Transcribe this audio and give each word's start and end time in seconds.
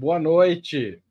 Boa 0.00 0.20
noite. 0.20 1.02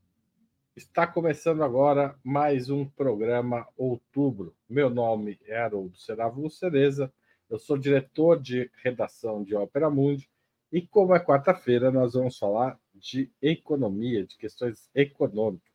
Está 0.73 1.05
começando 1.05 1.61
agora 1.61 2.17
mais 2.23 2.69
um 2.69 2.85
programa 2.85 3.67
Outubro. 3.75 4.55
Meu 4.69 4.89
nome 4.89 5.37
é 5.45 5.57
Haroldo 5.59 5.97
Serávulo 5.97 6.49
Cereza, 6.49 7.11
eu 7.49 7.59
sou 7.59 7.77
diretor 7.77 8.41
de 8.41 8.71
redação 8.81 9.43
de 9.43 9.53
Ópera 9.53 9.89
Mundi 9.89 10.29
e 10.71 10.81
como 10.81 11.13
é 11.13 11.19
quarta-feira 11.19 11.91
nós 11.91 12.13
vamos 12.13 12.37
falar 12.37 12.79
de 12.95 13.29
economia, 13.41 14.25
de 14.25 14.37
questões 14.37 14.89
econômicas. 14.95 15.69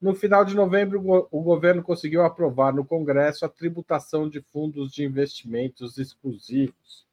No 0.00 0.14
final 0.14 0.44
de 0.44 0.54
novembro, 0.54 1.02
o 1.32 1.42
governo 1.42 1.82
conseguiu 1.82 2.22
aprovar 2.22 2.72
no 2.72 2.84
Congresso 2.84 3.44
a 3.44 3.48
tributação 3.48 4.28
de 4.28 4.40
fundos 4.40 4.92
de 4.92 5.02
investimentos 5.02 5.98
exclusivos 5.98 7.04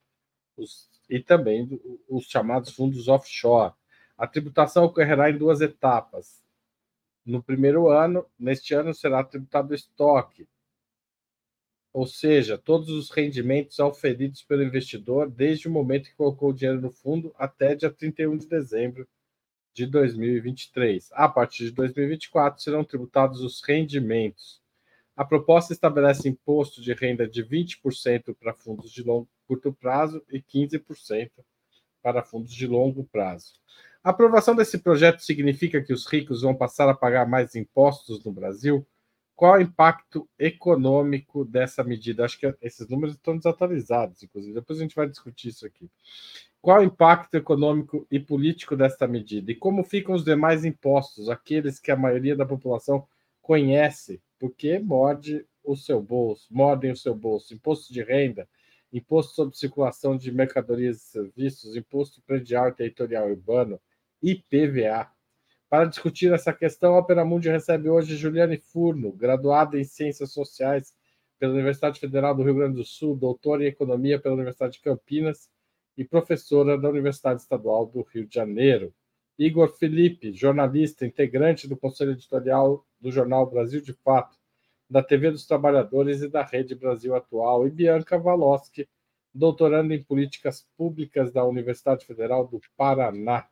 os, 0.56 0.88
e 1.10 1.18
também 1.18 1.68
os 2.08 2.26
chamados 2.26 2.72
fundos 2.72 3.08
offshore 3.08 3.74
a 4.16 4.26
tributação 4.26 4.84
ocorrerá 4.84 5.30
em 5.30 5.38
duas 5.38 5.60
etapas. 5.60 6.42
No 7.24 7.42
primeiro 7.42 7.88
ano, 7.88 8.26
neste 8.38 8.74
ano, 8.74 8.94
será 8.94 9.22
tributado 9.22 9.72
o 9.72 9.74
estoque, 9.74 10.46
ou 11.92 12.06
seja, 12.06 12.56
todos 12.56 12.88
os 12.88 13.10
rendimentos 13.10 13.78
auferidos 13.78 14.42
pelo 14.42 14.62
investidor 14.62 15.30
desde 15.30 15.68
o 15.68 15.70
momento 15.70 16.08
que 16.08 16.16
colocou 16.16 16.50
o 16.50 16.54
dinheiro 16.54 16.80
no 16.80 16.90
fundo 16.90 17.34
até 17.36 17.74
dia 17.74 17.90
31 17.90 18.38
de 18.38 18.46
dezembro 18.46 19.06
de 19.74 19.86
2023. 19.86 21.10
A 21.12 21.28
partir 21.28 21.64
de 21.64 21.72
2024, 21.72 22.62
serão 22.62 22.82
tributados 22.82 23.42
os 23.42 23.62
rendimentos. 23.62 24.62
A 25.14 25.24
proposta 25.24 25.74
estabelece 25.74 26.28
imposto 26.28 26.80
de 26.80 26.94
renda 26.94 27.28
de 27.28 27.44
20% 27.44 28.34
para 28.40 28.54
fundos 28.54 28.90
de 28.90 29.02
longo 29.02 29.28
curto 29.46 29.70
prazo 29.72 30.24
e 30.30 30.40
15% 30.40 31.30
para 32.02 32.22
fundos 32.22 32.54
de 32.54 32.66
longo 32.66 33.04
prazo. 33.04 33.52
A 34.04 34.10
aprovação 34.10 34.56
desse 34.56 34.78
projeto 34.78 35.20
significa 35.20 35.80
que 35.80 35.92
os 35.92 36.06
ricos 36.06 36.42
vão 36.42 36.56
passar 36.56 36.88
a 36.88 36.94
pagar 36.94 37.24
mais 37.24 37.54
impostos 37.54 38.24
no 38.24 38.32
Brasil? 38.32 38.84
Qual 39.36 39.54
o 39.54 39.60
impacto 39.60 40.28
econômico 40.36 41.44
dessa 41.44 41.84
medida? 41.84 42.24
Acho 42.24 42.36
que 42.36 42.52
esses 42.60 42.88
números 42.88 43.14
estão 43.14 43.36
desatualizados, 43.36 44.20
inclusive. 44.22 44.54
Depois 44.54 44.78
a 44.78 44.82
gente 44.82 44.96
vai 44.96 45.08
discutir 45.08 45.48
isso 45.48 45.64
aqui. 45.64 45.88
Qual 46.60 46.80
o 46.80 46.84
impacto 46.84 47.36
econômico 47.36 48.04
e 48.10 48.18
político 48.18 48.76
desta 48.76 49.06
medida? 49.06 49.52
E 49.52 49.54
como 49.54 49.84
ficam 49.84 50.16
os 50.16 50.24
demais 50.24 50.64
impostos, 50.64 51.28
aqueles 51.28 51.78
que 51.78 51.92
a 51.92 51.96
maioria 51.96 52.34
da 52.34 52.44
população 52.44 53.06
conhece, 53.40 54.20
porque 54.36 54.80
morde 54.80 55.46
o 55.62 55.76
seu 55.76 56.02
bolso, 56.02 56.48
mordem 56.50 56.90
o 56.90 56.96
seu 56.96 57.14
bolso, 57.14 57.54
imposto 57.54 57.92
de 57.92 58.02
renda, 58.02 58.48
imposto 58.92 59.34
sobre 59.34 59.56
circulação 59.56 60.16
de 60.16 60.32
mercadorias 60.32 60.96
e 60.96 61.10
serviços, 61.10 61.76
imposto 61.76 62.20
predial 62.22 62.68
e 62.68 62.72
territorial 62.72 63.28
urbano, 63.28 63.80
IPVA. 64.22 65.10
Para 65.68 65.86
discutir 65.86 66.32
essa 66.32 66.52
questão, 66.52 66.94
a 66.94 66.98
Opera 66.98 67.24
Mundi 67.24 67.48
recebe 67.48 67.88
hoje 67.88 68.16
Juliane 68.16 68.58
Furno, 68.58 69.10
graduada 69.10 69.78
em 69.78 69.84
Ciências 69.84 70.32
Sociais 70.32 70.94
pela 71.38 71.54
Universidade 71.54 71.98
Federal 71.98 72.34
do 72.34 72.42
Rio 72.42 72.54
Grande 72.54 72.76
do 72.76 72.84
Sul, 72.84 73.16
doutora 73.16 73.64
em 73.64 73.68
Economia 73.68 74.20
pela 74.20 74.34
Universidade 74.34 74.74
de 74.74 74.80
Campinas 74.80 75.50
e 75.96 76.04
professora 76.04 76.78
da 76.78 76.88
Universidade 76.88 77.40
Estadual 77.40 77.86
do 77.86 78.02
Rio 78.02 78.26
de 78.26 78.34
Janeiro. 78.34 78.94
Igor 79.38 79.76
Felipe, 79.76 80.32
jornalista, 80.32 81.04
integrante 81.04 81.66
do 81.66 81.76
Conselho 81.76 82.12
Editorial 82.12 82.86
do 83.00 83.10
jornal 83.10 83.50
Brasil 83.50 83.80
de 83.80 83.92
Fato, 83.92 84.36
da 84.88 85.02
TV 85.02 85.30
dos 85.30 85.46
Trabalhadores 85.46 86.22
e 86.22 86.28
da 86.28 86.44
Rede 86.44 86.74
Brasil 86.74 87.16
Atual, 87.16 87.66
e 87.66 87.70
Bianca 87.70 88.18
Valoski, 88.18 88.88
doutorando 89.34 89.92
em 89.94 90.02
Políticas 90.02 90.64
Públicas 90.76 91.32
da 91.32 91.44
Universidade 91.44 92.04
Federal 92.04 92.46
do 92.46 92.60
Paraná. 92.76 93.48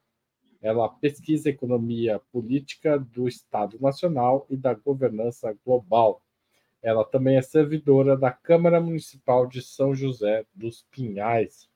Ela 0.63 0.89
pesquisa 0.89 1.49
economia 1.49 2.21
política 2.33 2.99
do 2.99 3.27
Estado 3.27 3.79
Nacional 3.81 4.47
e 4.51 4.57
da 4.57 4.75
governança 4.75 5.57
global. 5.65 6.23
Ela 6.83 7.05
também 7.05 7.37
é 7.37 7.43
servidora 7.43 8.17
da 8.17 8.31
Câmara 8.31 8.81
Municipal 8.81 9.47
de 9.47 9.63
São 9.63 9.95
José 9.95 10.45
dos 10.55 10.85
Pinhais, 10.91 11.69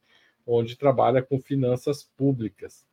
onde 0.45 0.77
trabalha 0.77 1.21
com 1.21 1.39
finanças 1.39 2.03
públicas. 2.15 2.85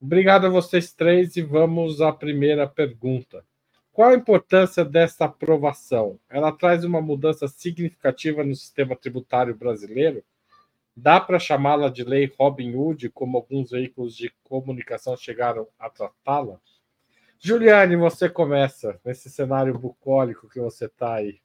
Obrigado 0.00 0.46
a 0.46 0.50
vocês 0.50 0.92
três 0.92 1.36
e 1.36 1.42
vamos 1.42 2.00
à 2.00 2.12
primeira 2.12 2.66
pergunta. 2.66 3.44
Qual 3.92 4.10
a 4.10 4.14
importância 4.14 4.84
desta 4.84 5.26
aprovação? 5.26 6.18
Ela 6.28 6.52
traz 6.52 6.84
uma 6.84 7.02
mudança 7.02 7.46
significativa 7.48 8.42
no 8.44 8.54
sistema 8.54 8.96
tributário 8.96 9.54
brasileiro? 9.54 10.24
Dá 10.96 11.20
para 11.20 11.38
chamá-la 11.38 11.88
de 11.88 12.04
lei 12.04 12.30
Robin 12.38 12.74
Hood, 12.74 13.08
como 13.10 13.36
alguns 13.36 13.70
veículos 13.70 14.16
de 14.16 14.32
comunicação 14.42 15.16
chegaram 15.16 15.68
a 15.78 15.88
tratá-la? 15.88 16.60
Juliane, 17.38 17.96
você 17.96 18.28
começa 18.28 19.00
nesse 19.04 19.30
cenário 19.30 19.78
bucólico 19.78 20.48
que 20.48 20.60
você 20.60 20.86
está 20.86 21.14
aí. 21.14 21.40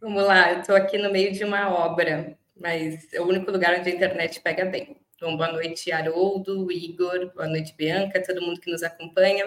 Vamos 0.00 0.22
lá, 0.24 0.52
eu 0.52 0.60
estou 0.60 0.76
aqui 0.76 0.98
no 0.98 1.10
meio 1.10 1.32
de 1.32 1.44
uma 1.44 1.72
obra, 1.72 2.36
mas 2.54 3.12
é 3.12 3.20
o 3.20 3.26
único 3.26 3.50
lugar 3.50 3.78
onde 3.78 3.88
a 3.88 3.94
internet 3.94 4.40
pega 4.40 4.64
bem. 4.64 4.96
Então, 5.14 5.36
boa 5.36 5.52
noite, 5.52 5.92
Haroldo, 5.92 6.70
Igor, 6.72 7.32
boa 7.34 7.46
noite, 7.46 7.74
Bianca, 7.76 8.22
todo 8.22 8.42
mundo 8.42 8.60
que 8.60 8.70
nos 8.70 8.82
acompanha. 8.82 9.44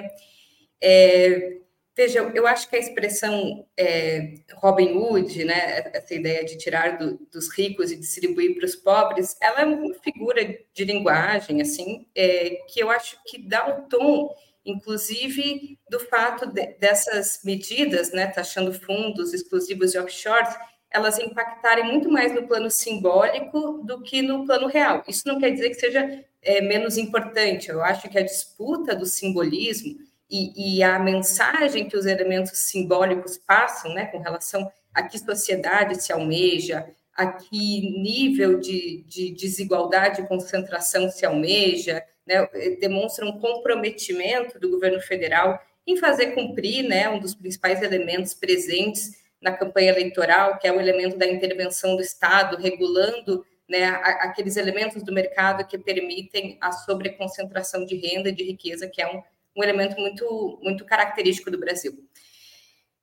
É, 0.80 1.58
Veja, 1.96 2.32
eu 2.34 2.48
acho 2.48 2.68
que 2.68 2.76
a 2.76 2.80
expressão 2.80 3.68
é, 3.78 4.34
Robin 4.56 4.98
Hood, 4.98 5.46
né, 5.46 5.92
essa 5.94 6.16
ideia 6.16 6.44
de 6.44 6.58
tirar 6.58 6.98
do, 6.98 7.20
dos 7.32 7.50
ricos 7.50 7.92
e 7.92 7.96
distribuir 7.96 8.56
para 8.56 8.66
os 8.66 8.76
pobres, 8.76 9.36
ela 9.40 9.62
é 9.62 9.66
uma 9.66 9.94
figura 9.96 10.44
de 10.74 10.86
linguagem, 10.86 11.62
assim, 11.62 12.08
é, 12.16 12.62
que 12.68 12.80
eu 12.80 12.90
acho 12.90 13.18
que 13.28 13.38
dá 13.38 13.68
um 13.68 13.88
tom, 13.88 14.34
inclusive, 14.66 15.78
do 15.88 16.00
fato 16.00 16.48
de, 16.48 16.66
dessas 16.80 17.42
medidas, 17.44 18.12
né, 18.12 18.26
taxando 18.26 18.74
fundos 18.74 19.32
exclusivos 19.32 19.92
de 19.92 20.00
offshore, 20.00 20.48
elas 20.90 21.20
impactarem 21.20 21.86
muito 21.86 22.10
mais 22.10 22.34
no 22.34 22.48
plano 22.48 22.72
simbólico 22.72 23.84
do 23.84 24.02
que 24.02 24.24
no 24.24 24.48
plano 24.48 24.66
real. 24.66 25.04
Isso 25.08 25.28
não 25.28 25.40
quer 25.40 25.52
dizer 25.52 25.70
que 25.70 25.76
seja 25.76 26.24
é, 26.42 26.60
menos 26.62 26.98
importante. 26.98 27.70
Eu 27.70 27.84
acho 27.84 28.10
que 28.10 28.18
a 28.18 28.24
disputa 28.24 28.96
do 28.96 29.06
simbolismo 29.06 29.98
e, 30.34 30.78
e, 30.78 30.84
a 30.84 30.98
mensagem 30.98 31.88
que 31.88 31.96
os 31.96 32.08
elementos 32.08 32.58
simbólicos 32.58 33.38
passam, 33.38 33.94
né, 33.94 34.08
com 34.08 34.18
relação 34.18 34.68
a 34.92 35.04
que 35.04 35.20
sociedade 35.20 36.02
se 36.02 36.12
almeja, 36.12 36.88
a 37.16 37.28
que 37.28 38.02
nível 38.02 38.60
de, 38.60 39.04
de 39.08 39.30
desigualdade 39.30 40.22
e 40.22 40.28
concentração 40.28 41.08
se 41.12 41.24
almeja, 41.24 42.04
né, 42.26 42.48
demonstra 42.80 43.24
um 43.24 43.40
comprometimento 43.40 44.60
do 44.60 44.72
governo 44.72 45.00
federal 45.02 45.62
em 45.86 45.98
fazer 45.98 46.32
cumprir 46.32 46.82
né, 46.82 47.08
um 47.08 47.20
dos 47.20 47.36
principais 47.36 47.84
elementos 47.84 48.34
presentes 48.34 49.12
na 49.40 49.52
campanha 49.52 49.92
eleitoral, 49.92 50.58
que 50.58 50.68
é 50.68 50.72
o 50.72 50.82
elemento 50.82 51.16
da 51.16 51.28
intervenção 51.28 51.96
do 51.96 52.02
Estado, 52.02 52.58
regulando 52.58 53.46
né, 53.70 53.86
aqueles 53.86 54.58
elementos 54.58 55.04
do 55.04 55.14
mercado 55.14 55.64
que 55.68 55.78
permitem 55.78 56.58
a 56.60 56.72
sobreconcentração 56.72 57.86
de 57.86 57.96
renda 57.98 58.30
e 58.30 58.36
de 58.36 58.44
riqueza, 58.44 58.88
que 58.88 59.00
é 59.00 59.08
um 59.08 59.22
um 59.56 59.64
elemento 59.64 60.00
muito, 60.00 60.60
muito 60.62 60.86
característico 60.86 61.52
do 61.52 61.60
Brasil. 61.60 61.94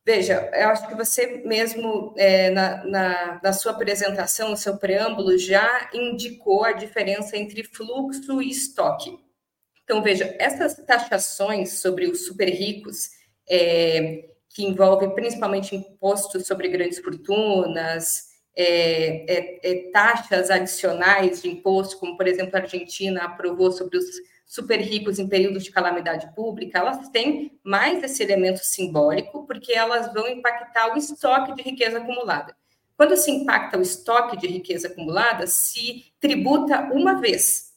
Veja, 0.05 0.51
eu 0.55 0.69
acho 0.71 0.89
que 0.89 0.95
você 0.95 1.43
mesmo, 1.45 2.15
é, 2.17 2.51
na, 2.51 2.85
na, 2.85 3.41
na, 3.43 3.53
sua 3.53 3.73
apresentação, 3.73 4.49
no 4.51 4.57
seu 4.57 4.79
preâmbulo, 4.79 5.37
já 5.37 5.91
indicou 5.93 6.65
a 6.65 6.73
diferença 6.73 7.37
entre 7.37 7.63
fluxo 7.63 8.41
e 8.41 8.51
estoque. 8.51 9.19
Então, 9.85 10.03
veja, 10.03 10.35
essas 10.39 10.75
taxações 10.87 11.81
sobre 11.81 12.07
os 12.07 12.25
super 12.25 12.49
ricos, 12.49 13.11
é, 13.49 14.31
que 14.49 14.65
envolvem 14.65 15.15
principalmente 15.15 15.77
impostos 15.77 16.47
sobre 16.47 16.69
grandes 16.69 16.99
fortunas, 16.99 18.31
é, 18.57 19.33
é, 19.33 19.71
é 19.71 19.91
taxas 19.91 20.51
adicionais 20.51 21.43
de 21.43 21.49
imposto, 21.49 21.99
como, 21.99 22.17
por 22.17 22.27
exemplo, 22.27 22.57
a 22.57 22.61
Argentina 22.61 23.25
aprovou 23.25 23.71
sobre 23.71 23.99
os 23.99 24.07
super 24.51 24.81
ricos 24.81 25.21
em 25.21 25.29
períodos 25.29 25.63
de 25.63 25.71
calamidade 25.71 26.35
pública, 26.35 26.81
elas 26.81 27.09
têm 27.11 27.57
mais 27.63 28.03
esse 28.03 28.21
elemento 28.21 28.59
simbólico, 28.65 29.47
porque 29.47 29.73
elas 29.73 30.13
vão 30.13 30.27
impactar 30.27 30.93
o 30.93 30.99
estoque 30.99 31.55
de 31.55 31.63
riqueza 31.63 31.99
acumulada. 31.99 32.57
Quando 32.97 33.17
se 33.17 33.31
impacta 33.31 33.79
o 33.79 33.81
estoque 33.81 34.37
de 34.37 34.49
riqueza 34.49 34.89
acumulada, 34.89 35.47
se 35.47 36.13
tributa 36.19 36.81
uma 36.93 37.21
vez. 37.21 37.75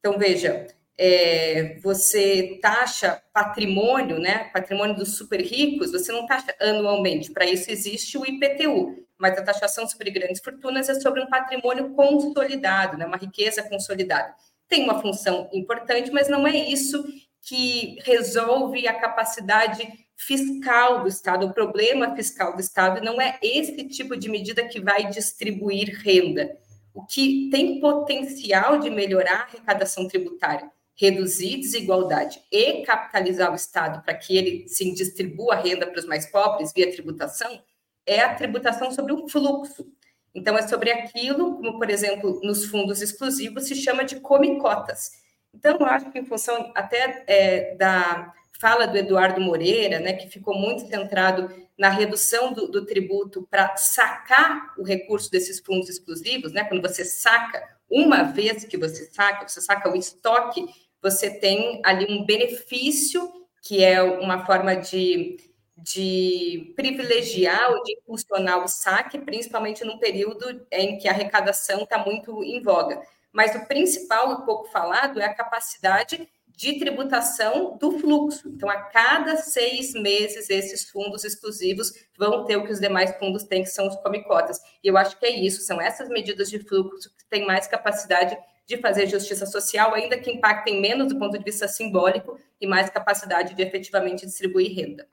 Então, 0.00 0.18
veja, 0.18 0.66
é, 0.98 1.78
você 1.82 2.58
taxa 2.60 3.22
patrimônio, 3.32 4.18
né? 4.18 4.50
Patrimônio 4.52 4.94
dos 4.94 5.16
super 5.16 5.40
ricos, 5.40 5.92
você 5.92 6.12
não 6.12 6.26
taxa 6.26 6.54
anualmente. 6.60 7.32
Para 7.32 7.46
isso 7.46 7.70
existe 7.70 8.18
o 8.18 8.26
IPTU, 8.26 9.02
mas 9.16 9.38
a 9.38 9.42
taxação 9.42 9.88
sobre 9.88 10.10
grandes 10.10 10.42
fortunas 10.42 10.90
é 10.90 11.00
sobre 11.00 11.22
um 11.22 11.26
patrimônio 11.26 11.94
consolidado, 11.94 12.98
né? 12.98 13.06
Uma 13.06 13.16
riqueza 13.16 13.62
consolidada 13.62 14.34
tem 14.68 14.84
uma 14.84 15.00
função 15.00 15.48
importante, 15.52 16.10
mas 16.10 16.28
não 16.28 16.46
é 16.46 16.56
isso 16.56 17.04
que 17.42 17.98
resolve 18.04 18.86
a 18.86 18.98
capacidade 18.98 19.86
fiscal 20.16 21.02
do 21.02 21.08
Estado, 21.08 21.46
o 21.46 21.52
problema 21.52 22.14
fiscal 22.14 22.54
do 22.54 22.60
Estado, 22.60 23.04
não 23.04 23.20
é 23.20 23.38
esse 23.42 23.84
tipo 23.88 24.16
de 24.16 24.28
medida 24.28 24.66
que 24.68 24.80
vai 24.80 25.08
distribuir 25.08 26.00
renda. 26.02 26.56
O 26.94 27.04
que 27.04 27.48
tem 27.50 27.80
potencial 27.80 28.78
de 28.78 28.88
melhorar 28.90 29.32
a 29.32 29.42
arrecadação 29.42 30.06
tributária 30.06 30.70
reduzir 30.94 31.56
desigualdade 31.58 32.40
e 32.50 32.82
capitalizar 32.82 33.50
o 33.50 33.56
Estado 33.56 34.02
para 34.02 34.14
que 34.14 34.36
ele 34.36 34.68
sim 34.68 34.94
distribua 34.94 35.54
a 35.54 35.60
renda 35.60 35.86
para 35.86 35.98
os 35.98 36.06
mais 36.06 36.26
pobres 36.26 36.72
via 36.72 36.92
tributação, 36.92 37.62
é 38.06 38.20
a 38.20 38.34
tributação 38.34 38.90
sobre 38.92 39.12
o 39.12 39.28
fluxo. 39.28 39.86
Então, 40.34 40.56
é 40.56 40.66
sobre 40.66 40.90
aquilo, 40.90 41.56
como, 41.56 41.78
por 41.78 41.90
exemplo, 41.90 42.40
nos 42.42 42.64
fundos 42.66 43.02
exclusivos, 43.02 43.64
se 43.64 43.74
chama 43.74 44.04
de 44.04 44.18
come-cotas. 44.20 45.10
Então, 45.54 45.76
eu 45.78 45.86
acho 45.86 46.10
que, 46.10 46.18
em 46.18 46.24
função 46.24 46.72
até 46.74 47.24
é, 47.26 47.74
da 47.76 48.32
fala 48.62 48.86
do 48.86 48.96
Eduardo 48.96 49.40
Moreira, 49.40 49.98
né, 49.98 50.12
que 50.12 50.28
ficou 50.28 50.54
muito 50.54 50.86
centrado 50.86 51.50
na 51.76 51.88
redução 51.88 52.52
do, 52.52 52.68
do 52.68 52.86
tributo 52.86 53.46
para 53.50 53.76
sacar 53.76 54.72
o 54.78 54.84
recurso 54.84 55.28
desses 55.32 55.58
fundos 55.58 55.88
exclusivos, 55.88 56.52
né, 56.52 56.62
quando 56.62 56.80
você 56.80 57.04
saca, 57.04 57.60
uma 57.90 58.22
vez 58.22 58.64
que 58.64 58.76
você 58.76 59.10
saca, 59.10 59.48
você 59.48 59.60
saca 59.60 59.90
o 59.90 59.96
estoque, 59.96 60.64
você 61.02 61.28
tem 61.28 61.82
ali 61.84 62.06
um 62.08 62.24
benefício, 62.24 63.28
que 63.62 63.82
é 63.82 64.00
uma 64.00 64.46
forma 64.46 64.76
de 64.76 65.36
de 65.82 66.72
privilegiar 66.76 67.72
ou 67.72 67.82
de 67.82 67.92
impulsionar 67.92 68.62
o 68.62 68.68
saque, 68.68 69.18
principalmente 69.18 69.84
num 69.84 69.98
período 69.98 70.64
em 70.70 70.96
que 70.98 71.08
a 71.08 71.12
arrecadação 71.12 71.82
está 71.82 71.98
muito 71.98 72.42
em 72.44 72.62
voga. 72.62 73.02
Mas 73.32 73.54
o 73.56 73.66
principal 73.66 74.32
e 74.32 74.46
pouco 74.46 74.70
falado 74.70 75.20
é 75.20 75.24
a 75.24 75.34
capacidade 75.34 76.28
de 76.54 76.78
tributação 76.78 77.76
do 77.78 77.98
fluxo. 77.98 78.48
Então, 78.48 78.68
a 78.68 78.76
cada 78.76 79.36
seis 79.36 79.94
meses, 79.94 80.50
esses 80.50 80.88
fundos 80.88 81.24
exclusivos 81.24 81.92
vão 82.16 82.44
ter 82.44 82.56
o 82.56 82.64
que 82.64 82.72
os 82.72 82.78
demais 82.78 83.16
fundos 83.16 83.42
têm, 83.42 83.62
que 83.62 83.70
são 83.70 83.88
os 83.88 83.96
comicotas. 83.96 84.60
E 84.84 84.88
eu 84.88 84.96
acho 84.96 85.18
que 85.18 85.26
é 85.26 85.30
isso, 85.30 85.62
são 85.62 85.80
essas 85.80 86.08
medidas 86.08 86.50
de 86.50 86.58
fluxo 86.58 87.10
que 87.16 87.24
têm 87.30 87.46
mais 87.46 87.66
capacidade 87.66 88.36
de 88.66 88.76
fazer 88.76 89.06
justiça 89.06 89.46
social, 89.46 89.94
ainda 89.94 90.18
que 90.18 90.30
impactem 90.30 90.80
menos 90.80 91.08
do 91.08 91.18
ponto 91.18 91.36
de 91.36 91.44
vista 91.44 91.66
simbólico 91.66 92.38
e 92.60 92.66
mais 92.66 92.88
capacidade 92.90 93.54
de 93.54 93.62
efetivamente 93.62 94.24
distribuir 94.24 94.76
renda. 94.76 95.08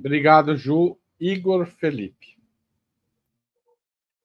Obrigado, 0.00 0.56
Ju. 0.56 0.96
Igor 1.20 1.66
Felipe. 1.66 2.38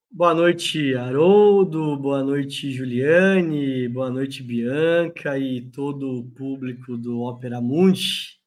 Boa 0.10 0.34
noite, 0.34 0.96
Haroldo. 0.96 1.98
Boa 1.98 2.24
noite, 2.24 2.72
Juliane. 2.72 3.90
Boa 3.90 4.10
noite, 4.10 4.42
Bianca 4.42 5.38
e 5.38 5.62
todo 5.62 6.20
o 6.20 6.32
público 6.32 6.96
do 6.96 7.20
Opera 7.20 7.60
Mundi. 7.60 8.40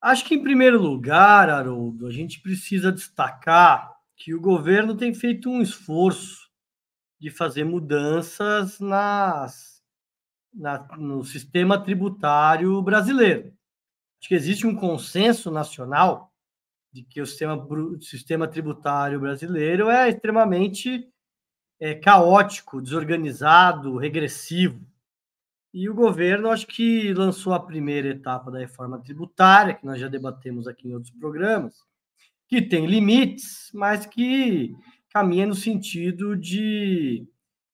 Acho 0.00 0.24
que, 0.24 0.34
em 0.34 0.42
primeiro 0.42 0.80
lugar, 0.80 1.50
Haroldo, 1.50 2.06
a 2.06 2.10
gente 2.10 2.40
precisa 2.40 2.90
destacar 2.90 3.94
que 4.16 4.32
o 4.32 4.40
governo 4.40 4.96
tem 4.96 5.12
feito 5.12 5.50
um 5.50 5.60
esforço 5.60 6.48
de 7.20 7.28
fazer 7.28 7.64
mudanças 7.64 8.80
nas, 8.80 9.82
na, 10.54 10.88
no 10.96 11.22
sistema 11.22 11.78
tributário 11.78 12.80
brasileiro. 12.80 13.52
Acho 14.24 14.30
que 14.30 14.34
existe 14.36 14.66
um 14.66 14.74
consenso 14.74 15.50
nacional 15.50 16.32
de 16.90 17.02
que 17.02 17.20
o 17.20 17.26
sistema, 17.26 17.56
o 17.56 18.00
sistema 18.00 18.48
tributário 18.48 19.20
brasileiro 19.20 19.90
é 19.90 20.08
extremamente 20.08 21.06
é, 21.78 21.94
caótico, 21.94 22.80
desorganizado, 22.80 23.98
regressivo. 23.98 24.80
E 25.74 25.90
o 25.90 25.94
governo, 25.94 26.48
acho 26.48 26.66
que 26.66 27.12
lançou 27.12 27.52
a 27.52 27.60
primeira 27.60 28.08
etapa 28.08 28.50
da 28.50 28.60
reforma 28.60 28.98
tributária, 28.98 29.74
que 29.74 29.84
nós 29.84 30.00
já 30.00 30.08
debatemos 30.08 30.66
aqui 30.66 30.88
em 30.88 30.94
outros 30.94 31.12
programas, 31.12 31.74
que 32.48 32.62
tem 32.62 32.86
limites, 32.86 33.70
mas 33.74 34.06
que 34.06 34.74
caminha 35.10 35.44
no 35.44 35.54
sentido 35.54 36.34
de 36.34 37.28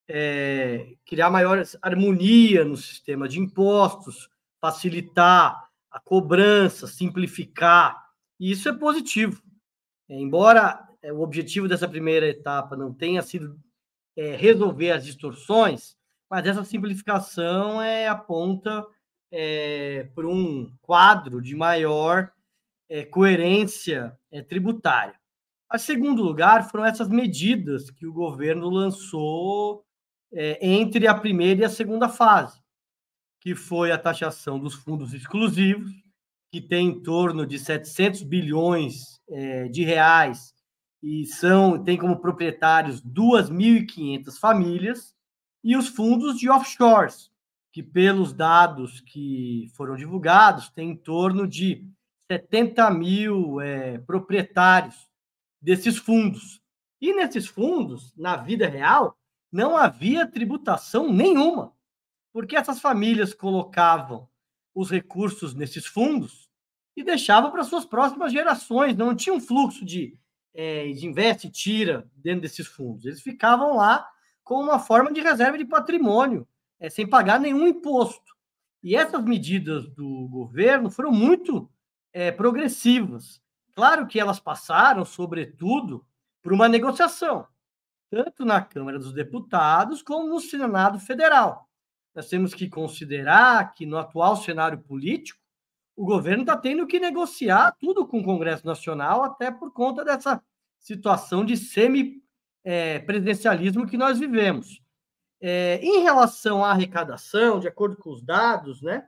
é, 0.08 0.96
criar 1.06 1.31
maior 1.31 1.62
harmonia 1.81 2.64
no 2.64 2.76
sistema 2.76 3.29
de 3.29 3.38
impostos, 3.38 4.29
facilitar 4.61 5.69
a 5.91 5.99
cobrança, 5.99 6.87
simplificar, 6.87 8.11
e 8.39 8.51
isso 8.53 8.69
é 8.69 8.73
positivo. 8.73 9.43
É, 10.09 10.15
embora 10.15 10.89
é, 11.03 11.13
o 11.13 11.21
objetivo 11.21 11.69
dessa 11.69 11.89
primeira 11.89 12.27
etapa 12.27 12.77
não 12.77 12.93
tenha 12.93 13.23
sido 13.23 13.59
é, 14.17 14.37
resolver 14.37 14.93
as 14.93 15.05
distorções, 15.05 15.97
mas 16.31 16.47
essa 16.47 16.65
simplificação 16.65 17.83
é 17.83 18.07
aponta 18.07 18.87
é, 19.33 20.05
para 20.15 20.29
um 20.29 20.73
quadro 20.81 21.41
de 21.41 21.57
maior 21.57 22.31
é, 22.89 23.05
coerência 23.05 24.17
é, 24.31 24.43
tributária. 24.43 25.19
A 25.69 25.79
segundo 25.79 26.23
lugar 26.23 26.69
foram 26.69 26.85
essas 26.85 27.09
medidas 27.09 27.91
que 27.91 28.07
o 28.07 28.13
governo 28.13 28.69
lançou 28.69 29.85
é, 30.33 30.59
entre 30.65 31.07
a 31.07 31.15
primeira 31.15 31.63
e 31.63 31.65
a 31.65 31.71
segunda 31.71 32.09
fase 32.09 32.60
que 33.41 33.55
foi 33.55 33.91
a 33.91 33.99
taxação 33.99 34.59
dos 34.59 34.75
fundos 34.75 35.15
exclusivos, 35.15 35.91
que 36.53 36.61
tem 36.61 36.89
em 36.89 37.03
torno 37.03 37.47
de 37.47 37.59
700 37.59 38.23
bilhões 38.23 39.21
é, 39.29 39.69
de 39.69 39.83
reais 39.83 40.53
e 41.03 41.25
são 41.25 41.83
tem 41.83 41.97
como 41.97 42.21
proprietários 42.21 43.01
2.500 43.03 44.39
famílias, 44.39 45.15
e 45.63 45.77
os 45.77 45.89
fundos 45.89 46.39
de 46.39 46.49
offshores, 46.49 47.31
que 47.73 47.83
pelos 47.83 48.33
dados 48.33 49.01
que 49.01 49.71
foram 49.75 49.97
divulgados, 49.97 50.69
tem 50.71 50.91
em 50.91 50.97
torno 50.97 51.47
de 51.47 51.87
70 52.31 52.91
mil 52.91 53.61
é, 53.61 53.99
proprietários 53.99 55.09
desses 55.61 55.97
fundos. 55.97 56.61
E 57.01 57.15
nesses 57.15 57.47
fundos, 57.47 58.15
na 58.17 58.37
vida 58.37 58.69
real, 58.69 59.17
não 59.53 59.77
havia 59.77 60.27
tributação 60.27 61.13
nenhuma 61.13 61.73
porque 62.32 62.56
essas 62.56 62.81
famílias 62.81 63.35
colocavam 63.35 64.29
os 64.75 64.91
recursos 64.91 65.55
nesses 65.55 65.87
fundos 65.87 66.49
e 66.97 67.03
deixavam 67.03 67.50
para 67.50 67.65
suas 67.65 67.85
próximas 67.85 68.32
gerações. 68.32 68.97
Não 68.97 69.15
tinha 69.15 69.35
um 69.35 69.41
fluxo 69.41 69.85
de, 69.85 70.17
é, 70.55 70.91
de 70.93 71.06
investe 71.06 71.49
e 71.49 71.50
tira 71.50 72.09
dentro 72.15 72.43
desses 72.43 72.67
fundos. 72.67 73.05
Eles 73.05 73.21
ficavam 73.21 73.77
lá 73.77 74.09
com 74.44 74.61
uma 74.61 74.79
forma 74.79 75.12
de 75.12 75.21
reserva 75.21 75.59
de 75.59 75.65
patrimônio, 75.65 76.47
é, 76.79 76.88
sem 76.88 77.06
pagar 77.06 77.38
nenhum 77.41 77.67
imposto. 77.67 78.35
E 78.82 78.97
essas 78.97 79.23
medidas 79.25 79.87
do 79.91 80.29
governo 80.29 80.91
foram 80.91 81.13
muito 81.13 81.70
é, 82.13 82.32
progressivas. 82.32 83.41
Claro 83.75 84.06
que 84.06 84.19
elas 84.19 84.41
passaram, 84.41 85.05
sobretudo, 85.05 86.05
por 86.43 86.53
uma 86.53 86.69
negociação, 86.69 87.46
tanto 88.10 88.44
na 88.44 88.63
Câmara 88.63 88.99
dos 88.99 89.13
Deputados 89.13 90.03
como 90.03 90.29
no 90.29 90.41
Senado 90.41 90.99
Federal 90.99 91.69
nós 92.14 92.29
temos 92.29 92.55
que 92.55 92.69
considerar 92.69 93.74
que 93.74 93.86
no 93.86 93.96
atual 93.96 94.36
cenário 94.36 94.79
político, 94.79 95.40
o 95.96 96.05
governo 96.05 96.43
está 96.43 96.56
tendo 96.56 96.86
que 96.86 96.98
negociar 96.98 97.76
tudo 97.79 98.05
com 98.06 98.20
o 98.20 98.24
Congresso 98.24 98.67
Nacional, 98.67 99.22
até 99.22 99.50
por 99.50 99.70
conta 99.72 100.02
dessa 100.05 100.43
situação 100.79 101.44
de 101.44 101.56
semi-presidencialismo 101.56 103.86
que 103.86 103.98
nós 103.98 104.19
vivemos. 104.19 104.82
É, 105.40 105.79
em 105.82 106.02
relação 106.02 106.64
à 106.64 106.70
arrecadação, 106.70 107.60
de 107.60 107.69
acordo 107.69 107.96
com 107.96 108.10
os 108.10 108.22
dados, 108.22 108.82
né, 108.82 109.06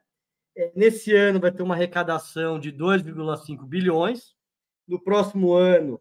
é, 0.55 0.71
nesse 0.75 1.15
ano 1.15 1.41
vai 1.41 1.51
ter 1.51 1.63
uma 1.63 1.75
arrecadação 1.75 2.59
de 2.59 2.71
2,5 2.73 3.67
bilhões, 3.67 4.35
no 4.87 5.01
próximo 5.01 5.55
ano 5.55 5.99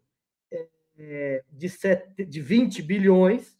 é, 0.98 1.42
de, 1.50 1.68
7, 1.68 2.26
de 2.26 2.40
20 2.40 2.82
bilhões, 2.82 3.56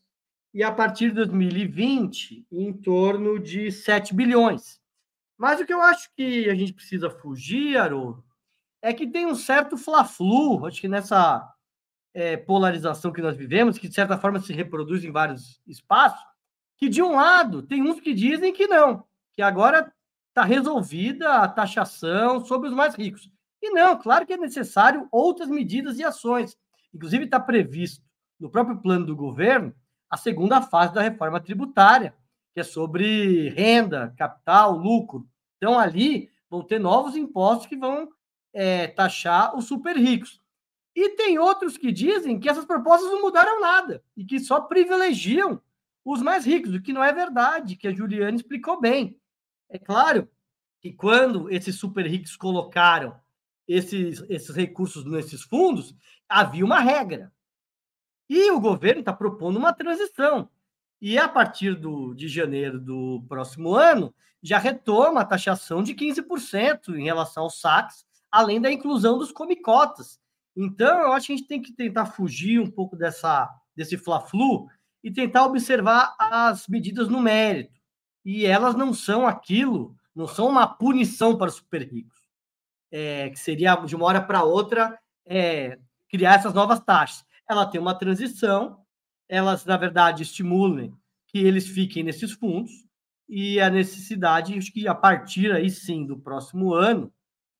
e 0.55 0.63
a 0.63 0.71
partir 0.71 1.09
de 1.09 1.17
2020 1.17 2.47
em 2.51 2.73
torno 2.73 3.39
de 3.39 3.71
7 3.73 4.15
bilhões. 4.15 4.81
Mas 5.39 5.61
o 5.61 5.67
que 5.67 5.73
eu 5.73 5.81
acho 5.81 6.11
que 6.15 6.49
a 6.49 6.55
gente 6.55 6.73
precisa 6.73 7.11
fugir, 7.11 7.77
Haroldo, 7.77 8.25
é 8.81 8.93
que 8.93 9.07
tem 9.07 9.27
um 9.27 9.35
certo 9.35 9.77
fla-flu, 9.77 10.67
acho 10.67 10.81
que 10.81 10.89
nessa 10.89 11.49
é, 12.13 12.37
polarização 12.37 13.13
que 13.13 13.23
nós 13.23 13.37
vivemos, 13.37 13.79
que 13.79 13.89
de 13.89 13.95
certa 13.95 14.19
forma 14.19 14.41
se 14.41 14.53
reproduz 14.53 15.03
em 15.05 15.11
vários 15.11 15.61
espaços, 15.67 16.23
que 16.77 16.89
de 16.89 17.03
um 17.03 17.13
lado 17.13 17.63
tem 17.63 17.83
uns 17.83 18.01
que 18.01 18.13
dizem 18.13 18.53
que 18.53 18.67
não, 18.67 19.05
que 19.33 19.41
agora 19.41 19.93
está 20.29 20.45
resolvida 20.45 21.35
a 21.35 21.49
taxação 21.49 22.45
sobre 22.45 22.69
os 22.69 22.75
mais 22.75 22.95
ricos. 22.95 23.31
E 23.61 23.71
não, 23.71 23.97
claro 23.97 24.27
que 24.27 24.33
é 24.33 24.37
necessário 24.37 25.09
outras 25.13 25.49
medidas 25.49 25.99
e 25.99 26.05
ações. 26.05 26.59
Inclusive 26.93 27.25
está 27.25 27.39
previsto 27.39 28.05
no 28.39 28.51
próprio 28.51 28.79
plano 28.79 29.07
do 29.07 29.15
governo 29.15 29.73
a 30.13 30.17
segunda 30.19 30.61
fase 30.61 30.93
da 30.93 31.01
reforma 31.01 31.41
tributária, 31.41 32.15
que 32.53 32.61
é 32.61 32.63
sobre 32.63 33.49
renda, 33.49 34.13
capital, 34.19 34.77
lucro. 34.77 35.27
Então, 35.57 35.79
ali 35.79 36.31
vão 36.51 36.63
ter 36.63 36.79
novos 36.79 37.17
impostos 37.17 37.67
que 37.67 37.79
vão 37.79 38.11
é, 38.53 38.89
taxar 38.89 39.57
os 39.57 39.65
super 39.65 39.97
ricos. 39.97 40.39
E 40.95 41.17
tem 41.17 41.39
outros 41.39 41.79
que 41.79 41.91
dizem 41.91 42.39
que 42.39 42.47
essas 42.47 42.67
propostas 42.67 43.11
não 43.11 43.23
mudaram 43.23 43.59
nada 43.59 44.05
e 44.15 44.23
que 44.23 44.39
só 44.39 44.61
privilegiam 44.61 45.59
os 46.05 46.21
mais 46.21 46.45
ricos, 46.45 46.75
o 46.75 46.83
que 46.83 46.93
não 46.93 47.03
é 47.03 47.11
verdade, 47.11 47.75
que 47.75 47.89
a 47.89 47.95
Juliana 47.95 48.37
explicou 48.37 48.79
bem. 48.79 49.19
É 49.71 49.79
claro 49.79 50.29
que 50.83 50.93
quando 50.93 51.51
esses 51.51 51.77
super 51.77 52.07
ricos 52.07 52.37
colocaram 52.37 53.19
esses, 53.67 54.23
esses 54.29 54.55
recursos 54.55 55.07
nesses 55.07 55.41
fundos, 55.43 55.95
havia 56.29 56.67
uma 56.67 56.81
regra. 56.81 57.33
E 58.35 58.51
o 58.51 58.59
governo 58.59 59.01
está 59.01 59.13
propondo 59.13 59.59
uma 59.59 59.75
transição. 59.75 60.49
E 60.99 61.19
a 61.19 61.29
partir 61.29 61.75
do, 61.75 62.15
de 62.15 62.29
janeiro 62.29 62.81
do 62.81 63.23
próximo 63.29 63.75
ano, 63.75 64.15
já 64.43 64.57
retoma 64.57 65.21
a 65.21 65.25
taxação 65.27 65.83
de 65.83 65.95
15% 65.95 66.97
em 66.97 67.05
relação 67.05 67.43
aos 67.43 67.61
saques, 67.61 68.07
além 68.31 68.59
da 68.59 68.73
inclusão 68.73 69.19
dos 69.19 69.31
comicotas. 69.31 70.19
Então, 70.57 71.01
eu 71.01 71.13
acho 71.13 71.27
que 71.27 71.35
a 71.35 71.37
gente 71.37 71.47
tem 71.47 71.61
que 71.61 71.75
tentar 71.75 72.07
fugir 72.07 72.59
um 72.59 72.71
pouco 72.71 72.97
dessa, 72.97 73.51
desse 73.77 73.99
fla-flu 73.99 74.67
e 75.05 75.13
tentar 75.13 75.45
observar 75.45 76.17
as 76.19 76.67
medidas 76.67 77.09
no 77.09 77.21
mérito. 77.21 77.79
E 78.25 78.47
elas 78.47 78.75
não 78.75 78.95
são 78.95 79.27
aquilo, 79.27 79.95
não 80.15 80.27
são 80.27 80.49
uma 80.49 80.67
punição 80.67 81.37
para 81.37 81.51
os 81.51 81.57
super 81.57 81.83
ricos, 81.83 82.19
é, 82.91 83.29
que 83.29 83.39
seria 83.39 83.77
de 83.77 83.95
uma 83.95 84.07
hora 84.07 84.23
para 84.23 84.43
outra 84.43 84.99
é, 85.27 85.79
criar 86.09 86.37
essas 86.37 86.55
novas 86.55 86.81
taxas. 86.81 87.31
Ela 87.49 87.67
tem 87.67 87.81
uma 87.81 87.95
transição, 87.95 88.85
elas, 89.29 89.65
na 89.65 89.77
verdade, 89.77 90.23
estimulam 90.23 90.97
que 91.27 91.39
eles 91.39 91.67
fiquem 91.67 92.03
nesses 92.03 92.33
fundos, 92.33 92.71
e 93.29 93.59
a 93.61 93.71
necessidade, 93.71 94.59
acho 94.59 94.73
que 94.73 94.87
a 94.87 94.95
partir 94.95 95.51
aí 95.53 95.71
sim 95.71 96.05
do 96.05 96.19
próximo 96.19 96.75
ano, 96.75 97.13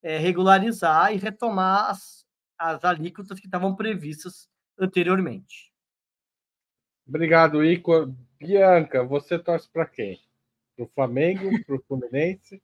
é 0.03 0.19
regularizar 0.19 1.15
e 1.15 1.17
retomar 1.17 1.91
as, 1.91 2.27
as 2.59 2.85
alíquotas 2.85 3.41
que 3.41 3.47
estavam 3.47 3.75
previstas 3.75 4.49
anteriormente. 4.79 5.73
Obrigado, 7.07 7.65
Ico. 7.65 8.15
Bianca, 8.39 9.05
você 9.05 9.39
torce 9.39 9.69
para 9.71 9.87
quem? 9.87 10.21
Para 10.77 10.85
o 10.85 10.89
Flamengo, 10.89 11.65
para 11.65 11.77
o 11.77 11.83
Fluminense 11.83 12.61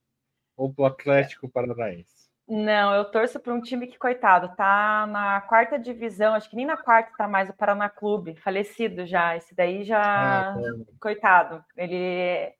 ou 0.55 0.73
para 0.73 0.83
o 0.83 0.85
Atlético 0.85 1.49
Paranaense? 1.49 2.18
Não, 2.49 2.95
eu 2.95 3.05
torço 3.05 3.39
para 3.39 3.53
um 3.53 3.61
time 3.61 3.85
que, 3.85 3.97
coitado, 3.97 4.55
tá 4.55 5.05
na 5.07 5.39
quarta 5.41 5.77
divisão, 5.77 6.33
acho 6.33 6.49
que 6.49 6.55
nem 6.55 6.65
na 6.65 6.75
quarta 6.75 7.11
tá 7.15 7.27
mais 7.27 7.47
o 7.47 7.53
Paraná 7.53 7.87
Clube, 7.87 8.35
falecido 8.37 9.05
já. 9.05 9.37
Esse 9.37 9.53
daí 9.53 9.83
já. 9.83 10.01
Ah, 10.01 10.55
tá. 10.55 10.61
Coitado. 10.99 11.63
Ele 11.77 12.51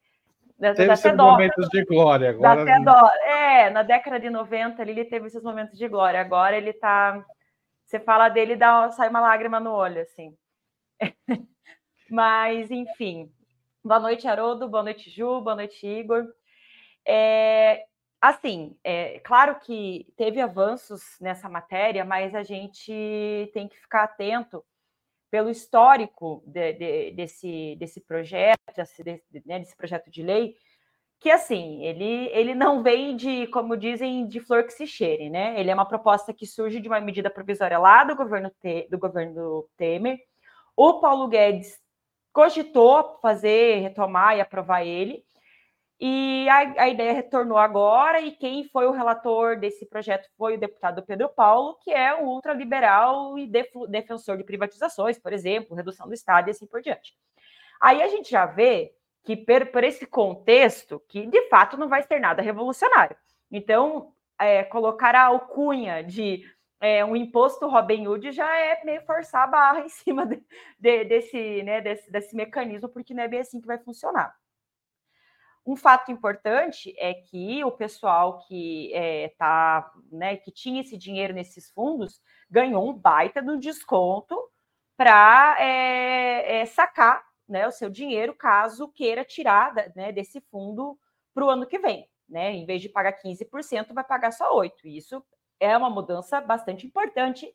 Teve 0.59 0.91
esses 0.91 1.15
momentos 1.15 1.69
de 1.69 1.85
glória 1.85 2.31
agora. 2.31 2.65
Dá 2.65 2.73
até 2.73 2.83
dó. 2.83 3.09
É, 3.23 3.69
na 3.69 3.81
década 3.81 4.19
de 4.19 4.29
90 4.29 4.81
ele 4.81 5.05
teve 5.05 5.27
esses 5.27 5.41
momentos 5.41 5.77
de 5.77 5.87
glória. 5.87 6.19
Agora 6.19 6.55
ele 6.57 6.73
tá. 6.73 7.23
Você 7.85 7.97
fala 7.97 8.27
dele 8.27 8.57
dá 8.57 8.91
sai 8.91 9.09
uma 9.09 9.21
lágrima 9.21 9.59
no 9.59 9.71
olho, 9.71 10.01
assim. 10.01 10.35
Mas, 12.11 12.69
enfim. 12.69 13.31
Boa 13.83 14.01
noite, 14.01 14.27
Haroldo. 14.27 14.67
Boa 14.67 14.83
noite, 14.83 15.09
Ju. 15.09 15.39
Boa 15.39 15.55
noite, 15.55 15.87
Igor. 15.87 16.25
É, 17.07 17.85
assim, 18.21 18.77
é 18.83 19.19
claro 19.19 19.59
que 19.59 20.07
teve 20.17 20.41
avanços 20.41 21.01
nessa 21.19 21.49
matéria, 21.49 22.03
mas 22.03 22.35
a 22.35 22.43
gente 22.43 23.49
tem 23.53 23.67
que 23.67 23.77
ficar 23.77 24.03
atento 24.03 24.63
pelo 25.31 25.49
histórico 25.49 26.43
de, 26.45 26.73
de, 26.73 27.11
desse, 27.11 27.75
desse 27.79 28.01
projeto, 28.01 28.57
desse, 28.75 29.03
né, 29.45 29.59
desse 29.59 29.75
projeto 29.75 30.09
de 30.09 30.23
lei, 30.23 30.55
que 31.19 31.29
assim, 31.29 31.83
ele, 31.83 32.29
ele 32.31 32.55
não 32.55 32.81
vem 32.81 33.15
de, 33.15 33.47
como 33.47 33.75
dizem, 33.75 34.27
de 34.27 34.39
flor 34.39 34.63
que 34.63 34.71
se 34.71 34.87
cheire, 34.87 35.29
né? 35.29 35.59
Ele 35.59 35.69
é 35.69 35.73
uma 35.73 35.85
proposta 35.85 36.33
que 36.33 36.47
surge 36.47 36.79
de 36.79 36.87
uma 36.87 37.01
medida 37.01 37.29
provisória 37.29 37.77
lá 37.77 38.05
do 38.05 38.15
governo, 38.15 38.51
do 38.89 38.97
governo 38.97 39.67
Temer. 39.75 40.17
O 40.77 40.99
Paulo 41.01 41.27
Guedes 41.27 41.77
cogitou 42.31 43.19
fazer, 43.21 43.81
retomar 43.81 44.37
e 44.37 44.41
aprovar 44.41 44.85
ele, 44.85 45.25
e 45.99 46.47
a, 46.47 46.83
a, 46.83 46.89
ideia 46.89 47.11
retornou 47.11 47.57
agora, 47.57 48.21
e 48.21 48.31
quem 48.31 48.63
foi 48.69 48.85
o 48.87 48.91
relator 48.91 49.59
desse 49.59 49.85
projeto 49.85 50.29
foi 50.37 50.55
o 50.55 50.59
deputado 50.59 51.03
Pedro 51.03 51.27
Paulo, 51.27 51.77
que 51.83 51.91
é 51.91 52.15
um 52.15 52.27
ultraliberal 52.27 53.37
e 53.37 53.45
def, 53.45 53.69
defensor 53.89 54.37
de 54.37 54.45
privatizações, 54.45 55.19
por 55.19 55.33
exemplo, 55.33 55.75
redução 55.75 56.07
do 56.07 56.13
Estado 56.13 56.47
e 56.47 56.51
assim 56.51 56.65
por 56.65 56.81
diante. 56.81 57.13
Aí 57.81 58.01
a 58.01 58.07
gente 58.07 58.31
já 58.31 58.45
vê 58.45 58.93
que, 59.25 59.35
per, 59.35 59.73
por 59.73 59.83
esse 59.83 60.05
contexto, 60.05 61.01
que 61.09 61.27
de 61.27 61.49
fato 61.49 61.75
não 61.75 61.89
vai 61.89 62.01
ser 62.03 62.19
nada 62.19 62.41
revolucionário. 62.41 63.17
Então, 63.51 64.13
é, 64.39 64.63
colocar 64.63 65.13
a 65.15 65.25
alcunha 65.25 66.01
de 66.01 66.45
é, 66.79 67.03
um 67.03 67.13
imposto 67.13 67.67
Robin 67.67 68.07
Hood 68.07 68.31
já 68.31 68.57
é 68.57 68.81
meio 68.85 69.01
forçar 69.01 69.43
a 69.43 69.47
barra 69.47 69.81
em 69.85 69.89
cima 69.89 70.25
de, 70.25 70.41
de, 70.79 71.03
desse, 71.03 71.63
né, 71.63 71.81
desse, 71.81 72.09
desse 72.09 72.35
mecanismo, 72.35 72.87
porque 72.87 73.13
não 73.13 73.23
é 73.23 73.27
bem 73.27 73.41
assim 73.41 73.59
que 73.59 73.67
vai 73.67 73.77
funcionar. 73.79 74.33
Um 75.65 75.75
fato 75.75 76.11
importante 76.11 76.93
é 76.97 77.13
que 77.13 77.63
o 77.63 77.71
pessoal 77.71 78.39
que 78.47 78.91
é, 78.93 79.29
tá, 79.37 79.91
né, 80.11 80.37
que 80.37 80.51
tinha 80.51 80.81
esse 80.81 80.97
dinheiro 80.97 81.33
nesses 81.33 81.69
fundos 81.71 82.21
ganhou 82.49 82.89
um 82.89 82.93
baita 82.93 83.41
do 83.41 83.57
desconto 83.57 84.35
para 84.97 85.57
é, 85.59 86.61
é, 86.61 86.65
sacar 86.65 87.23
né, 87.47 87.67
o 87.67 87.71
seu 87.71 87.89
dinheiro 87.89 88.33
caso 88.35 88.87
queira 88.89 89.23
tirar 89.23 89.73
né, 89.95 90.11
desse 90.11 90.41
fundo 90.51 90.97
para 91.33 91.45
o 91.45 91.49
ano 91.49 91.65
que 91.65 91.79
vem. 91.79 92.07
Né? 92.27 92.53
Em 92.53 92.65
vez 92.65 92.81
de 92.81 92.89
pagar 92.89 93.19
15%, 93.19 93.93
vai 93.93 94.03
pagar 94.03 94.31
só 94.31 94.55
8%. 94.55 94.71
Isso 94.85 95.23
é 95.59 95.75
uma 95.75 95.89
mudança 95.89 96.39
bastante 96.39 96.85
importante 96.85 97.51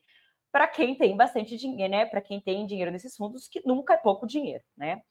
para 0.54 0.68
quem 0.68 0.94
tem 0.94 1.16
bastante 1.16 1.56
dinheiro, 1.56 1.90
né? 1.90 2.06
Para 2.06 2.20
quem 2.20 2.40
tem 2.40 2.64
dinheiro 2.64 2.92
nesses 2.92 3.16
fundos, 3.16 3.48
que 3.48 3.60
nunca 3.66 3.94
é 3.94 3.96
pouco 3.96 4.24
dinheiro, 4.24 4.62
né? 4.76 5.02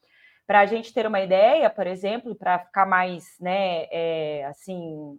Para 0.46 0.60
a 0.60 0.66
gente 0.66 0.92
ter 0.92 1.06
uma 1.06 1.20
ideia, 1.20 1.70
por 1.70 1.86
exemplo, 1.86 2.34
para 2.34 2.58
ficar 2.58 2.86
mais, 2.86 3.24
né, 3.40 3.86
é, 3.90 4.44
assim, 4.46 5.18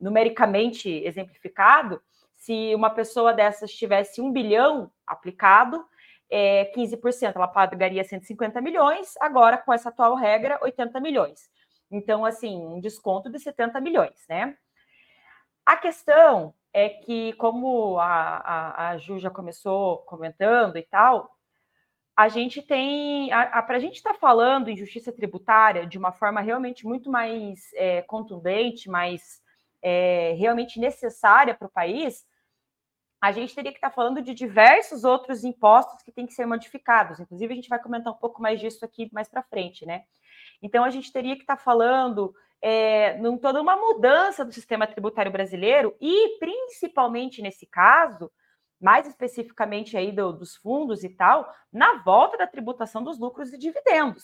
numericamente 0.00 0.88
exemplificado, 0.88 2.00
se 2.36 2.74
uma 2.74 2.90
pessoa 2.90 3.32
dessas 3.32 3.72
tivesse 3.72 4.20
um 4.20 4.32
bilhão 4.32 4.90
aplicado, 5.06 5.84
é, 6.30 6.66
15% 6.74 7.36
ela 7.36 7.48
pagaria 7.48 8.02
150 8.04 8.60
milhões, 8.60 9.14
agora 9.20 9.58
com 9.58 9.72
essa 9.72 9.88
atual 9.88 10.14
regra, 10.14 10.58
80 10.62 11.00
milhões. 11.00 11.48
Então, 11.90 12.24
assim, 12.24 12.56
um 12.66 12.80
desconto 12.80 13.30
de 13.30 13.38
70 13.38 13.80
milhões, 13.80 14.24
né? 14.28 14.56
A 15.64 15.76
questão 15.76 16.54
é 16.72 16.88
que, 16.88 17.32
como 17.34 17.98
a, 17.98 18.36
a, 18.38 18.88
a 18.90 18.98
Ju 18.98 19.18
já 19.18 19.30
começou 19.30 19.98
comentando 19.98 20.76
e 20.76 20.82
tal, 20.82 21.33
a 22.16 22.28
gente 22.28 22.62
tem, 22.62 23.28
para 23.28 23.76
a 23.76 23.78
gente 23.78 23.96
estar 23.96 24.12
tá 24.12 24.18
falando 24.18 24.68
em 24.68 24.76
justiça 24.76 25.12
tributária 25.12 25.86
de 25.86 25.98
uma 25.98 26.12
forma 26.12 26.40
realmente 26.40 26.86
muito 26.86 27.10
mais 27.10 27.72
é, 27.74 28.02
contundente, 28.02 28.88
mais 28.88 29.42
é, 29.82 30.32
realmente 30.38 30.78
necessária 30.78 31.54
para 31.54 31.66
o 31.66 31.70
país, 31.70 32.24
a 33.20 33.32
gente 33.32 33.54
teria 33.54 33.72
que 33.72 33.78
estar 33.78 33.90
tá 33.90 33.94
falando 33.94 34.22
de 34.22 34.32
diversos 34.32 35.02
outros 35.02 35.44
impostos 35.44 36.02
que 36.02 36.12
têm 36.12 36.26
que 36.26 36.34
ser 36.34 36.46
modificados. 36.46 37.18
Inclusive, 37.18 37.52
a 37.52 37.56
gente 37.56 37.68
vai 37.68 37.82
comentar 37.82 38.12
um 38.12 38.16
pouco 38.16 38.40
mais 38.40 38.60
disso 38.60 38.84
aqui 38.84 39.08
mais 39.12 39.28
para 39.28 39.42
frente, 39.42 39.84
né? 39.84 40.04
Então, 40.62 40.84
a 40.84 40.90
gente 40.90 41.12
teria 41.12 41.34
que 41.34 41.42
estar 41.42 41.56
tá 41.56 41.62
falando 41.62 42.34
é, 42.62 43.18
toda 43.40 43.60
uma 43.60 43.76
mudança 43.76 44.44
do 44.44 44.52
sistema 44.52 44.86
tributário 44.86 45.32
brasileiro 45.32 45.96
e, 46.00 46.38
principalmente 46.38 47.42
nesse 47.42 47.66
caso, 47.66 48.30
mais 48.80 49.06
especificamente 49.06 49.96
aí 49.96 50.12
do, 50.12 50.32
dos 50.32 50.56
fundos 50.56 51.04
e 51.04 51.08
tal, 51.08 51.52
na 51.72 52.02
volta 52.02 52.36
da 52.36 52.46
tributação 52.46 53.02
dos 53.02 53.18
lucros 53.18 53.52
e 53.52 53.58
dividendos, 53.58 54.22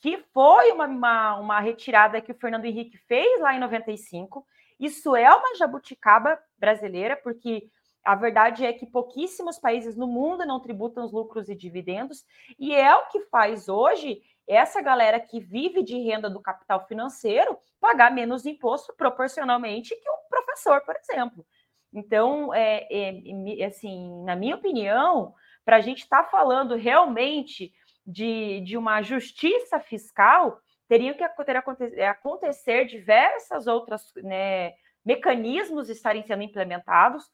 que 0.00 0.18
foi 0.32 0.72
uma, 0.72 0.86
uma, 0.86 1.36
uma 1.36 1.60
retirada 1.60 2.20
que 2.20 2.32
o 2.32 2.38
Fernando 2.38 2.64
Henrique 2.64 2.98
fez 3.08 3.40
lá 3.40 3.54
em 3.54 3.60
95. 3.60 4.44
Isso 4.78 5.14
é 5.14 5.28
uma 5.32 5.54
jabuticaba 5.56 6.38
brasileira, 6.58 7.16
porque 7.16 7.68
a 8.04 8.14
verdade 8.14 8.66
é 8.66 8.72
que 8.72 8.84
pouquíssimos 8.84 9.58
países 9.58 9.96
no 9.96 10.08
mundo 10.08 10.44
não 10.44 10.60
tributam 10.60 11.04
os 11.04 11.12
lucros 11.12 11.48
e 11.48 11.54
dividendos, 11.54 12.24
e 12.58 12.74
é 12.74 12.94
o 12.94 13.06
que 13.06 13.20
faz 13.26 13.68
hoje 13.68 14.20
essa 14.46 14.82
galera 14.82 15.20
que 15.20 15.38
vive 15.38 15.82
de 15.82 15.96
renda 15.98 16.28
do 16.28 16.40
capital 16.40 16.84
financeiro 16.86 17.56
pagar 17.80 18.12
menos 18.12 18.44
imposto 18.44 18.92
proporcionalmente 18.96 19.94
que 19.94 20.10
um 20.10 20.28
professor, 20.28 20.80
por 20.82 20.96
exemplo. 20.96 21.46
Então, 21.92 22.52
é, 22.54 22.86
é, 22.90 23.64
assim, 23.64 24.22
na 24.24 24.34
minha 24.34 24.56
opinião, 24.56 25.34
para 25.64 25.76
a 25.76 25.80
gente 25.80 26.02
estar 26.02 26.24
tá 26.24 26.30
falando 26.30 26.74
realmente 26.74 27.72
de, 28.06 28.60
de 28.62 28.76
uma 28.76 29.02
justiça 29.02 29.78
fiscal, 29.78 30.58
teriam 30.88 31.14
que 31.14 31.22
acontecer, 31.22 32.02
acontecer 32.02 32.84
diversas 32.86 33.66
outras 33.66 34.12
né, 34.16 34.72
mecanismos 35.04 35.88
estarem 35.88 36.22
sendo 36.22 36.42
implementados, 36.42 37.24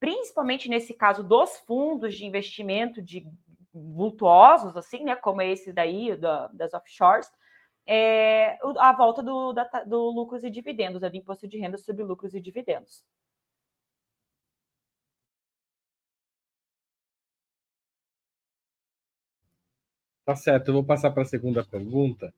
principalmente 0.00 0.68
nesse 0.68 0.94
caso 0.94 1.22
dos 1.22 1.58
fundos 1.60 2.14
de 2.14 2.24
investimento 2.24 3.02
de 3.02 3.26
vultuosos, 3.72 4.76
assim, 4.76 5.04
né, 5.04 5.16
como 5.16 5.42
esse 5.42 5.72
daí, 5.72 6.16
da, 6.16 6.46
das 6.48 6.72
offshores, 6.72 7.28
é, 7.86 8.58
a 8.78 8.92
volta 8.92 9.22
do, 9.22 9.52
da, 9.52 9.64
do 9.84 10.10
lucros 10.10 10.44
e 10.44 10.50
dividendos, 10.50 11.02
né, 11.02 11.10
do 11.10 11.16
imposto 11.16 11.46
de 11.48 11.58
renda 11.58 11.76
sobre 11.76 12.02
lucros 12.02 12.34
e 12.34 12.40
dividendos. 12.40 13.02
Tá 20.24 20.34
certo, 20.34 20.68
eu 20.68 20.74
vou 20.74 20.84
passar 20.84 21.10
para 21.10 21.22
a 21.22 21.26
segunda 21.26 21.62
pergunta. 21.62 22.32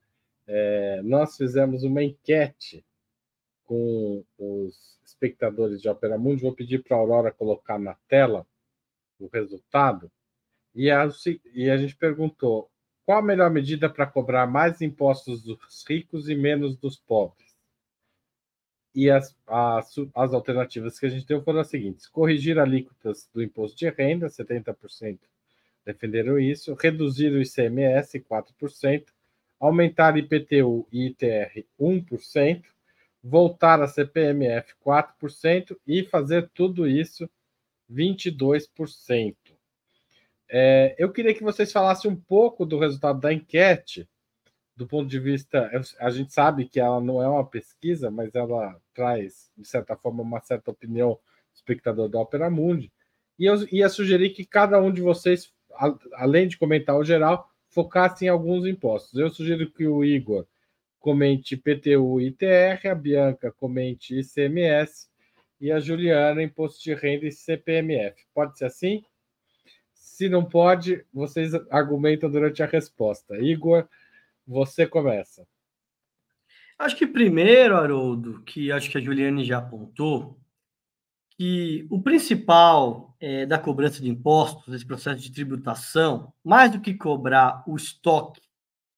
É, 0.47 1.01
nós 1.03 1.37
fizemos 1.37 1.85
uma 1.85 2.03
enquete 2.03 2.85
com 3.65 4.25
os 4.39 4.99
espectadores 5.05 5.81
de 5.81 5.89
Opera 5.89 6.19
Mundi. 6.19 6.43
Vou 6.43 6.53
pedir 6.53 6.83
para 6.83 6.97
a 6.97 7.01
Aurora 7.01 7.33
colocar 7.33 7.79
na 7.79 7.95
tela 8.09 8.45
o 9.21 9.29
resultado. 9.29 10.11
E 10.75 10.91
a, 10.91 11.09
e 11.55 11.71
a 11.71 11.77
gente 11.77 11.97
perguntou 11.97 12.69
qual 13.05 13.19
a 13.19 13.23
melhor 13.23 13.51
medida 13.51 13.89
para 13.89 14.07
cobrar 14.07 14.49
mais 14.49 14.83
impostos 14.83 15.43
dos 15.43 15.85
ricos 15.89 16.29
e 16.29 16.35
menos 16.35 16.77
dos 16.77 16.99
pobres? 16.99 17.57
E 18.93 19.09
as, 19.11 19.37
as, 19.47 19.95
as 20.15 20.35
alternativas 20.35 20.99
que 20.99 21.07
a 21.07 21.09
gente 21.09 21.27
deu 21.27 21.41
foram 21.41 21.61
as 21.61 21.69
seguintes: 21.69 22.09
corrigir 22.09 22.59
alíquotas 22.59 23.29
do 23.33 23.43
imposto 23.43 23.79
de 23.79 23.89
renda, 23.91 24.27
70% 24.27 25.21
defenderam 25.87 26.39
isso, 26.39 26.75
reduzir 26.75 27.33
o 27.33 27.41
ICMS 27.41 28.21
4%, 28.21 29.07
aumentar 29.59 30.19
IPTU 30.19 30.87
e 30.93 31.07
ITR 31.07 31.65
1%, 31.81 32.65
voltar 33.23 33.81
a 33.81 33.87
CPMF 33.87 34.75
4% 34.85 35.77
e 35.87 36.03
fazer 36.03 36.51
tudo 36.53 36.87
isso 36.87 37.31
22%. 37.91 39.37
É, 40.49 40.95
eu 40.99 41.11
queria 41.11 41.35
que 41.35 41.43
vocês 41.43 41.73
falassem 41.73 42.11
um 42.11 42.17
pouco 42.17 42.67
do 42.67 42.79
resultado 42.79 43.21
da 43.21 43.33
enquete, 43.33 44.09
do 44.77 44.87
ponto 44.87 45.09
de 45.09 45.19
vista. 45.19 45.71
A 45.99 46.11
gente 46.11 46.33
sabe 46.33 46.69
que 46.69 46.79
ela 46.79 47.01
não 47.01 47.23
é 47.23 47.29
uma 47.29 47.47
pesquisa, 47.47 48.11
mas 48.11 48.35
ela 48.35 48.79
traz, 48.93 49.51
de 49.57 49.67
certa 49.67 49.97
forma, 49.97 50.23
uma 50.23 50.41
certa 50.41 50.71
opinião 50.71 51.13
do 51.13 51.21
espectador 51.55 52.09
da 52.09 52.21
Opera 52.21 52.51
Mundi. 52.51 52.93
E 53.39 53.47
eu 53.47 53.67
ia 53.71 53.89
sugerir 53.89 54.31
que 54.31 54.45
cada 54.45 54.81
um 54.81 54.93
de 54.93 55.01
vocês, 55.01 55.53
além 56.15 56.49
de 56.49 56.57
comentar 56.57 56.97
o 56.97 57.05
geral, 57.05 57.51
focasse 57.69 58.25
em 58.25 58.29
alguns 58.29 58.67
impostos. 58.67 59.19
Eu 59.19 59.31
sugiro 59.31 59.71
que 59.71 59.87
o 59.87 60.05
Igor 60.05 60.47
comente 60.99 61.57
PTU 61.57 62.21
e 62.21 62.29
ITR, 62.29 62.89
a 62.91 62.95
Bianca 62.95 63.53
comente 63.53 64.19
ICMS 64.19 65.09
e 65.61 65.71
a 65.71 65.79
Juliana 65.79 66.43
imposto 66.43 66.83
de 66.83 66.95
renda 66.95 67.27
e 67.27 67.33
CPMF. 67.33 68.25
Pode 68.35 68.59
ser 68.59 68.67
assim? 68.67 69.05
Se 69.93 70.29
não 70.29 70.45
pode, 70.45 71.05
vocês 71.13 71.53
argumentam 71.71 72.31
durante 72.31 72.63
a 72.63 72.67
resposta. 72.67 73.37
Igor, 73.39 73.87
você 74.47 74.87
começa. 74.87 75.47
Acho 76.79 76.97
que 76.97 77.07
primeiro, 77.07 77.77
Haroldo, 77.77 78.43
que 78.43 78.71
acho 78.71 78.91
que 78.91 78.99
a 78.99 79.01
Juliane 79.01 79.45
já 79.45 79.59
apontou, 79.59 80.39
que 81.39 81.87
o 81.91 82.01
principal 82.01 83.15
é, 83.21 83.45
da 83.45 83.59
cobrança 83.59 84.01
de 84.01 84.09
impostos, 84.09 84.75
esse 84.75 84.87
processo 84.87 85.21
de 85.21 85.31
tributação, 85.31 86.33
mais 86.43 86.73
do 86.73 86.81
que 86.81 86.95
cobrar 86.95 87.63
o 87.67 87.77
estoque, 87.77 88.41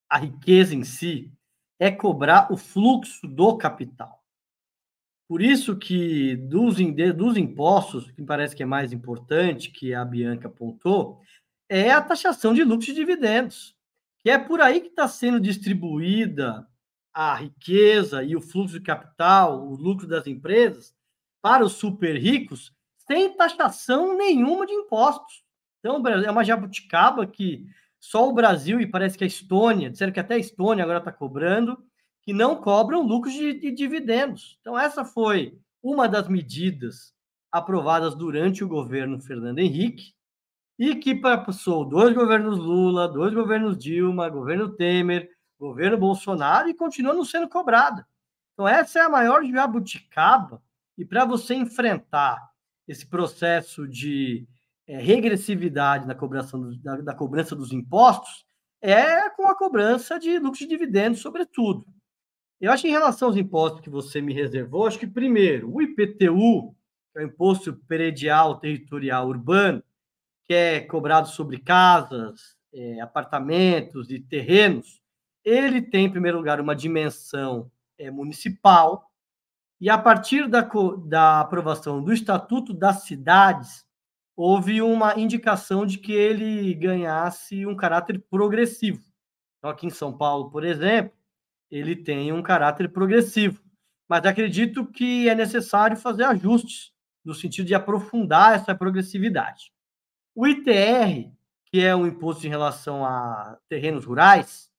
a 0.09 0.17
riqueza 0.17 0.73
em 0.73 0.83
si, 0.83 1.31
é 1.77 1.91
cobrar 1.91 2.51
o 2.51 2.57
fluxo 2.57 3.27
do 3.27 3.57
capital. 3.57 4.23
Por 5.27 5.41
isso 5.41 5.77
que 5.77 6.35
dos, 6.37 6.77
dos 7.15 7.37
impostos, 7.37 8.09
que 8.11 8.23
parece 8.23 8.55
que 8.55 8.63
é 8.63 8.65
mais 8.65 8.91
importante, 8.91 9.69
que 9.69 9.93
a 9.93 10.03
Bianca 10.03 10.47
apontou, 10.47 11.21
é 11.69 11.91
a 11.91 12.01
taxação 12.01 12.53
de 12.53 12.63
lucros 12.63 12.89
e 12.89 12.93
dividendos, 12.93 13.75
que 14.19 14.29
é 14.29 14.37
por 14.37 14.59
aí 14.59 14.81
que 14.81 14.87
está 14.87 15.07
sendo 15.07 15.39
distribuída 15.39 16.67
a 17.13 17.35
riqueza 17.35 18.23
e 18.23 18.35
o 18.35 18.41
fluxo 18.41 18.73
de 18.73 18.81
capital, 18.81 19.67
o 19.67 19.75
lucro 19.75 20.07
das 20.07 20.25
empresas, 20.25 20.95
para 21.41 21.63
os 21.63 21.73
super 21.73 22.15
ricos 22.17 22.73
sem 23.07 23.35
taxação 23.35 24.15
nenhuma 24.15 24.67
de 24.67 24.73
impostos. 24.73 25.43
Então, 25.79 26.05
é 26.07 26.29
uma 26.29 26.43
jabuticaba 26.43 27.25
que 27.25 27.65
só 27.99 28.29
o 28.29 28.33
Brasil 28.33 28.79
e 28.79 28.87
parece 28.87 29.17
que 29.17 29.23
a 29.23 29.27
Estônia, 29.27 29.89
disseram 29.89 30.13
que 30.13 30.19
até 30.19 30.35
a 30.35 30.39
Estônia 30.39 30.83
agora 30.83 30.99
está 30.99 31.11
cobrando, 31.11 31.83
que 32.21 32.33
não 32.33 32.55
cobram 32.55 33.01
lucros 33.01 33.33
de, 33.33 33.53
de 33.53 33.71
dividendos. 33.71 34.57
Então, 34.61 34.77
essa 34.77 35.03
foi 35.03 35.57
uma 35.81 36.07
das 36.07 36.27
medidas 36.27 37.13
aprovadas 37.51 38.13
durante 38.13 38.63
o 38.63 38.67
governo 38.67 39.19
Fernando 39.19 39.59
Henrique 39.59 40.13
e 40.77 40.95
que 40.95 41.15
passou 41.15 41.83
dois 41.83 42.13
governos 42.13 42.57
Lula, 42.57 43.07
dois 43.07 43.33
governos 43.33 43.77
Dilma, 43.77 44.29
governo 44.29 44.69
Temer, 44.69 45.29
governo 45.59 45.97
Bolsonaro 45.97 46.69
e 46.69 46.73
continua 46.73 47.13
não 47.13 47.25
sendo 47.25 47.49
cobrada. 47.49 48.07
Então, 48.53 48.67
essa 48.67 48.99
é 48.99 49.01
a 49.01 49.09
maior 49.09 49.43
jabuticaba 49.43 50.61
e 50.99 51.05
para 51.05 51.23
você 51.23 51.55
enfrentar 51.55 52.37
esse 52.85 53.07
processo 53.07 53.87
de 53.87 54.45
é, 54.85 54.97
regressividade 54.97 56.05
na 56.05 56.13
cobrança, 56.13 56.57
do, 56.57 56.75
da, 56.77 56.97
da, 56.97 57.13
cobrança 57.13 57.55
dos 57.55 57.71
impostos, 57.71 58.45
é 58.81 59.29
com 59.29 59.47
a 59.47 59.55
cobrança 59.55 60.19
de 60.19 60.37
lucros 60.39 60.59
de 60.59 60.67
dividendos, 60.67 61.21
sobretudo. 61.21 61.85
Eu 62.59 62.71
acho 62.71 62.83
que 62.83 62.89
em 62.89 62.93
relação 62.93 63.29
aos 63.29 63.37
impostos 63.37 63.81
que 63.81 63.89
você 63.89 64.19
me 64.19 64.33
reservou, 64.33 64.85
acho 64.85 64.99
que 64.99 65.07
primeiro, 65.07 65.73
o 65.73 65.81
IPTU, 65.81 66.75
que 67.13 67.19
é 67.19 67.21
o 67.21 67.25
Imposto 67.25 67.73
Predial 67.87 68.59
Territorial 68.59 69.27
Urbano, 69.27 69.81
que 70.45 70.53
é 70.53 70.81
cobrado 70.81 71.29
sobre 71.29 71.59
casas, 71.59 72.57
é, 72.73 72.99
apartamentos 72.99 74.11
e 74.11 74.19
terrenos, 74.19 75.01
ele 75.45 75.81
tem, 75.81 76.05
em 76.05 76.11
primeiro 76.11 76.37
lugar, 76.37 76.59
uma 76.59 76.75
dimensão 76.75 77.71
é, 77.97 78.11
municipal, 78.11 79.08
e 79.81 79.89
a 79.89 79.97
partir 79.97 80.47
da, 80.47 80.61
da 81.05 81.39
aprovação 81.39 82.03
do 82.03 82.11
Estatuto 82.11 82.73
das 82.73 83.03
Cidades, 83.03 83.85
houve 84.35 84.81
uma 84.81 85.17
indicação 85.19 85.85
de 85.85 85.97
que 85.97 86.11
ele 86.11 86.73
ganhasse 86.73 87.65
um 87.65 87.75
caráter 87.75 88.23
progressivo. 88.29 89.01
Então, 89.57 89.69
aqui 89.69 89.87
em 89.87 89.91
São 89.91 90.17
Paulo, 90.17 90.49
por 90.49 90.65
exemplo, 90.65 91.13
ele 91.71 91.95
tem 91.95 92.31
um 92.31 92.41
caráter 92.41 92.91
progressivo. 92.91 93.61
Mas 94.07 94.25
acredito 94.25 94.85
que 94.85 95.29
é 95.29 95.35
necessário 95.35 95.95
fazer 95.95 96.23
ajustes 96.23 96.91
no 97.23 97.33
sentido 97.33 97.67
de 97.67 97.75
aprofundar 97.75 98.55
essa 98.55 98.73
progressividade. 98.73 99.71
O 100.33 100.47
ITR, 100.47 101.31
que 101.65 101.81
é 101.81 101.95
um 101.95 102.07
imposto 102.07 102.47
em 102.47 102.49
relação 102.49 103.05
a 103.05 103.57
terrenos 103.69 104.05
rurais, 104.05 104.71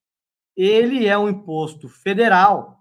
ele 0.57 1.07
é 1.07 1.17
um 1.17 1.29
imposto 1.29 1.89
federal 1.89 2.80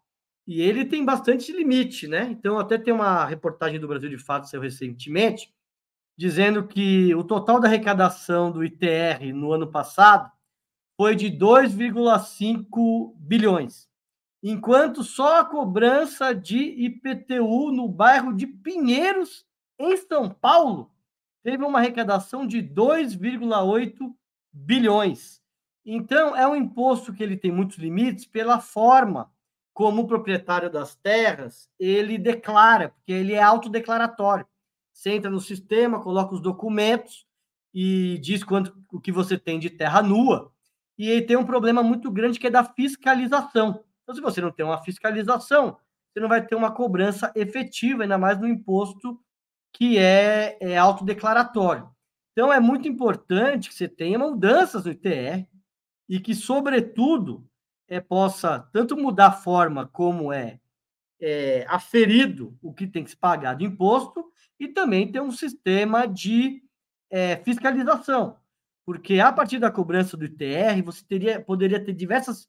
e 0.49 0.63
ele 0.63 0.83
tem 0.83 1.05
bastante 1.05 1.51
limite, 1.51 2.07
né? 2.07 2.23
Então, 2.31 2.57
até 2.57 2.75
tem 2.75 2.91
uma 2.91 3.23
reportagem 3.23 3.79
do 3.79 3.88
Brasil 3.88 4.09
de 4.09 4.17
Fato 4.17 4.49
saiu 4.49 4.63
recentemente, 4.63 5.53
dizendo 6.17 6.67
que 6.67 7.13
o 7.13 7.23
total 7.23 7.59
da 7.59 7.67
arrecadação 7.67 8.51
do 8.51 8.63
ITR 8.63 9.31
no 9.31 9.53
ano 9.53 9.71
passado 9.71 10.31
foi 10.97 11.15
de 11.15 11.27
2,5 11.29 13.13
bilhões, 13.15 13.88
enquanto 14.41 15.03
só 15.03 15.41
a 15.41 15.45
cobrança 15.45 16.33
de 16.33 16.57
IPTU 16.57 17.71
no 17.71 17.88
bairro 17.88 18.33
de 18.33 18.47
Pinheiros, 18.47 19.45
em 19.77 19.95
São 19.97 20.31
Paulo, 20.31 20.91
teve 21.43 21.63
uma 21.63 21.77
arrecadação 21.77 22.47
de 22.47 22.57
2,8 22.57 24.15
bilhões. 24.51 25.43
Então, 25.85 26.35
é 26.35 26.47
um 26.47 26.55
imposto 26.55 27.13
que 27.13 27.21
ele 27.21 27.38
tem 27.38 27.51
muitos 27.51 27.77
limites 27.77 28.25
pela 28.25 28.59
forma 28.59 29.31
como 29.80 30.06
proprietário 30.06 30.70
das 30.70 30.94
terras, 30.94 31.70
ele 31.80 32.18
declara, 32.18 32.89
porque 32.89 33.13
ele 33.13 33.32
é 33.32 33.42
autodeclaratório. 33.42 34.46
Você 34.92 35.12
entra 35.12 35.32
no 35.32 35.39
sistema, 35.39 36.04
coloca 36.04 36.36
os 36.36 36.42
documentos 36.42 37.26
e 37.74 38.18
diz 38.18 38.44
quanto 38.44 38.78
o 38.92 39.00
que 39.00 39.10
você 39.10 39.38
tem 39.38 39.58
de 39.58 39.70
terra 39.70 40.02
nua. 40.02 40.52
E 40.98 41.10
aí 41.10 41.22
tem 41.22 41.38
um 41.38 41.46
problema 41.46 41.82
muito 41.82 42.12
grande 42.12 42.38
que 42.38 42.48
é 42.48 42.50
da 42.50 42.65
fiscalização. 42.65 43.86
Então, 44.04 44.13
se 44.13 44.20
você 44.20 44.42
não 44.42 44.52
tem 44.52 44.65
uma 44.65 44.84
fiscalização, 44.84 45.78
você 46.12 46.20
não 46.20 46.28
vai 46.28 46.46
ter 46.46 46.56
uma 46.56 46.74
cobrança 46.74 47.32
efetiva, 47.34 48.04
ainda 48.04 48.18
mais 48.18 48.38
no 48.38 48.50
imposto 48.50 49.18
que 49.72 49.98
é, 49.98 50.58
é 50.60 50.78
autodeclaratório. 50.78 51.89
Então, 52.34 52.52
é 52.52 52.60
muito 52.60 52.86
importante 52.86 53.70
que 53.70 53.76
você 53.76 53.88
tenha 53.88 54.20
mudanças 54.20 54.84
no 54.84 54.92
ITR 54.92 55.48
e 56.10 56.20
que, 56.20 56.36
sobretudo, 56.36 57.48
é, 57.89 57.99
possa 57.99 58.60
tanto 58.71 58.95
mudar 58.95 59.28
a 59.28 59.32
forma 59.32 59.88
como 59.88 60.32
é, 60.32 60.60
é 61.19 61.65
aferido 61.67 62.58
o 62.62 62.71
que 62.73 62.88
tem 62.88 63.04
que 63.04 63.10
se 63.10 63.17
pagar 63.17 63.56
de 63.56 63.65
imposto 63.65 64.32
e 64.60 64.67
também 64.67 65.12
ter 65.12 65.21
um 65.21 65.32
sistema 65.32 66.06
de 66.06 66.63
é, 67.10 67.38
fiscalização, 67.38 68.38
porque 68.86 69.19
a 69.19 69.32
partir 69.32 69.58
da 69.58 69.71
cobrança 69.71 70.15
do 70.15 70.25
ITR 70.25 70.84
você 70.86 71.04
teria, 71.04 71.41
poderia 71.41 71.84
ter 71.84 71.93
diversas 71.93 72.47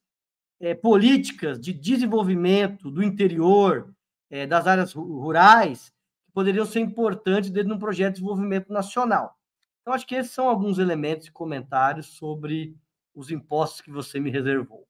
é, 0.61 0.75
políticas 0.75 1.59
de 1.59 1.73
desenvolvimento 1.73 2.91
do 2.91 3.03
interior, 3.03 3.95
é, 4.29 4.47
das 4.47 4.67
áreas 4.67 4.93
rurais, 4.93 5.91
que 6.27 6.33
poderiam 6.33 6.67
ser 6.67 6.81
importantes 6.81 7.51
dentro 7.51 7.71
de 7.71 7.75
um 7.75 7.79
projeto 7.79 8.15
de 8.15 8.21
desenvolvimento 8.21 8.71
nacional. 8.71 9.35
Então, 9.81 9.95
acho 9.95 10.07
que 10.07 10.15
esses 10.15 10.33
são 10.33 10.47
alguns 10.47 10.79
elementos 10.79 11.27
e 11.27 11.33
comentários 11.33 12.09
sobre 12.09 12.77
os 13.15 13.31
impostos 13.31 13.81
que 13.81 13.91
você 13.91 14.21
me 14.21 14.31
reservou. 14.31 14.90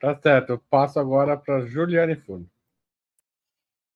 Tá 0.00 0.18
certo. 0.20 0.50
Eu 0.50 0.58
passo 0.70 0.98
agora 0.98 1.36
para 1.36 1.66
Juliane 1.66 2.16
Funo. 2.16 2.48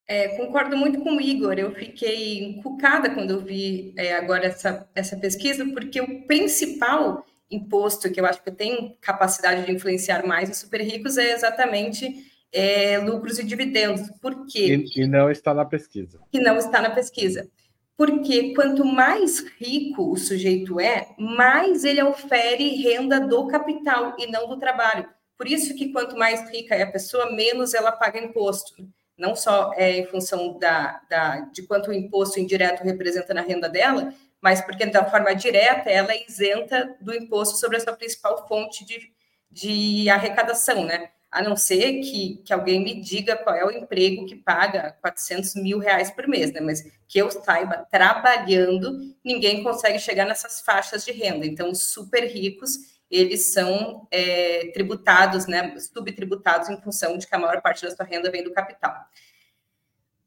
É, 0.07 0.37
concordo 0.37 0.77
muito 0.77 1.01
com 1.01 1.17
o 1.17 1.21
Igor. 1.21 1.55
Eu 1.55 1.73
fiquei 1.73 2.45
encucada 2.45 3.15
quando 3.15 3.31
eu 3.31 3.41
vi 3.41 3.95
é, 3.97 4.15
agora 4.15 4.47
essa, 4.47 4.89
essa 4.95 5.17
pesquisa, 5.17 5.65
porque 5.73 6.01
o 6.01 6.27
principal 6.27 7.25
imposto 7.51 8.11
que 8.11 8.21
eu 8.21 8.27
acho 8.27 8.43
que 8.43 8.51
tem 8.51 8.97
capacidade 9.01 9.65
de 9.65 9.73
influenciar 9.73 10.27
mais 10.27 10.51
os 10.51 10.59
super 10.59 10.81
ricos 10.81 11.19
é 11.19 11.33
exatamente 11.33 12.27
é, 12.53 12.99
lucros 12.99 13.39
e 13.39 13.45
dividendos. 13.45 14.11
Por 14.21 14.47
quê? 14.47 14.85
E, 14.97 15.03
e 15.03 15.07
não 15.07 15.31
está 15.31 15.55
na 15.55 15.65
pesquisa. 15.65 16.21
E 16.33 16.41
não 16.41 16.57
está 16.57 16.81
na 16.81 16.91
pesquisa. 16.91 17.49
porque 17.97 18.55
quanto 18.55 18.85
mais 18.85 19.41
rico 19.61 20.11
o 20.11 20.17
sujeito 20.17 20.81
é, 20.81 21.15
mais 21.19 21.85
ele 21.85 22.03
ofere 22.03 22.83
renda 22.83 23.21
do 23.21 23.47
capital 23.47 24.17
e 24.19 24.27
não 24.27 24.49
do 24.49 24.59
trabalho. 24.59 25.09
Por 25.43 25.49
isso 25.49 25.75
que 25.75 25.91
quanto 25.91 26.17
mais 26.17 26.49
rica 26.53 26.73
é 26.73 26.83
a 26.83 26.93
pessoa, 26.93 27.33
menos 27.33 27.75
ela 27.75 27.91
paga 27.91 28.17
imposto. 28.17 28.77
Não 29.19 29.35
só 29.35 29.73
é 29.75 29.99
em 29.99 30.07
função 30.07 30.57
da, 30.57 31.01
da, 31.11 31.41
de 31.53 31.63
quanto 31.65 31.91
o 31.91 31.93
imposto 31.93 32.39
indireto 32.39 32.85
representa 32.85 33.35
na 33.35 33.41
renda 33.41 33.69
dela, 33.69 34.15
mas 34.41 34.61
porque 34.61 34.87
da 34.87 35.05
forma 35.05 35.35
direta 35.35 35.91
ela 35.91 36.13
é 36.13 36.25
isenta 36.25 36.97
do 37.01 37.13
imposto 37.13 37.59
sobre 37.59 37.77
a 37.77 37.81
sua 37.81 37.95
principal 37.95 38.47
fonte 38.47 38.85
de, 38.85 39.13
de 39.51 40.09
arrecadação, 40.09 40.85
né? 40.85 41.11
A 41.29 41.43
não 41.43 41.57
ser 41.57 41.95
que, 42.03 42.41
que 42.45 42.53
alguém 42.53 42.79
me 42.79 43.01
diga 43.01 43.35
qual 43.35 43.57
é 43.57 43.65
o 43.65 43.73
emprego 43.73 44.25
que 44.27 44.37
paga 44.37 44.97
400 45.01 45.57
mil 45.57 45.81
reais 45.81 46.09
por 46.13 46.29
mês, 46.29 46.53
né? 46.53 46.61
Mas 46.61 46.85
que 47.09 47.19
eu 47.19 47.29
saiba, 47.33 47.85
trabalhando, 47.91 48.97
ninguém 49.25 49.65
consegue 49.65 49.99
chegar 49.99 50.25
nessas 50.25 50.61
faixas 50.61 51.05
de 51.05 51.11
renda. 51.11 51.45
Então, 51.45 51.75
super 51.75 52.27
ricos, 52.27 53.02
eles 53.13 53.53
são 53.53 54.09
é, 54.11 54.71
tributados, 54.73 55.47
né? 55.47 55.79
Subtributados 55.79 56.71
em 56.71 56.81
função 56.81 57.19
de 57.19 57.27
que 57.27 57.35
a 57.35 57.39
maior 57.39 57.61
parte 57.61 57.83
da 57.83 57.91
sua 57.91 58.07
renda 58.07 58.31
vem 58.31 58.43
do 58.43 58.53
capital. 58.53 58.97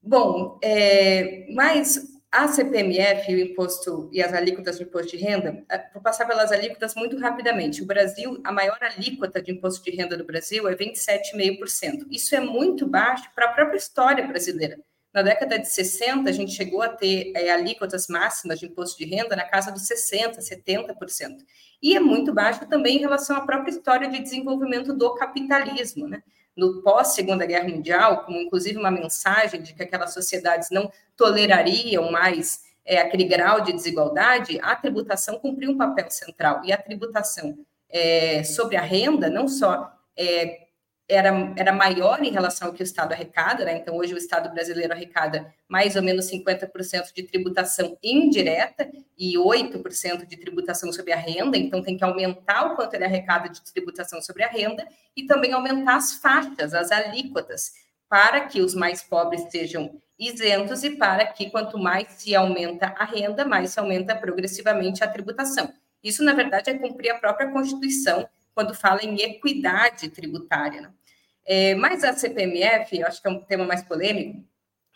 Bom, 0.02 0.60
é, 0.63 1.48
mas 1.52 2.15
a 2.32 2.48
CPMF, 2.48 3.34
o 3.34 3.39
imposto 3.39 4.10
e 4.12 4.21
as 4.21 4.34
alíquotas 4.34 4.78
de 4.78 4.84
imposto 4.84 5.15
de 5.15 5.24
renda, 5.24 5.63
eh, 5.71 5.89
vou 5.93 6.04
passar 6.04 6.26
pelas 6.26 6.52
alíquotas 6.52 6.93
muito 6.93 7.17
rapidamente. 7.17 7.82
O 7.82 7.86
Brasil, 7.86 8.41
a 8.43 8.52
maior 8.52 8.78
alíquota 8.82 9.41
de 9.41 9.52
imposto 9.54 9.84
de 9.84 9.95
renda 9.95 10.17
do 10.17 10.26
Brasil 10.26 10.67
é 10.67 10.76
27,5%. 10.76 12.06
Isso 12.12 12.36
é 12.36 12.41
muito 12.41 12.86
baixo 12.86 13.30
para 13.34 13.45
a 13.45 13.54
própria 13.54 13.78
história 13.78 14.28
brasileira. 14.28 14.78
Na 15.15 15.21
década 15.21 15.58
de 15.58 15.69
60, 15.69 16.30
a 16.30 16.34
gente 16.34 16.51
chegou 16.51 16.82
a 16.82 16.89
ter 16.89 17.32
é, 17.34 17.49
alíquotas 17.49 18.08
máximas 18.10 18.60
de 18.60 18.65
imposto 18.65 18.97
de 18.97 19.06
renda 19.06 19.34
na 19.34 19.45
casa 19.45 19.71
dos 19.71 19.84
60%, 19.84 20.39
70%. 20.39 21.38
E 21.82 21.95
é 21.95 22.01
muito 22.01 22.34
baixo 22.34 22.65
também 22.65 22.97
em 22.97 22.99
relação 22.99 23.38
à 23.38 23.45
própria 23.45 23.71
história 23.71 24.10
de 24.10 24.19
desenvolvimento 24.19 24.93
do 24.93 25.15
capitalismo, 25.15 26.06
né? 26.06 26.21
no 26.54 26.82
pós-Segunda 26.82 27.45
Guerra 27.45 27.69
Mundial, 27.69 28.25
como 28.25 28.38
inclusive 28.38 28.78
uma 28.78 28.91
mensagem 28.91 29.62
de 29.62 29.73
que 29.73 29.84
aquelas 29.84 30.13
sociedades 30.13 30.69
não 30.69 30.91
tolerariam 31.15 32.12
mais 32.12 32.65
é, 32.84 32.97
aquele 32.97 33.23
grau 33.23 33.62
de 33.62 33.71
desigualdade, 33.71 34.60
a 34.62 34.75
tributação 34.75 35.39
cumpriu 35.39 35.71
um 35.71 35.78
papel 35.78 36.12
central. 36.12 36.62
E 36.65 36.73
a 36.73 36.78
tributação 36.78 37.58
é, 37.89 38.43
sobre 38.43 38.75
a 38.75 38.82
renda, 38.82 39.30
não 39.30 39.47
só 39.47 39.93
é, 40.17 40.64
era, 41.08 41.54
era 41.56 41.72
maior 41.72 42.24
em 42.24 42.32
relação 42.32 42.68
ao 42.68 42.74
que 42.74 42.82
o 42.82 42.84
Estado 42.84 43.13
arrecada, 43.13 43.63
né? 43.63 43.78
então 43.78 43.96
hoje 43.96 44.13
o 44.13 44.18
Estado 44.18 44.52
brasileiro 44.52 44.91
arrecada 44.91 45.54
mais 45.68 45.96
ou 45.96 46.02
menos 46.02 46.30
50% 46.32 47.13
de 47.13 47.24
tributação 47.24 47.98
indireta 48.04 48.89
e 49.18 49.36
8% 49.38 50.26
de 50.26 50.38
tributação 50.38 50.91
sobre 50.91 51.13
a 51.13 51.18
renda, 51.18 51.58
então 51.58 51.84
tem 51.84 51.96
que 51.96 52.04
aumentar 52.04 52.65
o 52.65 52.76
quanto 52.76 52.96
ele 52.96 53.06
arrecada 53.06 53.50
de 53.50 53.62
tributação 53.72 54.22
sobre 54.22 54.44
a 54.44 54.48
renda 54.48 54.88
e 55.15 55.26
também 55.26 55.54
aumentar 55.54 55.96
as 55.96 56.15
faixas, 56.15 56.74
as 56.74 56.91
alíquotas, 56.91 57.74
para 58.10 58.41
que 58.41 58.62
os 58.62 58.74
mais 58.74 59.04
pobres 59.04 59.44
sejam 59.52 60.02
isentos 60.18 60.84
e 60.84 60.91
para 60.91 61.26
que 61.28 61.50
quanto 61.50 61.78
mais 61.78 62.08
se 62.13 62.34
aumenta 62.34 62.94
a 62.98 63.06
renda, 63.06 63.46
mais 63.46 63.72
se 63.72 63.80
aumenta 63.80 64.15
progressivamente 64.15 65.04
a 65.04 65.08
tributação. 65.08 65.72
Isso, 66.04 66.24
na 66.24 66.34
verdade, 66.34 66.70
é 66.70 66.78
cumprir 66.78 67.10
a 67.10 67.18
própria 67.20 67.50
Constituição, 67.52 68.28
quando 68.56 68.74
fala 68.74 69.04
em 69.04 69.22
equidade 69.22 70.10
tributária. 70.10 70.82
Né? 70.82 70.94
É, 71.46 71.76
mas 71.76 72.04
a 72.04 72.13
CPMF, 72.13 72.98
eu 72.98 73.06
acho 73.06 73.22
que 73.22 73.28
é 73.28 73.32
um 73.32 73.41
tema 73.41 73.65
mais 73.65 73.84
polêmico, 73.84 74.44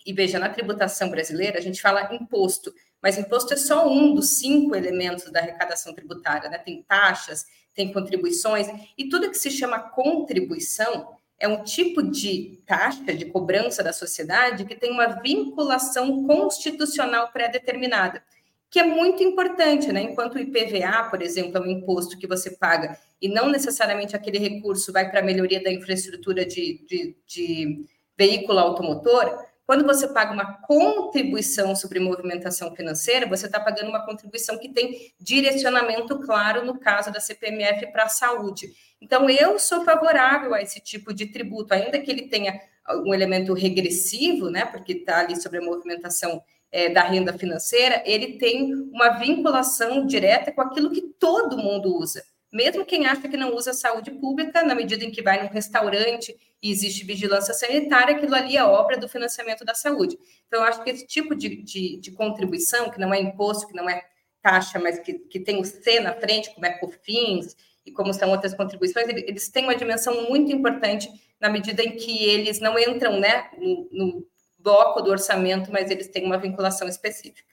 e 0.06 0.14
veja, 0.14 0.40
na 0.40 0.50
tributação 0.50 1.10
brasileira, 1.10 1.60
a 1.60 1.62
gente 1.62 1.82
fala 1.82 2.16
imposto, 2.16 2.74
mas 3.02 3.18
imposto 3.18 3.54
é 3.54 3.58
só 3.58 3.88
um 3.88 4.16
dos 4.16 4.40
cinco 4.40 4.76
elementos 4.76 5.30
da 5.30 5.42
arrecadação 5.42 5.94
tributária, 5.94 6.50
né? 6.50 6.58
Tem 6.58 6.82
taxas, 6.84 7.46
tem 7.76 7.92
contribuições, 7.92 8.68
e 8.98 9.10
tudo 9.10 9.30
que 9.30 9.38
se 9.38 9.52
chama 9.52 9.78
contribuição 9.78 11.16
é 11.38 11.48
um 11.48 11.64
tipo 11.64 12.02
de 12.02 12.62
taxa 12.66 13.14
de 13.14 13.26
cobrança 13.26 13.84
da 13.84 13.94
sociedade 13.94 14.66
que 14.66 14.76
tem 14.76 14.92
uma 14.92 15.22
vinculação 15.22 16.26
constitucional 16.26 17.32
pré-determinada 17.32 18.24
que 18.70 18.80
é 18.80 18.84
muito 18.84 19.24
importante, 19.24 19.92
né? 19.92 20.04
Enquanto 20.04 20.36
o 20.36 20.40
IPVA, 20.40 21.10
por 21.10 21.22
exemplo, 21.22 21.58
é 21.58 21.62
um 21.62 21.70
imposto 21.70 22.18
que 22.18 22.28
você 22.28 22.52
paga 22.52 22.98
e 23.22 23.28
não 23.28 23.50
necessariamente 23.50 24.16
aquele 24.16 24.38
recurso 24.38 24.94
vai 24.94 25.10
para 25.10 25.20
a 25.20 25.24
melhoria 25.24 25.62
da 25.62 25.72
infraestrutura 25.72 26.46
de, 26.46 26.86
de, 26.88 27.18
de 27.26 27.86
veículo 28.18 28.60
automotor, 28.60 29.44
quando 29.66 29.86
você 29.86 30.08
paga 30.08 30.34
uma 30.34 30.62
contribuição 30.64 31.76
sobre 31.76 32.00
movimentação 32.00 32.76
financeira, 32.76 33.28
você 33.28 33.46
está 33.46 33.60
pagando 33.60 33.90
uma 33.90 34.04
contribuição 34.04 34.58
que 34.58 34.70
tem 34.70 35.14
direcionamento 35.20 36.20
claro, 36.22 36.66
no 36.66 36.80
caso 36.80 37.12
da 37.12 37.20
CPMF, 37.20 37.92
para 37.92 38.06
a 38.06 38.10
saúde. 38.10 38.68
Então, 39.00 39.30
eu 39.30 39.60
sou 39.60 39.86
favorável 39.86 40.56
a 40.56 40.62
esse 40.62 40.80
tipo 40.80 41.14
de 41.14 41.28
tributo, 41.28 41.72
ainda 41.72 42.00
que 42.00 42.10
ele 42.10 42.28
tenha 42.28 42.60
um 43.06 43.14
elemento 43.14 43.54
regressivo, 43.54 44.50
né, 44.50 44.66
porque 44.66 44.94
está 44.94 45.20
ali 45.20 45.40
sobre 45.40 45.60
a 45.60 45.62
movimentação 45.62 46.42
é, 46.72 46.90
da 46.90 47.02
renda 47.02 47.34
financeira, 47.38 48.04
ele 48.06 48.38
tem 48.38 48.74
uma 48.74 49.18
vinculação 49.18 50.06
direta 50.06 50.52
com 50.52 50.62
aquilo 50.62 50.92
que 50.92 51.02
todo 51.02 51.58
mundo 51.58 51.96
usa. 51.96 52.24
Mesmo 52.52 52.86
quem 52.86 53.06
acha 53.06 53.28
que 53.28 53.38
não 53.38 53.56
usa 53.56 53.74
saúde 53.74 54.12
pública, 54.12 54.64
na 54.64 54.74
medida 54.74 55.04
em 55.06 55.12
que 55.12 55.22
vai 55.22 55.42
num 55.42 55.50
restaurante 55.50 56.36
e 56.62 56.72
existe 56.72 57.06
vigilância 57.06 57.54
sanitária, 57.54 58.16
aquilo 58.16 58.34
ali 58.34 58.58
é 58.58 58.64
obra 58.64 58.98
do 58.98 59.08
financiamento 59.08 59.64
da 59.64 59.76
saúde. 59.76 60.18
Então, 60.48 60.62
eu 60.62 60.66
acho 60.66 60.84
que 60.84 60.90
esse 60.90 61.06
tipo 61.06 61.36
de, 61.36 61.62
de, 61.64 61.98
de 61.98 62.12
contribuição, 62.12 62.90
que 62.90 63.00
não 63.00 63.14
é 63.14 63.20
imposto, 63.20 63.68
que 63.68 63.76
não 63.76 63.88
é 63.88 64.04
taxa, 64.42 64.80
mas 64.80 65.00
que, 65.00 65.14
que 65.14 65.40
tem 65.40 65.60
o 65.60 65.66
C 65.66 66.00
na 66.00 66.14
frente, 66.14 66.54
como 66.54 66.66
é 66.66 66.72
COFINS 66.72 67.56
e 67.86 67.92
como 67.92 68.14
são 68.14 68.30
outras 68.32 68.54
contribuições, 68.54 69.08
eles 69.08 69.50
têm 69.50 69.66
uma 69.66 69.76
dimensão 69.76 70.28
muito 70.30 70.52
importante 70.52 71.10
na 71.40 71.50
medida 71.50 71.84
em 71.84 71.96
que 71.96 72.26
eles 72.26 72.60
não 72.60 72.78
entram 72.80 73.20
né, 73.20 73.50
no, 73.58 73.90
no 73.92 74.28
bloco 74.60 75.02
do 75.02 75.10
orçamento, 75.10 75.72
mas 75.72 75.90
eles 75.90 76.08
têm 76.08 76.26
uma 76.26 76.38
vinculação 76.38 76.88
específica. 76.88 77.50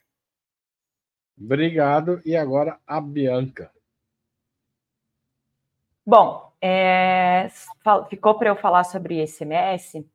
Obrigado. 1.39 2.21
E 2.25 2.35
agora 2.35 2.79
a 2.85 2.99
Bianca. 2.99 3.71
Bom, 6.05 6.51
é, 6.61 7.49
ficou 8.09 8.35
para 8.35 8.49
eu 8.49 8.55
falar 8.55 8.83
sobre 8.83 9.23
ICMS. 9.23 10.05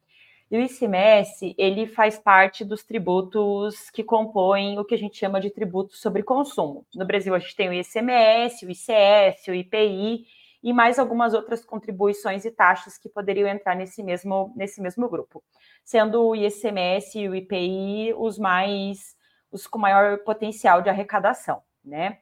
E 0.51 0.57
o 0.57 0.61
ICMS, 0.61 1.55
ele 1.57 1.87
faz 1.87 2.19
parte 2.19 2.65
dos 2.65 2.83
tributos 2.83 3.89
que 3.91 4.05
compõem 4.05 4.79
o 4.79 4.85
que 4.85 4.95
a 4.95 4.99
gente 4.99 5.17
chama 5.17 5.41
de 5.41 5.49
tributo 5.49 5.97
sobre 5.97 6.23
consumo. 6.23 6.87
No 6.95 7.07
Brasil, 7.07 7.35
a 7.35 7.39
gente 7.39 7.57
tem 7.57 7.71
o 7.71 7.73
ICMS, 7.73 8.67
o 8.67 8.71
ICS, 8.71 9.49
o 9.49 9.55
IPI 9.55 10.27
e 10.63 10.73
mais 10.73 10.99
algumas 10.99 11.35
outras 11.35 11.65
contribuições 11.65 12.45
e 12.45 12.51
taxas 12.51 12.97
que 12.97 13.09
poderiam 13.09 13.49
entrar 13.49 13.75
nesse 13.75 14.03
mesmo, 14.03 14.53
nesse 14.57 14.81
mesmo 14.81 15.09
grupo 15.09 15.43
sendo 15.85 16.29
o 16.29 16.37
ICMS 16.37 17.19
e 17.19 17.29
o 17.29 17.35
IPI 17.35 18.15
os 18.17 18.39
mais 18.39 19.17
os 19.51 19.67
com 19.67 19.79
maior 19.79 20.19
potencial 20.19 20.81
de 20.81 20.89
arrecadação, 20.89 21.63
né? 21.85 22.19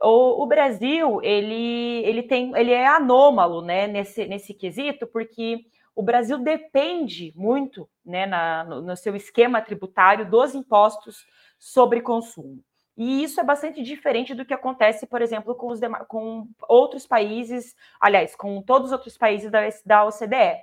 O, 0.00 0.42
o, 0.42 0.46
Brasil 0.46 1.22
ele, 1.22 2.04
ele 2.04 2.22
tem 2.22 2.52
ele 2.56 2.72
é 2.72 2.86
anômalo 2.86 3.62
né, 3.62 3.86
nesse, 3.86 4.26
nesse 4.26 4.52
quesito, 4.52 5.06
porque 5.06 5.64
o 5.94 6.02
Brasil 6.02 6.38
depende 6.38 7.32
muito 7.34 7.88
né, 8.04 8.26
na, 8.26 8.64
no, 8.64 8.82
no 8.82 8.96
seu 8.96 9.14
esquema 9.16 9.62
tributário 9.62 10.28
dos 10.28 10.54
impostos 10.54 11.24
sobre 11.58 12.02
consumo. 12.02 12.62
E 12.96 13.24
isso 13.24 13.40
é 13.40 13.44
bastante 13.44 13.82
diferente 13.82 14.34
do 14.34 14.44
que 14.44 14.54
acontece, 14.54 15.06
por 15.06 15.20
exemplo, 15.20 15.54
com, 15.56 15.68
os 15.68 15.80
com 16.08 16.48
outros 16.68 17.06
países, 17.06 17.74
aliás, 18.00 18.36
com 18.36 18.62
todos 18.62 18.88
os 18.88 18.92
outros 18.92 19.16
países 19.16 19.50
da, 19.50 19.60
da 19.84 20.04
OCDE. 20.04 20.62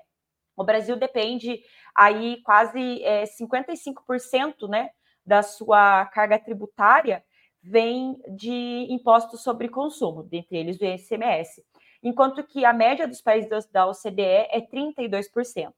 O 0.55 0.63
Brasil 0.63 0.95
depende 0.95 1.61
aí 1.95 2.41
quase 2.43 3.03
é, 3.03 3.23
55% 3.23 4.69
né, 4.69 4.89
da 5.25 5.43
sua 5.43 6.05
carga 6.05 6.39
tributária 6.39 7.23
vem 7.61 8.17
de 8.35 8.87
impostos 8.89 9.43
sobre 9.43 9.69
consumo, 9.69 10.23
dentre 10.23 10.57
eles 10.57 10.79
o 10.79 10.85
ICMS, 10.85 11.63
enquanto 12.01 12.43
que 12.43 12.65
a 12.65 12.73
média 12.73 13.07
dos 13.07 13.21
países 13.21 13.67
da 13.67 13.85
OCDE 13.85 14.21
é 14.21 14.61
32%. 14.61 15.71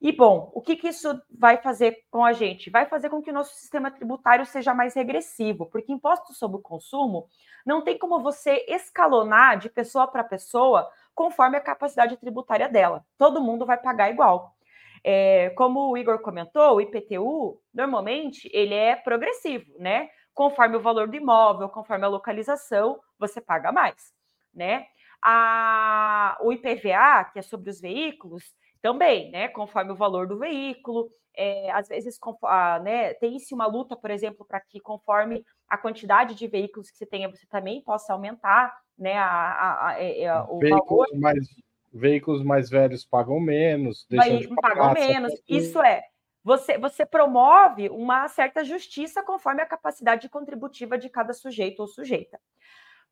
E 0.00 0.12
bom, 0.12 0.50
o 0.54 0.60
que, 0.60 0.76
que 0.76 0.88
isso 0.88 1.20
vai 1.30 1.56
fazer 1.56 1.96
com 2.10 2.24
a 2.24 2.32
gente? 2.32 2.68
Vai 2.68 2.86
fazer 2.86 3.08
com 3.08 3.22
que 3.22 3.30
o 3.30 3.34
nosso 3.34 3.54
sistema 3.54 3.90
tributário 3.90 4.44
seja 4.44 4.74
mais 4.74 4.94
regressivo, 4.94 5.66
porque 5.66 5.90
imposto 5.92 6.34
sobre 6.34 6.58
o 6.58 6.62
consumo 6.62 7.28
não 7.64 7.82
tem 7.82 7.98
como 7.98 8.20
você 8.20 8.64
escalonar 8.68 9.58
de 9.58 9.70
pessoa 9.70 10.06
para 10.06 10.22
pessoa 10.22 10.88
conforme 11.14 11.56
a 11.56 11.62
capacidade 11.62 12.16
tributária 12.18 12.68
dela. 12.68 13.04
Todo 13.16 13.40
mundo 13.40 13.64
vai 13.64 13.78
pagar 13.78 14.10
igual. 14.10 14.54
É, 15.02 15.50
como 15.50 15.90
o 15.90 15.96
Igor 15.96 16.18
comentou, 16.20 16.76
o 16.76 16.80
IPTU, 16.80 17.60
normalmente, 17.72 18.50
ele 18.52 18.74
é 18.74 18.96
progressivo, 18.96 19.72
né? 19.78 20.10
Conforme 20.34 20.76
o 20.76 20.80
valor 20.80 21.08
do 21.08 21.16
imóvel, 21.16 21.68
conforme 21.70 22.04
a 22.04 22.08
localização, 22.08 23.00
você 23.18 23.40
paga 23.40 23.72
mais, 23.72 24.12
né? 24.52 24.86
A, 25.22 26.36
o 26.42 26.52
IPVA, 26.52 27.30
que 27.32 27.38
é 27.38 27.42
sobre 27.42 27.70
os 27.70 27.80
veículos, 27.80 28.44
também, 28.86 29.32
né? 29.32 29.48
Conforme 29.48 29.90
o 29.90 29.96
valor 29.96 30.28
do 30.28 30.38
veículo, 30.38 31.10
é, 31.36 31.72
às 31.72 31.88
vezes 31.88 32.20
ah, 32.44 32.78
né, 32.78 33.14
tem-se 33.14 33.52
uma 33.52 33.66
luta, 33.66 33.96
por 33.96 34.12
exemplo, 34.12 34.46
para 34.46 34.60
que 34.60 34.78
conforme 34.78 35.44
a 35.68 35.76
quantidade 35.76 36.36
de 36.36 36.46
veículos 36.46 36.88
que 36.88 36.96
você 36.96 37.04
tenha, 37.04 37.28
você 37.28 37.44
também 37.48 37.82
possa 37.82 38.12
aumentar 38.12 38.72
né, 38.96 39.14
a, 39.14 39.88
a, 39.88 40.00
é, 40.00 40.22
é, 40.22 40.40
o 40.42 40.60
veículos 40.60 41.10
valor. 41.10 41.20
Mais, 41.20 41.48
veículos 41.92 42.44
mais 42.44 42.70
velhos 42.70 43.04
pagam 43.04 43.40
menos, 43.40 44.06
deixam 44.08 44.38
de 44.38 44.54
pagam 44.54 44.92
menos. 44.92 45.32
Isso 45.48 45.82
é, 45.82 46.04
você, 46.44 46.78
você 46.78 47.04
promove 47.04 47.88
uma 47.88 48.28
certa 48.28 48.62
justiça 48.62 49.20
conforme 49.20 49.62
a 49.62 49.66
capacidade 49.66 50.28
contributiva 50.28 50.96
de 50.96 51.08
cada 51.08 51.32
sujeito 51.32 51.80
ou 51.80 51.88
sujeita. 51.88 52.38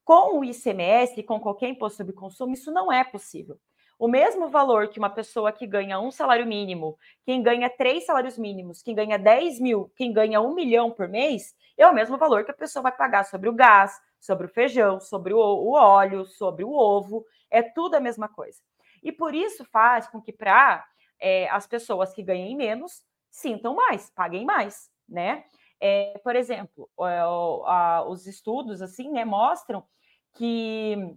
Com 0.05 0.39
o 0.39 0.45
ICMS, 0.45 1.21
com 1.25 1.41
qualquer 1.41 1.69
imposto 1.69 1.97
sobre 1.97 2.13
consumo, 2.13 2.55
isso 2.55 2.71
não 2.71 2.93
é 2.93 3.03
possível 3.03 3.59
o 4.05 4.09
mesmo 4.09 4.51
valor 4.51 4.89
que 4.89 4.99
uma 4.99 5.09
pessoa 5.09 5.51
que 5.51 5.67
ganha 5.67 5.99
um 5.99 6.11
salário 6.11 6.45
mínimo, 6.45 6.99
quem 7.25 7.43
ganha 7.43 7.71
três 7.71 8.05
salários 8.05 8.37
mínimos, 8.37 8.83
quem 8.83 8.95
ganha 8.95 9.19
10 9.19 9.59
mil, 9.61 9.91
quem 9.97 10.13
ganha 10.13 10.43
um 10.43 10.55
milhão 10.55 10.91
por 10.91 11.09
mês, 11.09 11.57
é 11.75 11.87
o 11.87 11.95
mesmo 11.95 12.19
valor 12.19 12.45
que 12.45 12.51
a 12.51 12.55
pessoa 12.55 12.83
vai 12.83 12.93
pagar 12.93 13.25
sobre 13.25 13.49
o 13.49 13.55
gás, 13.55 13.99
sobre 14.21 14.45
o 14.47 14.51
feijão, 14.51 15.01
sobre 15.01 15.33
o, 15.33 15.73
óleo, 15.73 16.27
sobre 16.27 16.63
o 16.63 16.71
ovo, 16.71 17.25
é 17.51 17.63
tudo 17.63 17.95
a 17.95 18.01
mesma 18.01 18.29
coisa. 18.29 18.61
E 19.03 19.11
por 19.11 19.35
isso 19.35 19.65
faz 19.65 20.07
com 20.07 20.21
que 20.21 20.35
para 20.35 20.85
é, 21.19 21.49
as 21.49 21.67
pessoas 21.67 22.13
que 22.13 22.23
ganhem 22.23 22.55
menos 22.55 23.03
sintam 23.31 23.75
mais, 23.75 24.11
paguem 24.11 24.45
mais, 24.45 24.91
né? 25.09 25.47
É, 25.81 26.21
por 26.23 26.37
exemplo, 26.37 26.91
os 28.07 28.27
estudos 28.27 28.83
assim, 28.83 29.11
né, 29.11 29.25
mostram 29.25 29.83
que 30.35 31.17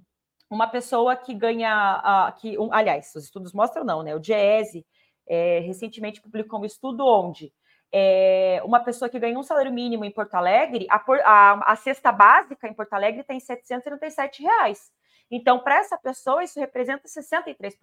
uma 0.49 0.67
pessoa 0.67 1.15
que 1.15 1.33
ganha, 1.33 2.31
uh, 2.33 2.39
que, 2.39 2.57
um, 2.57 2.73
aliás, 2.73 3.13
os 3.15 3.25
estudos 3.25 3.53
mostram 3.53 3.83
não, 3.83 4.03
né? 4.03 4.15
O 4.15 4.19
Diese 4.19 4.85
é, 5.27 5.59
recentemente 5.59 6.21
publicou 6.21 6.61
um 6.61 6.65
estudo 6.65 7.05
onde 7.05 7.53
é, 7.91 8.61
uma 8.63 8.79
pessoa 8.79 9.09
que 9.09 9.19
ganha 9.19 9.37
um 9.37 9.43
salário 9.43 9.71
mínimo 9.71 10.03
em 10.03 10.11
Porto 10.11 10.35
Alegre, 10.35 10.87
a, 10.89 11.03
a, 11.23 11.71
a 11.71 11.75
cesta 11.75 12.11
básica 12.11 12.67
em 12.67 12.73
Porto 12.73 12.93
Alegre 12.93 13.23
tem 13.23 13.39
737 13.39 14.43
reais. 14.43 14.91
Então, 15.29 15.59
para 15.59 15.79
essa 15.79 15.97
pessoa, 15.97 16.43
isso 16.43 16.59
representa 16.59 17.07
63%. 17.07 17.75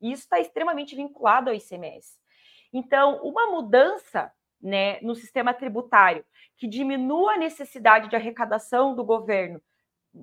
E 0.00 0.12
isso 0.12 0.22
está 0.22 0.38
extremamente 0.38 0.94
vinculado 0.94 1.50
ao 1.50 1.56
ICMS. 1.56 2.18
Então, 2.72 3.20
uma 3.22 3.50
mudança 3.50 4.32
né, 4.60 5.00
no 5.00 5.14
sistema 5.14 5.54
tributário 5.54 6.24
que 6.56 6.66
diminua 6.66 7.34
a 7.34 7.38
necessidade 7.38 8.08
de 8.08 8.16
arrecadação 8.16 8.94
do 8.94 9.04
governo 9.04 9.60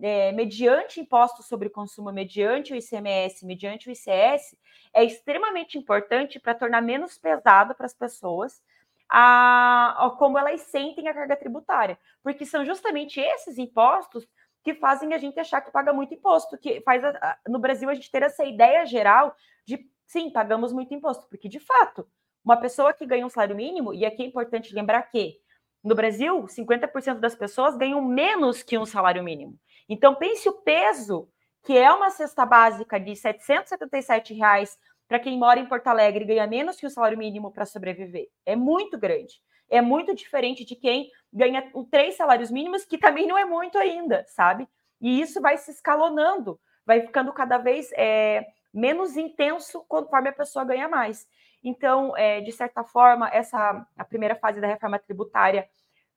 é, 0.01 0.31
mediante 0.31 0.99
impostos 0.99 1.45
sobre 1.45 1.69
consumo, 1.69 2.12
mediante 2.12 2.73
o 2.73 2.75
ICMS, 2.75 3.45
mediante 3.45 3.89
o 3.89 3.91
ICS, 3.91 4.55
é 4.93 5.03
extremamente 5.03 5.77
importante 5.77 6.39
para 6.39 6.55
tornar 6.55 6.81
menos 6.81 7.17
pesado 7.17 7.75
para 7.75 7.86
as 7.86 7.93
pessoas 7.93 8.62
a, 9.10 10.05
a, 10.05 10.10
como 10.12 10.38
elas 10.38 10.62
sentem 10.62 11.08
a 11.08 11.13
carga 11.13 11.36
tributária, 11.36 11.97
porque 12.23 12.45
são 12.45 12.65
justamente 12.65 13.19
esses 13.19 13.58
impostos 13.58 14.27
que 14.63 14.73
fazem 14.73 15.13
a 15.13 15.17
gente 15.17 15.39
achar 15.39 15.62
que 15.62 15.71
paga 15.71 15.93
muito 15.93 16.13
imposto, 16.13 16.58
que 16.58 16.81
faz 16.81 17.03
a, 17.03 17.10
a, 17.10 17.38
no 17.47 17.60
Brasil 17.60 17.89
a 17.89 17.93
gente 17.93 18.10
ter 18.10 18.23
essa 18.23 18.43
ideia 18.43 18.86
geral 18.86 19.36
de 19.63 19.88
sim, 20.08 20.29
pagamos 20.31 20.73
muito 20.73 20.93
imposto, 20.93 21.27
porque 21.29 21.47
de 21.47 21.60
fato, 21.60 22.08
uma 22.43 22.58
pessoa 22.58 22.93
que 22.93 23.05
ganha 23.05 23.25
um 23.25 23.29
salário 23.29 23.55
mínimo, 23.55 23.93
e 23.93 24.05
aqui 24.05 24.23
é 24.23 24.25
importante 24.25 24.73
lembrar 24.73 25.03
que 25.03 25.39
no 25.86 25.93
Brasil, 25.93 26.47
50% 26.47 27.19
das 27.19 27.36
pessoas 27.36 27.77
ganham 27.77 28.01
menos 28.01 28.63
que 28.63 28.75
um 28.75 28.88
salário 28.88 29.23
mínimo. 29.23 29.55
Então, 29.88 30.15
pense 30.15 30.48
o 30.50 30.54
peso 30.54 31.30
que 31.63 31.76
é 31.76 31.91
uma 31.91 32.12
cesta 32.12 32.45
básica 32.45 33.00
de 33.00 33.15
777 33.15 34.34
reais 34.36 34.78
para 35.08 35.19
quem 35.19 35.38
mora 35.38 35.60
em 35.60 35.65
Porto 35.65 35.88
Alegre 35.88 36.24
e 36.24 36.28
ganha 36.28 36.48
menos 36.48 36.78
que 36.78 36.86
o 36.86 36.89
salário 36.89 37.17
mínimo 37.17 37.52
para 37.52 37.65
sobreviver. 37.65 38.28
É 38.45 38.56
muito 38.56 38.98
grande. 38.98 39.41
É 39.67 39.82
muito 39.82 40.13
diferente 40.13 40.63
de 40.63 40.76
quem 40.76 41.10
ganha 41.34 41.71
três 41.89 42.15
salários 42.15 42.52
mínimos, 42.52 42.86
que 42.86 42.98
também 42.98 43.28
não 43.28 43.38
é 43.38 43.45
muito 43.45 43.78
ainda, 43.80 44.24
sabe? 44.28 44.67
E 45.02 45.19
isso 45.19 45.41
vai 45.41 45.58
se 45.58 45.71
escalonando, 45.71 46.60
vai 46.86 47.02
ficando 47.02 47.34
cada 47.34 47.58
vez 47.58 47.91
é, 47.93 48.45
menos 48.71 49.17
intenso 49.17 49.84
conforme 49.88 50.30
a 50.30 50.34
pessoa 50.34 50.65
ganha 50.65 50.88
mais. 50.88 51.28
Então, 51.63 52.15
é, 52.15 52.41
de 52.41 52.52
certa 52.52 52.84
forma, 52.84 53.28
essa 53.30 53.86
a 53.98 54.06
primeira 54.06 54.36
fase 54.36 54.62
da 54.62 54.67
reforma 54.67 55.00
tributária 55.00 55.67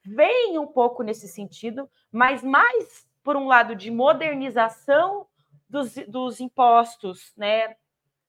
vem 0.04 0.58
um 0.58 0.66
pouco 0.66 1.02
nesse 1.02 1.26
sentido, 1.26 1.88
mas 2.12 2.42
mais 2.42 3.08
por 3.22 3.36
um 3.36 3.46
lado, 3.46 3.74
de 3.74 3.90
modernização 3.90 5.26
dos, 5.68 5.94
dos 6.06 6.40
impostos, 6.40 7.32
né, 7.36 7.76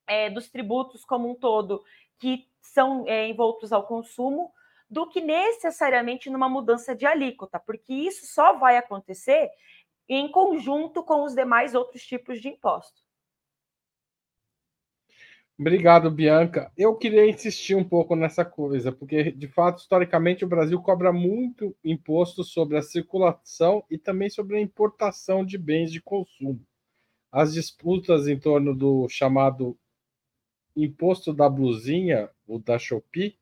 é, 0.08 0.30
dos 0.30 0.50
tributos 0.50 1.06
como 1.06 1.30
um 1.30 1.36
todo, 1.36 1.84
que 2.20 2.48
são 2.62 3.06
é, 3.08 3.28
envoltos 3.28 3.72
ao 3.72 3.86
consumo, 3.86 4.52
do 4.90 5.08
que 5.08 5.22
necessariamente 5.22 6.30
numa 6.30 6.50
mudança 6.50 6.96
de 6.96 7.06
alíquota, 7.06 7.60
porque 7.60 7.94
isso 7.94 8.26
só 8.26 8.54
vai 8.54 8.76
acontecer 8.76 9.50
em 10.08 10.30
conjunto 10.32 11.04
com 11.04 11.24
os 11.24 11.36
demais 11.36 11.76
outros 11.76 12.02
tipos 12.04 12.42
de 12.42 12.50
impostos. 12.50 13.09
Obrigado, 15.60 16.10
Bianca. 16.10 16.72
Eu 16.78 16.96
queria 16.96 17.30
insistir 17.30 17.76
um 17.76 17.84
pouco 17.84 18.16
nessa 18.16 18.46
coisa, 18.46 18.94
porque, 18.94 19.30
de 19.32 19.48
fato, 19.48 19.80
historicamente, 19.80 20.46
o 20.46 20.48
Brasil 20.48 20.82
cobra 20.82 21.12
muito 21.12 21.76
imposto 21.84 22.46
sobre 22.46 22.78
a 22.78 22.82
circulação 22.82 23.84
e 23.92 23.98
também 23.98 24.30
sobre 24.30 24.56
a 24.58 24.62
importação 24.62 25.46
de 25.46 25.58
bens 25.58 25.92
de 25.92 26.02
consumo. 26.02 26.66
As 27.32 27.54
disputas 27.54 28.28
em 28.28 28.40
torno 28.40 28.76
do 28.76 29.10
chamado 29.10 29.78
imposto 30.76 31.34
da 31.34 31.50
blusinha, 31.50 32.30
o 32.48 32.60
da 32.60 32.80
Shopee, 32.80 33.38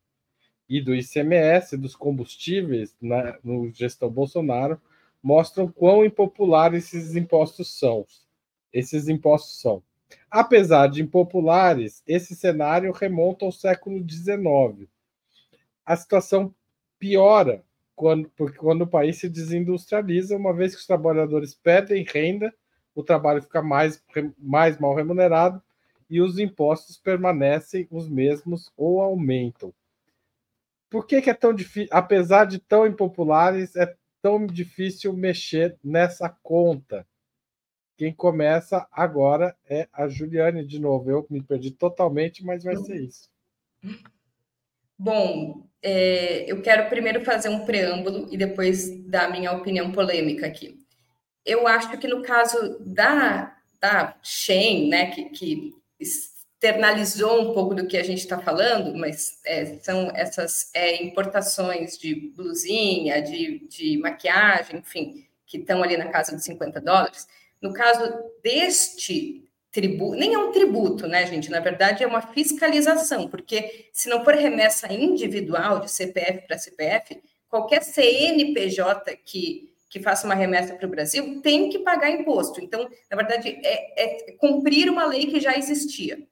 e 0.70 0.82
do 0.82 0.96
ICMS, 0.96 1.78
dos 1.78 1.96
combustíveis, 1.96 2.96
né, 3.02 3.38
no 3.44 3.72
gestão 3.72 4.10
Bolsonaro, 4.10 4.82
mostram 5.24 5.72
quão 5.72 6.06
impopulares 6.06 6.94
esses 6.94 7.16
impostos 7.16 7.78
são. 7.80 8.06
Esses 8.74 9.08
impostos 9.10 9.62
são. 9.62 9.84
Apesar 10.30 10.88
de 10.88 11.02
impopulares, 11.02 12.04
esse 12.08 12.36
cenário 12.36 12.92
remonta 12.92 13.46
ao 13.46 13.52
século 13.52 14.04
XIX. 14.08 14.90
A 15.86 15.96
situação 15.96 16.54
piora 17.00 17.64
quando, 17.96 18.30
porque 18.36 18.58
quando 18.60 18.84
o 18.84 18.88
país 18.88 19.18
se 19.18 19.28
desindustrializa, 19.28 20.38
uma 20.38 20.54
vez 20.54 20.76
que 20.76 20.82
os 20.82 20.88
trabalhadores 20.88 21.56
perdem 21.56 22.06
renda, 22.08 22.54
o 22.94 23.04
trabalho 23.04 23.42
fica 23.42 23.62
mais, 23.62 24.04
mais 24.38 24.78
mal 24.78 24.94
remunerado 24.94 25.62
e 26.10 26.22
os 26.22 26.38
impostos 26.38 26.98
permanecem 26.98 27.88
os 27.90 28.08
mesmos 28.08 28.72
ou 28.78 29.02
aumentam. 29.02 29.74
Por 30.90 31.06
que, 31.06 31.22
que 31.22 31.30
é 31.30 31.34
tão 31.34 31.54
difícil, 31.54 31.90
apesar 31.92 32.46
de 32.46 32.60
tão 32.60 32.86
impopulares, 32.86 33.76
é 33.76 33.94
tão 34.22 34.46
difícil 34.46 35.12
mexer 35.14 35.78
nessa 35.84 36.30
conta? 36.30 37.06
Quem 37.98 38.14
começa 38.14 38.88
agora 38.92 39.58
é 39.68 39.88
a 39.92 40.08
Juliane, 40.08 40.64
de 40.64 40.80
novo. 40.80 41.10
Eu 41.10 41.26
me 41.32 41.42
perdi 41.42 41.72
totalmente, 41.72 42.46
mas 42.46 42.64
vai 42.64 42.78
ser 42.78 43.02
isso. 43.02 43.28
Bom, 44.96 45.68
é, 45.82 46.50
eu 46.52 46.62
quero 46.62 46.90
primeiro 46.90 47.26
fazer 47.26 47.50
um 47.50 47.66
preâmbulo 47.66 48.28
e 48.32 48.38
depois 48.38 49.04
dar 49.06 49.32
minha 49.32 49.52
opinião 49.52 49.92
polêmica 49.92 50.46
aqui. 50.46 50.78
Eu 51.44 51.68
acho 51.68 51.98
que 51.98 52.08
no 52.08 52.22
caso 52.22 52.78
da, 52.82 53.58
da 53.82 54.16
Shen, 54.22 54.90
né, 54.90 55.10
que, 55.10 55.26
que 55.30 55.74
externalizou 56.00 57.50
um 57.50 57.54
pouco 57.54 57.74
do 57.74 57.88
que 57.88 57.98
a 57.98 58.04
gente 58.04 58.20
está 58.20 58.38
falando, 58.38 58.96
mas 58.96 59.40
é, 59.44 59.78
são 59.78 60.12
essas 60.14 60.70
é, 60.76 61.04
importações 61.04 61.98
de 61.98 62.14
blusinha, 62.36 63.24
de, 63.24 63.68
de 63.68 63.98
maquiagem, 63.98 64.80
enfim, 64.80 65.28
que 65.48 65.58
estão 65.58 65.82
ali 65.82 65.98
na 65.98 66.10
casa 66.10 66.36
dos 66.36 66.44
50 66.44 66.80
dólares 66.80 67.28
no 67.62 67.74
caso 67.74 68.02
deste 68.44 69.44
tributo, 69.72 70.18
nem 70.18 70.34
é 70.34 70.38
um 70.38 70.52
tributo, 70.52 71.08
né, 71.08 71.26
gente? 71.26 71.52
Na 71.52 71.60
verdade, 71.60 72.04
é 72.04 72.08
uma 72.08 72.22
fiscalização, 72.22 73.28
porque 73.28 73.90
se 73.94 74.10
não 74.10 74.24
for 74.24 74.34
remessa 74.34 74.92
individual 74.92 75.80
de 75.80 75.92
CPF 75.92 76.48
para 76.48 76.58
CPF, 76.58 77.22
qualquer 77.50 77.84
CNPJ 77.84 79.18
que, 79.18 79.74
que 79.90 80.00
faça 80.00 80.26
uma 80.26 80.36
remessa 80.36 80.76
para 80.76 80.88
o 80.88 80.90
Brasil 80.90 81.42
tem 81.42 81.70
que 81.70 81.80
pagar 81.80 82.10
imposto. 82.10 82.60
Então, 82.62 82.90
na 83.10 83.18
verdade, 83.18 83.60
é, 83.64 84.04
é 84.04 84.32
cumprir 84.34 84.90
uma 84.90 85.06
lei 85.06 85.28
que 85.28 85.40
já 85.40 85.58
existia. 85.58 86.28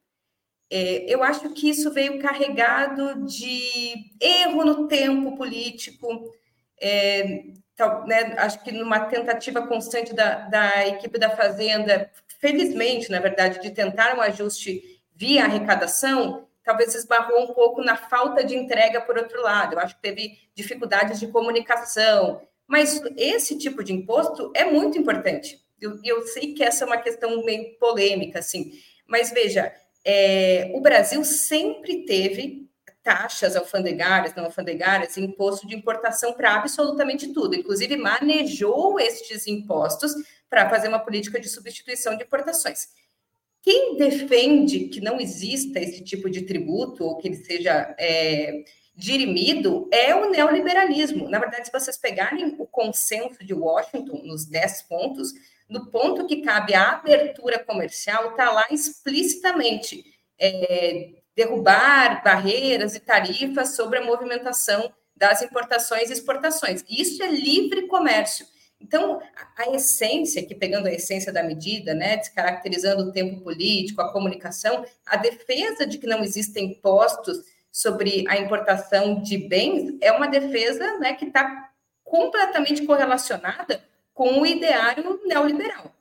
É, 0.70 1.06
eu 1.08 1.24
acho 1.24 1.54
que 1.54 1.70
isso 1.70 1.92
veio 1.92 2.20
carregado 2.20 3.26
de 3.26 3.94
erro 4.20 4.66
no 4.66 4.88
tempo 4.88 5.38
político, 5.38 6.34
é, 6.82 7.44
então, 7.76 8.08
né, 8.08 8.36
acho 8.38 8.64
que 8.64 8.72
numa 8.72 9.02
tentativa 9.02 9.68
constante 9.68 10.16
da, 10.16 10.48
da 10.48 10.88
equipe 10.88 11.20
da 11.20 11.30
Fazenda, 11.30 12.10
felizmente, 12.40 13.12
na 13.12 13.20
verdade, 13.20 13.62
de 13.62 13.70
tentar 13.72 14.16
um 14.16 14.22
ajuste 14.22 14.82
via 15.14 15.44
arrecadação, 15.44 16.48
talvez 16.64 16.96
esbarrou 16.96 17.44
um 17.44 17.54
pouco 17.54 17.82
na 17.82 17.98
falta 17.98 18.46
de 18.46 18.56
entrega 18.56 19.02
por 19.02 19.18
outro 19.18 19.42
lado. 19.42 19.74
Eu 19.74 19.80
acho 19.80 19.94
que 19.96 20.02
teve 20.02 20.40
dificuldades 20.56 21.20
de 21.20 21.28
comunicação, 21.28 22.42
mas 22.66 23.02
esse 23.18 23.58
tipo 23.58 23.84
de 23.84 23.92
imposto 23.92 24.54
é 24.56 24.64
muito 24.64 24.98
importante. 24.98 25.60
Eu, 25.80 26.00
eu, 26.02 26.26
sei 26.28 26.54
que 26.54 26.64
essa 26.64 26.86
é 26.86 26.88
uma 26.88 26.98
questão 26.98 27.44
meio 27.44 27.78
polêmica, 27.78 28.40
assim, 28.40 28.72
mas 29.06 29.32
veja, 29.32 29.74
é, 30.06 30.72
o 30.74 30.80
Brasil 30.80 31.22
sempre 31.26 32.06
teve 32.06 32.65
taxas 33.06 33.56
alfandegárias, 33.56 34.34
não 34.34 34.46
alfandegárias, 34.46 35.16
imposto 35.16 35.68
de 35.68 35.76
importação 35.76 36.34
para 36.34 36.56
absolutamente 36.56 37.32
tudo, 37.32 37.56
inclusive 37.56 37.96
manejou 37.96 39.00
estes 39.00 39.46
impostos 39.46 40.12
para 40.50 40.68
fazer 40.68 40.88
uma 40.88 40.98
política 40.98 41.40
de 41.40 41.48
substituição 41.48 42.18
de 42.18 42.24
importações. 42.24 42.88
Quem 43.62 43.96
defende 43.96 44.86
que 44.88 45.00
não 45.00 45.22
exista 45.22 45.80
esse 45.80 46.04
tipo 46.04 46.32
de 46.32 46.42
tributo 46.42 47.04
ou 47.04 47.18
que 47.18 47.28
ele 47.28 47.38
seja 47.38 47.96
é, 48.00 48.64
dirimido 48.96 49.88
é 49.92 50.16
o 50.16 50.32
neoliberalismo. 50.32 51.30
Na 51.30 51.38
verdade, 51.38 51.68
se 51.68 51.72
vocês 51.72 51.98
pegarem 51.98 52.56
o 52.58 52.66
consenso 52.66 53.46
de 53.46 53.54
Washington 53.54 54.22
nos 54.24 54.46
10 54.46 54.82
pontos, 54.84 55.32
no 55.70 55.92
ponto 55.92 56.26
que 56.26 56.42
cabe 56.42 56.74
a 56.74 56.92
abertura 56.92 57.64
comercial, 57.64 58.32
está 58.32 58.52
lá 58.52 58.66
explicitamente 58.72 60.04
é, 60.40 61.10
derrubar 61.36 62.24
barreiras 62.24 62.96
e 62.96 63.00
tarifas 63.00 63.76
sobre 63.76 64.00
a 64.00 64.06
movimentação 64.06 64.92
das 65.16 65.42
importações 65.42 66.10
e 66.10 66.14
exportações. 66.14 66.84
Isso 66.90 67.22
é 67.24 67.28
livre 67.28 67.88
comércio. 67.88 68.46
Então, 68.80 69.20
a 69.58 69.70
essência, 69.72 70.46
que 70.46 70.54
pegando 70.54 70.88
a 70.88 70.94
essência 70.94 71.32
da 71.32 71.42
medida, 71.42 71.94
né, 71.94 72.18
descaracterizando 72.18 73.04
o 73.04 73.12
tempo 73.12 73.42
político, 73.42 74.02
a 74.02 74.12
comunicação, 74.12 74.86
a 75.06 75.18
defesa 75.18 75.88
de 75.88 75.98
que 75.98 76.06
não 76.06 76.22
existem 76.24 76.72
impostos 76.72 77.40
sobre 77.72 78.26
a 78.28 78.38
importação 78.38 79.22
de 79.22 79.38
bens 79.38 79.98
é 80.02 80.12
uma 80.12 80.28
defesa 80.28 80.98
né, 81.00 81.14
que 81.14 81.26
está 81.26 81.72
completamente 82.04 82.86
correlacionada 82.86 83.84
com 84.14 84.40
o 84.40 84.46
ideário 84.46 85.20
neoliberal. 85.26 85.94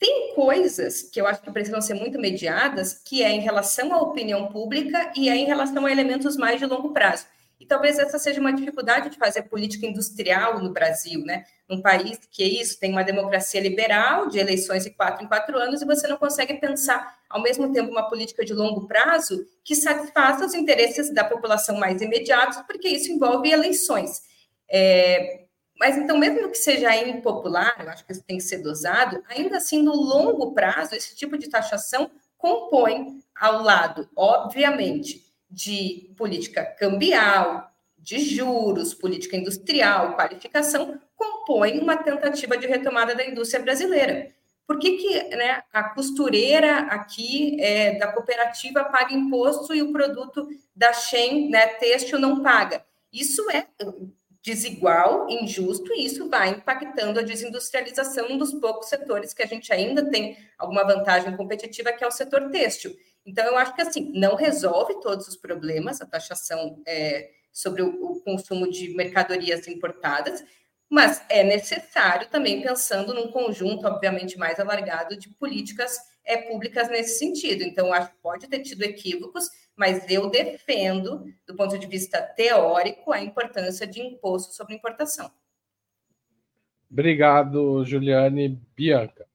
Tem 0.00 0.34
coisas 0.34 1.02
que 1.02 1.20
eu 1.20 1.26
acho 1.26 1.42
que 1.42 1.50
precisam 1.50 1.82
ser 1.82 1.92
muito 1.92 2.18
mediadas, 2.18 2.94
que 2.94 3.22
é 3.22 3.30
em 3.30 3.40
relação 3.40 3.92
à 3.92 3.98
opinião 3.98 4.46
pública 4.46 5.12
e 5.14 5.28
é 5.28 5.36
em 5.36 5.44
relação 5.44 5.84
a 5.84 5.92
elementos 5.92 6.38
mais 6.38 6.58
de 6.58 6.64
longo 6.64 6.94
prazo. 6.94 7.26
E 7.60 7.66
talvez 7.66 7.98
essa 7.98 8.18
seja 8.18 8.40
uma 8.40 8.54
dificuldade 8.54 9.10
de 9.10 9.18
fazer 9.18 9.42
política 9.42 9.86
industrial 9.86 10.58
no 10.58 10.72
Brasil, 10.72 11.20
né? 11.26 11.44
Um 11.68 11.82
país 11.82 12.18
que 12.30 12.42
é 12.42 12.46
isso, 12.46 12.80
tem 12.80 12.90
uma 12.90 13.04
democracia 13.04 13.60
liberal, 13.60 14.26
de 14.26 14.38
eleições 14.38 14.84
de 14.84 14.90
quatro 14.90 15.22
em 15.22 15.28
quatro 15.28 15.58
anos, 15.58 15.82
e 15.82 15.84
você 15.84 16.08
não 16.08 16.16
consegue 16.16 16.54
pensar, 16.54 17.18
ao 17.28 17.42
mesmo 17.42 17.70
tempo, 17.70 17.90
uma 17.90 18.08
política 18.08 18.42
de 18.42 18.54
longo 18.54 18.86
prazo 18.86 19.46
que 19.62 19.76
satisfaça 19.76 20.46
os 20.46 20.54
interesses 20.54 21.12
da 21.12 21.24
população 21.24 21.76
mais 21.76 22.00
imediatos, 22.00 22.56
porque 22.66 22.88
isso 22.88 23.12
envolve 23.12 23.50
eleições. 23.50 24.22
É, 24.66 25.39
mas 25.80 25.96
então, 25.96 26.18
mesmo 26.18 26.50
que 26.50 26.58
seja 26.58 26.94
impopular, 26.94 27.74
eu 27.80 27.88
acho 27.88 28.04
que 28.04 28.12
isso 28.12 28.22
tem 28.22 28.36
que 28.36 28.42
ser 28.42 28.58
dosado, 28.58 29.24
ainda 29.26 29.56
assim, 29.56 29.82
no 29.82 29.94
longo 29.94 30.52
prazo, 30.52 30.94
esse 30.94 31.16
tipo 31.16 31.38
de 31.38 31.48
taxação 31.48 32.10
compõe 32.36 33.24
ao 33.34 33.62
lado, 33.62 34.06
obviamente, 34.14 35.24
de 35.50 36.12
política 36.18 36.62
cambial, 36.64 37.72
de 37.96 38.18
juros, 38.18 38.92
política 38.92 39.38
industrial, 39.38 40.14
qualificação, 40.16 41.00
compõem 41.16 41.80
uma 41.80 41.96
tentativa 41.96 42.58
de 42.58 42.66
retomada 42.66 43.14
da 43.14 43.24
indústria 43.24 43.62
brasileira. 43.62 44.28
Por 44.66 44.78
que, 44.78 44.98
que 44.98 45.34
né, 45.34 45.62
a 45.72 45.82
costureira 45.82 46.80
aqui 46.90 47.58
é, 47.58 47.98
da 47.98 48.12
cooperativa 48.12 48.84
paga 48.84 49.14
imposto 49.14 49.74
e 49.74 49.82
o 49.82 49.92
produto 49.92 50.46
da 50.76 50.92
Shen, 50.92 51.48
né, 51.48 51.66
têxtil, 51.66 52.18
não 52.18 52.42
paga? 52.42 52.84
Isso 53.12 53.50
é 53.50 53.66
desigual, 54.42 55.28
injusto, 55.28 55.92
e 55.92 56.06
isso 56.06 56.28
vai 56.28 56.50
impactando 56.50 57.20
a 57.20 57.22
desindustrialização, 57.22 58.28
um 58.30 58.38
dos 58.38 58.52
poucos 58.54 58.88
setores 58.88 59.34
que 59.34 59.42
a 59.42 59.46
gente 59.46 59.72
ainda 59.72 60.08
tem 60.10 60.36
alguma 60.58 60.84
vantagem 60.84 61.36
competitiva, 61.36 61.92
que 61.92 62.02
é 62.02 62.06
o 62.06 62.10
setor 62.10 62.50
têxtil. 62.50 62.96
Então, 63.24 63.44
eu 63.44 63.56
acho 63.58 63.74
que 63.74 63.82
assim, 63.82 64.12
não 64.14 64.34
resolve 64.34 65.00
todos 65.00 65.28
os 65.28 65.36
problemas, 65.36 66.00
a 66.00 66.06
taxação 66.06 66.82
é, 66.86 67.30
sobre 67.52 67.82
o, 67.82 68.12
o 68.12 68.20
consumo 68.20 68.70
de 68.70 68.94
mercadorias 68.94 69.68
importadas, 69.68 70.42
mas 70.88 71.22
é 71.28 71.44
necessário 71.44 72.28
também 72.28 72.62
pensando 72.62 73.14
num 73.14 73.30
conjunto, 73.30 73.86
obviamente, 73.86 74.38
mais 74.38 74.58
alargado 74.58 75.16
de 75.16 75.28
políticas 75.28 75.96
é, 76.24 76.36
públicas 76.36 76.88
nesse 76.88 77.18
sentido. 77.18 77.62
Então, 77.62 77.92
acho 77.92 78.10
que 78.10 78.16
pode 78.22 78.48
ter 78.48 78.60
tido 78.60 78.82
equívocos, 78.82 79.48
mas 79.80 80.06
eu 80.10 80.28
defendo, 80.28 81.24
do 81.46 81.56
ponto 81.56 81.78
de 81.78 81.86
vista 81.86 82.20
teórico, 82.20 83.10
a 83.12 83.22
importância 83.22 83.86
de 83.86 84.02
imposto 84.02 84.52
sobre 84.52 84.74
importação. 84.74 85.32
Obrigado, 86.90 87.82
Juliane 87.82 88.60
Bianca. 88.76 89.26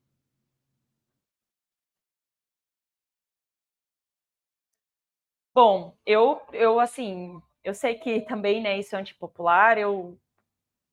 Bom, 5.52 5.98
eu, 6.06 6.40
eu 6.54 6.80
assim, 6.80 7.42
eu 7.64 7.74
sei 7.74 7.96
que 7.96 8.22
também, 8.22 8.62
né, 8.62 8.78
isso 8.78 8.96
é 8.96 9.00
antipopular, 9.00 9.80
eu 9.80 10.16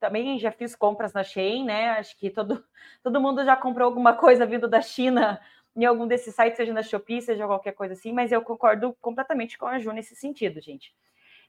também 0.01 0.38
já 0.38 0.51
fiz 0.51 0.75
compras 0.75 1.12
na 1.12 1.23
Shein, 1.23 1.67
né, 1.67 1.91
acho 1.91 2.19
que 2.19 2.31
todo, 2.31 2.65
todo 3.05 3.21
mundo 3.21 3.45
já 3.45 3.55
comprou 3.55 3.85
alguma 3.85 4.15
coisa 4.15 4.47
vindo 4.47 4.67
da 4.67 4.81
China 4.81 5.38
em 5.74 5.85
algum 5.85 6.06
desses 6.06 6.35
sites, 6.35 6.56
seja 6.56 6.72
na 6.72 6.82
Shopee, 6.82 7.22
seja 7.22 7.46
qualquer 7.46 7.72
coisa 7.72 7.94
assim, 7.94 8.12
mas 8.12 8.30
eu 8.30 8.42
concordo 8.42 8.96
completamente 9.00 9.56
com 9.56 9.66
a 9.66 9.78
Ju 9.78 9.92
nesse 9.92 10.14
sentido, 10.14 10.61
gente. 10.61 10.94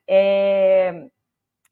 É, 0.08 1.08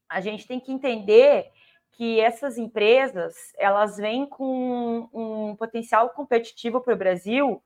a 0.09 0.19
gente 0.21 0.47
tem 0.47 0.59
que 0.59 0.71
entender 0.71 1.49
que 1.91 2.19
essas 2.19 2.57
empresas, 2.57 3.53
elas 3.57 3.97
vêm 3.97 4.25
com 4.25 5.09
um 5.13 5.55
potencial 5.55 6.09
competitivo 6.09 6.81
para 6.81 6.93
o 6.93 6.97
Brasil 6.97 7.61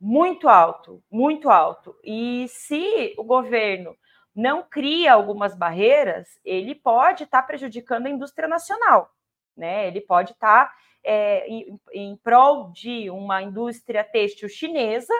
muito 0.00 0.48
alto, 0.48 1.02
muito 1.10 1.50
alto. 1.50 1.96
E 2.02 2.46
se 2.48 3.14
o 3.18 3.24
governo 3.24 3.96
não 4.34 4.62
cria 4.62 5.12
algumas 5.12 5.54
barreiras, 5.54 6.28
ele 6.44 6.74
pode 6.74 7.24
estar 7.24 7.42
tá 7.42 7.46
prejudicando 7.46 8.06
a 8.06 8.10
indústria 8.10 8.48
nacional, 8.48 9.10
né? 9.56 9.86
Ele 9.86 10.00
pode 10.00 10.32
estar 10.32 10.66
tá, 10.66 10.74
é, 11.04 11.48
em, 11.48 11.80
em 11.92 12.16
prol 12.16 12.70
de 12.72 13.10
uma 13.10 13.42
indústria 13.42 14.04
têxtil 14.04 14.48
chinesa, 14.48 15.14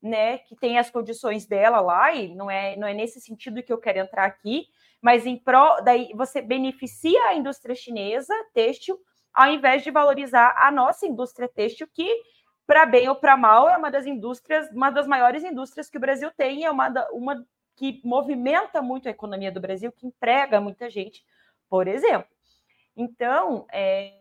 né, 0.00 0.38
que 0.38 0.54
tem 0.56 0.78
as 0.78 0.90
condições 0.90 1.46
dela 1.46 1.80
lá, 1.80 2.12
e 2.12 2.34
não 2.34 2.50
é, 2.50 2.76
não 2.76 2.86
é 2.86 2.94
nesse 2.94 3.20
sentido 3.20 3.62
que 3.62 3.72
eu 3.72 3.78
quero 3.78 3.98
entrar 3.98 4.24
aqui, 4.24 4.66
mas 5.00 5.26
em 5.26 5.36
prol, 5.36 5.82
daí 5.82 6.10
você 6.14 6.40
beneficia 6.40 7.20
a 7.24 7.34
indústria 7.34 7.74
chinesa 7.74 8.34
têxtil, 8.54 8.98
ao 9.32 9.50
invés 9.50 9.82
de 9.82 9.90
valorizar 9.90 10.54
a 10.56 10.70
nossa 10.70 11.06
indústria 11.06 11.48
têxtil, 11.48 11.88
que 11.92 12.08
para 12.66 12.84
bem 12.84 13.08
ou 13.08 13.16
para 13.16 13.36
mal, 13.36 13.68
é 13.68 13.76
uma 13.76 13.90
das 13.90 14.04
indústrias, 14.04 14.68
uma 14.72 14.90
das 14.90 15.06
maiores 15.06 15.42
indústrias 15.42 15.88
que 15.88 15.96
o 15.96 16.00
Brasil 16.00 16.30
tem, 16.36 16.64
é 16.64 16.70
uma, 16.70 16.90
uma 17.12 17.46
que 17.74 18.00
movimenta 18.04 18.82
muito 18.82 19.08
a 19.08 19.10
economia 19.10 19.50
do 19.50 19.60
Brasil, 19.60 19.90
que 19.90 20.06
emprega 20.06 20.60
muita 20.60 20.90
gente, 20.90 21.24
por 21.70 21.88
exemplo. 21.88 22.28
Então, 22.94 23.66
é, 23.72 24.17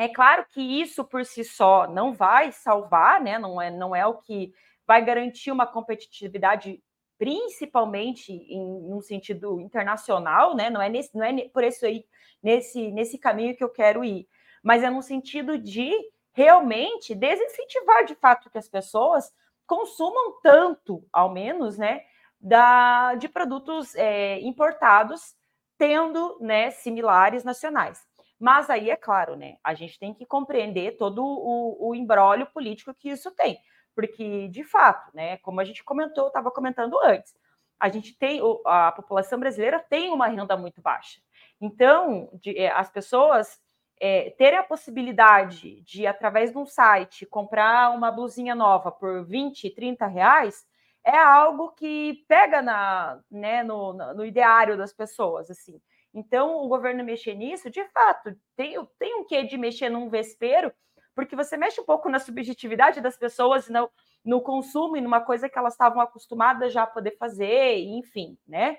é 0.00 0.08
claro 0.08 0.46
que 0.48 0.62
isso 0.80 1.04
por 1.04 1.26
si 1.26 1.44
só 1.44 1.86
não 1.86 2.14
vai 2.14 2.52
salvar, 2.52 3.20
né? 3.20 3.38
Não 3.38 3.60
é, 3.60 3.70
não 3.70 3.94
é 3.94 4.06
o 4.06 4.14
que 4.14 4.50
vai 4.86 5.04
garantir 5.04 5.50
uma 5.50 5.66
competitividade, 5.66 6.82
principalmente 7.18 8.32
em 8.32 8.62
um 8.90 9.02
sentido 9.02 9.60
internacional, 9.60 10.56
né? 10.56 10.70
Não 10.70 10.80
é, 10.80 10.88
nesse, 10.88 11.14
não 11.14 11.22
é 11.22 11.48
por 11.50 11.62
isso 11.62 11.84
aí, 11.84 12.06
nesse, 12.42 12.90
nesse 12.92 13.18
caminho 13.18 13.54
que 13.54 13.62
eu 13.62 13.68
quero 13.68 14.02
ir, 14.02 14.26
mas 14.62 14.82
é 14.82 14.88
no 14.88 15.02
sentido 15.02 15.58
de 15.58 15.92
realmente 16.32 17.14
desincentivar 17.14 18.06
de 18.06 18.14
fato 18.14 18.48
que 18.48 18.56
as 18.56 18.70
pessoas 18.70 19.30
consumam 19.66 20.40
tanto, 20.42 21.06
ao 21.12 21.30
menos, 21.30 21.76
né, 21.76 22.04
da, 22.40 23.16
de 23.16 23.28
produtos 23.28 23.94
é, 23.96 24.40
importados, 24.40 25.36
tendo 25.76 26.38
né, 26.40 26.70
similares 26.70 27.44
nacionais. 27.44 28.08
Mas 28.40 28.70
aí, 28.70 28.88
é 28.88 28.96
claro, 28.96 29.36
né, 29.36 29.58
a 29.62 29.74
gente 29.74 29.98
tem 29.98 30.14
que 30.14 30.24
compreender 30.24 30.96
todo 30.96 31.22
o, 31.22 31.90
o 31.90 31.94
embrólio 31.94 32.46
político 32.46 32.94
que 32.94 33.10
isso 33.10 33.30
tem. 33.32 33.58
Porque, 33.94 34.48
de 34.48 34.64
fato, 34.64 35.14
né, 35.14 35.36
como 35.38 35.60
a 35.60 35.64
gente 35.64 35.84
comentou, 35.84 36.28
estava 36.28 36.50
comentando 36.50 36.98
antes, 37.04 37.34
a 37.78 37.88
gente 37.90 38.16
tem, 38.18 38.40
a 38.64 38.92
população 38.92 39.38
brasileira 39.38 39.78
tem 39.78 40.10
uma 40.10 40.26
renda 40.26 40.56
muito 40.56 40.80
baixa. 40.80 41.20
Então, 41.60 42.30
de, 42.40 42.56
é, 42.58 42.70
as 42.70 42.90
pessoas 42.90 43.60
é, 44.00 44.30
ter 44.30 44.54
a 44.54 44.62
possibilidade 44.62 45.82
de, 45.82 46.06
através 46.06 46.50
de 46.50 46.56
um 46.56 46.64
site, 46.64 47.26
comprar 47.26 47.90
uma 47.90 48.10
blusinha 48.10 48.54
nova 48.54 48.90
por 48.90 49.26
20, 49.26 49.68
30 49.68 50.06
reais, 50.06 50.64
é 51.04 51.16
algo 51.16 51.72
que 51.72 52.24
pega 52.26 52.62
na, 52.62 53.20
né, 53.30 53.62
no, 53.62 53.92
no 53.92 54.24
ideário 54.24 54.76
das 54.76 54.92
pessoas, 54.92 55.50
assim. 55.50 55.80
Então, 56.12 56.64
o 56.64 56.68
governo 56.68 57.04
mexer 57.04 57.34
nisso, 57.34 57.70
de 57.70 57.84
fato, 57.90 58.34
tem, 58.56 58.74
tem 58.98 59.14
um 59.14 59.24
quê 59.24 59.44
de 59.44 59.56
mexer 59.56 59.88
num 59.88 60.08
vespeiro, 60.08 60.72
porque 61.14 61.36
você 61.36 61.56
mexe 61.56 61.80
um 61.80 61.84
pouco 61.84 62.08
na 62.08 62.18
subjetividade 62.18 63.00
das 63.00 63.16
pessoas, 63.16 63.68
no, 63.68 63.88
no 64.24 64.42
consumo 64.42 64.96
e 64.96 65.00
numa 65.00 65.20
coisa 65.20 65.48
que 65.48 65.58
elas 65.58 65.74
estavam 65.74 66.00
acostumadas 66.00 66.72
já 66.72 66.82
a 66.82 66.86
poder 66.86 67.16
fazer, 67.16 67.76
enfim, 67.78 68.36
né? 68.46 68.78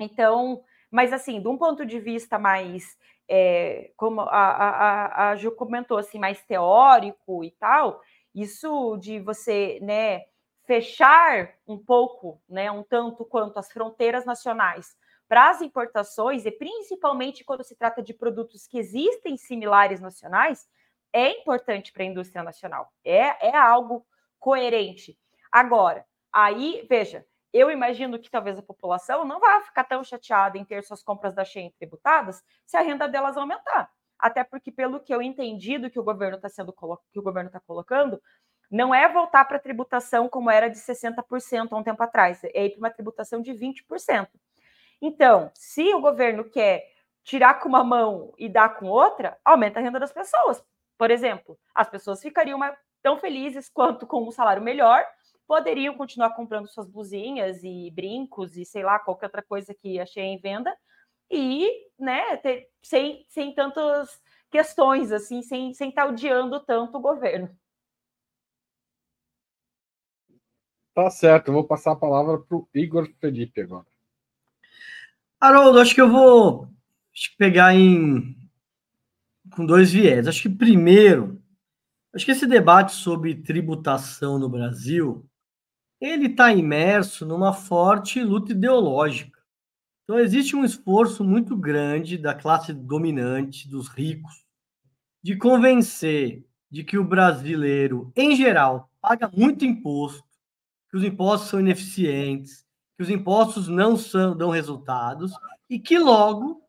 Então, 0.00 0.62
mas 0.90 1.12
assim, 1.12 1.40
de 1.40 1.48
um 1.48 1.56
ponto 1.56 1.86
de 1.86 2.00
vista 2.00 2.38
mais 2.38 2.96
é, 3.28 3.92
como 3.96 4.20
a, 4.22 4.26
a, 4.26 5.30
a 5.30 5.36
Ju 5.36 5.52
comentou, 5.52 5.96
assim, 5.96 6.18
mais 6.18 6.42
teórico 6.44 7.44
e 7.44 7.50
tal, 7.52 8.00
isso 8.34 8.96
de 8.98 9.20
você, 9.20 9.78
né, 9.80 10.22
fechar 10.66 11.54
um 11.66 11.78
pouco, 11.78 12.40
né, 12.48 12.70
um 12.70 12.82
tanto 12.82 13.24
quanto 13.24 13.58
as 13.58 13.70
fronteiras 13.70 14.24
nacionais 14.24 14.96
para 15.32 15.48
as 15.48 15.62
importações, 15.62 16.44
e 16.44 16.50
principalmente 16.50 17.42
quando 17.42 17.64
se 17.64 17.74
trata 17.74 18.02
de 18.02 18.12
produtos 18.12 18.66
que 18.66 18.78
existem 18.78 19.34
similares 19.38 19.98
nacionais, 19.98 20.68
é 21.10 21.30
importante 21.40 21.90
para 21.90 22.02
a 22.02 22.06
indústria 22.06 22.42
nacional. 22.42 22.92
É, 23.02 23.48
é 23.48 23.56
algo 23.56 24.06
coerente. 24.38 25.18
Agora, 25.50 26.04
aí, 26.30 26.86
veja, 26.86 27.24
eu 27.50 27.70
imagino 27.70 28.18
que 28.18 28.30
talvez 28.30 28.58
a 28.58 28.62
população 28.62 29.24
não 29.24 29.40
vá 29.40 29.62
ficar 29.62 29.84
tão 29.84 30.04
chateada 30.04 30.58
em 30.58 30.66
ter 30.66 30.84
suas 30.84 31.02
compras 31.02 31.34
da 31.34 31.46
Shein 31.46 31.70
tributadas 31.78 32.44
se 32.66 32.76
a 32.76 32.82
renda 32.82 33.08
delas 33.08 33.38
aumentar. 33.38 33.90
Até 34.18 34.44
porque, 34.44 34.70
pelo 34.70 35.00
que 35.00 35.14
eu 35.14 35.22
entendi 35.22 35.78
do 35.78 35.88
que 35.88 35.98
o 35.98 36.04
governo 36.04 36.36
está 36.36 36.50
sendo 36.50 36.74
que 37.10 37.18
o 37.18 37.22
governo 37.22 37.48
está 37.48 37.60
colocando, 37.60 38.20
não 38.70 38.94
é 38.94 39.10
voltar 39.10 39.46
para 39.46 39.56
a 39.56 39.60
tributação 39.60 40.28
como 40.28 40.50
era 40.50 40.68
de 40.68 40.76
60% 40.76 41.72
há 41.72 41.76
um 41.78 41.82
tempo 41.82 42.02
atrás, 42.02 42.44
é 42.44 42.66
ir 42.66 42.72
para 42.72 42.80
uma 42.80 42.90
tributação 42.90 43.40
de 43.40 43.52
20%. 43.54 44.28
Então, 45.02 45.50
se 45.52 45.92
o 45.92 46.00
governo 46.00 46.44
quer 46.48 46.88
tirar 47.24 47.54
com 47.54 47.68
uma 47.68 47.82
mão 47.82 48.32
e 48.38 48.48
dar 48.48 48.78
com 48.78 48.86
outra, 48.86 49.36
aumenta 49.44 49.80
a 49.80 49.82
renda 49.82 49.98
das 49.98 50.12
pessoas. 50.12 50.64
Por 50.96 51.10
exemplo, 51.10 51.58
as 51.74 51.90
pessoas 51.90 52.22
ficariam 52.22 52.60
tão 53.02 53.18
felizes 53.18 53.68
quanto 53.68 54.06
com 54.06 54.22
um 54.22 54.30
salário 54.30 54.62
melhor, 54.62 55.04
poderiam 55.44 55.96
continuar 55.96 56.30
comprando 56.36 56.68
suas 56.68 56.88
blusinhas 56.88 57.64
e 57.64 57.90
brincos 57.90 58.56
e 58.56 58.64
sei 58.64 58.84
lá, 58.84 59.00
qualquer 59.00 59.26
outra 59.26 59.42
coisa 59.42 59.74
que 59.74 59.98
achei 59.98 60.22
em 60.22 60.38
venda, 60.38 60.72
e 61.28 61.68
né, 61.98 62.36
ter, 62.36 62.68
sem, 62.80 63.26
sem 63.28 63.52
tantas 63.52 64.22
questões, 64.50 65.10
assim, 65.10 65.42
sem, 65.42 65.74
sem 65.74 65.88
estar 65.88 66.06
odiando 66.06 66.60
tanto 66.60 66.98
o 66.98 67.00
governo. 67.00 67.50
Tá 70.94 71.10
certo, 71.10 71.48
eu 71.48 71.54
vou 71.54 71.66
passar 71.66 71.92
a 71.92 71.96
palavra 71.96 72.38
para 72.38 72.56
o 72.56 72.68
Igor 72.72 73.10
Felipe 73.18 73.62
agora. 73.62 73.91
Haroldo, 75.42 75.80
acho 75.80 75.92
que 75.92 76.00
eu 76.00 76.08
vou 76.08 76.68
pegar 77.36 77.74
em 77.74 78.36
com 79.56 79.66
dois 79.66 79.90
viés. 79.90 80.28
Acho 80.28 80.42
que 80.42 80.48
primeiro, 80.48 81.42
acho 82.14 82.24
que 82.24 82.30
esse 82.30 82.46
debate 82.46 82.92
sobre 82.92 83.34
tributação 83.34 84.38
no 84.38 84.48
Brasil, 84.48 85.28
ele 86.00 86.26
está 86.26 86.52
imerso 86.52 87.26
numa 87.26 87.52
forte 87.52 88.22
luta 88.22 88.52
ideológica. 88.52 89.36
Então 90.04 90.16
existe 90.16 90.54
um 90.54 90.64
esforço 90.64 91.24
muito 91.24 91.56
grande 91.56 92.16
da 92.16 92.34
classe 92.36 92.72
dominante, 92.72 93.68
dos 93.68 93.88
ricos, 93.88 94.46
de 95.24 95.34
convencer 95.34 96.46
de 96.70 96.84
que 96.84 96.96
o 96.96 97.02
brasileiro, 97.04 98.12
em 98.14 98.36
geral, 98.36 98.88
paga 99.00 99.28
muito 99.36 99.64
imposto, 99.64 100.22
que 100.88 100.96
os 100.96 101.02
impostos 101.02 101.50
são 101.50 101.58
ineficientes, 101.58 102.64
que 102.96 103.02
os 103.02 103.10
impostos 103.10 103.68
não 103.68 103.96
são, 103.96 104.36
dão 104.36 104.50
resultados 104.50 105.32
e 105.68 105.78
que 105.78 105.98
logo 105.98 106.62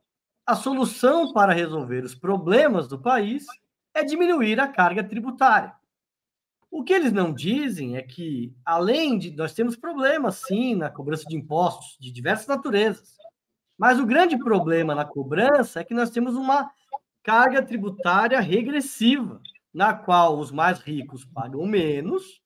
a 0.45 0.55
solução 0.55 1.31
para 1.33 1.53
resolver 1.53 2.03
os 2.03 2.15
problemas 2.15 2.87
do 2.87 2.99
país 2.99 3.45
é 3.93 4.03
diminuir 4.03 4.59
a 4.59 4.67
carga 4.67 5.03
tributária. 5.03 5.73
O 6.69 6.83
que 6.83 6.91
eles 6.91 7.13
não 7.13 7.31
dizem 7.31 7.97
é 7.97 8.01
que, 8.01 8.51
além 8.65 9.17
de 9.19 9.31
nós 9.31 9.53
temos 9.53 9.75
problemas, 9.75 10.41
sim, 10.47 10.75
na 10.75 10.89
cobrança 10.89 11.23
de 11.25 11.35
impostos 11.35 11.97
de 11.99 12.11
diversas 12.11 12.47
naturezas, 12.47 13.15
mas 13.77 13.99
o 13.99 14.05
grande 14.05 14.37
problema 14.37 14.95
na 14.95 15.05
cobrança 15.05 15.79
é 15.79 15.83
que 15.83 15.93
nós 15.93 16.09
temos 16.09 16.35
uma 16.35 16.71
carga 17.21 17.61
tributária 17.61 18.39
regressiva, 18.39 19.39
na 19.73 19.93
qual 19.93 20.39
os 20.39 20.51
mais 20.51 20.79
ricos 20.79 21.23
pagam 21.23 21.65
menos 21.65 22.41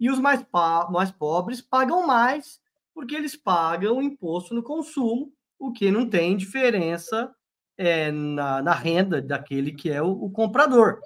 e 0.00 0.10
os 0.10 0.18
mais, 0.18 0.44
mais 0.90 1.10
pobres 1.10 1.60
pagam 1.60 2.06
mais, 2.06 2.60
porque 2.96 3.14
eles 3.14 3.36
pagam 3.36 4.02
imposto 4.02 4.54
no 4.54 4.62
consumo, 4.62 5.30
o 5.58 5.70
que 5.70 5.90
não 5.90 6.08
tem 6.08 6.34
diferença 6.34 7.30
é, 7.76 8.10
na, 8.10 8.62
na, 8.62 8.72
renda 8.72 9.20
daquele 9.20 9.70
que 9.70 9.90
é 9.90 10.00
o, 10.00 10.12
o, 10.12 10.30
comprador. 10.30 11.00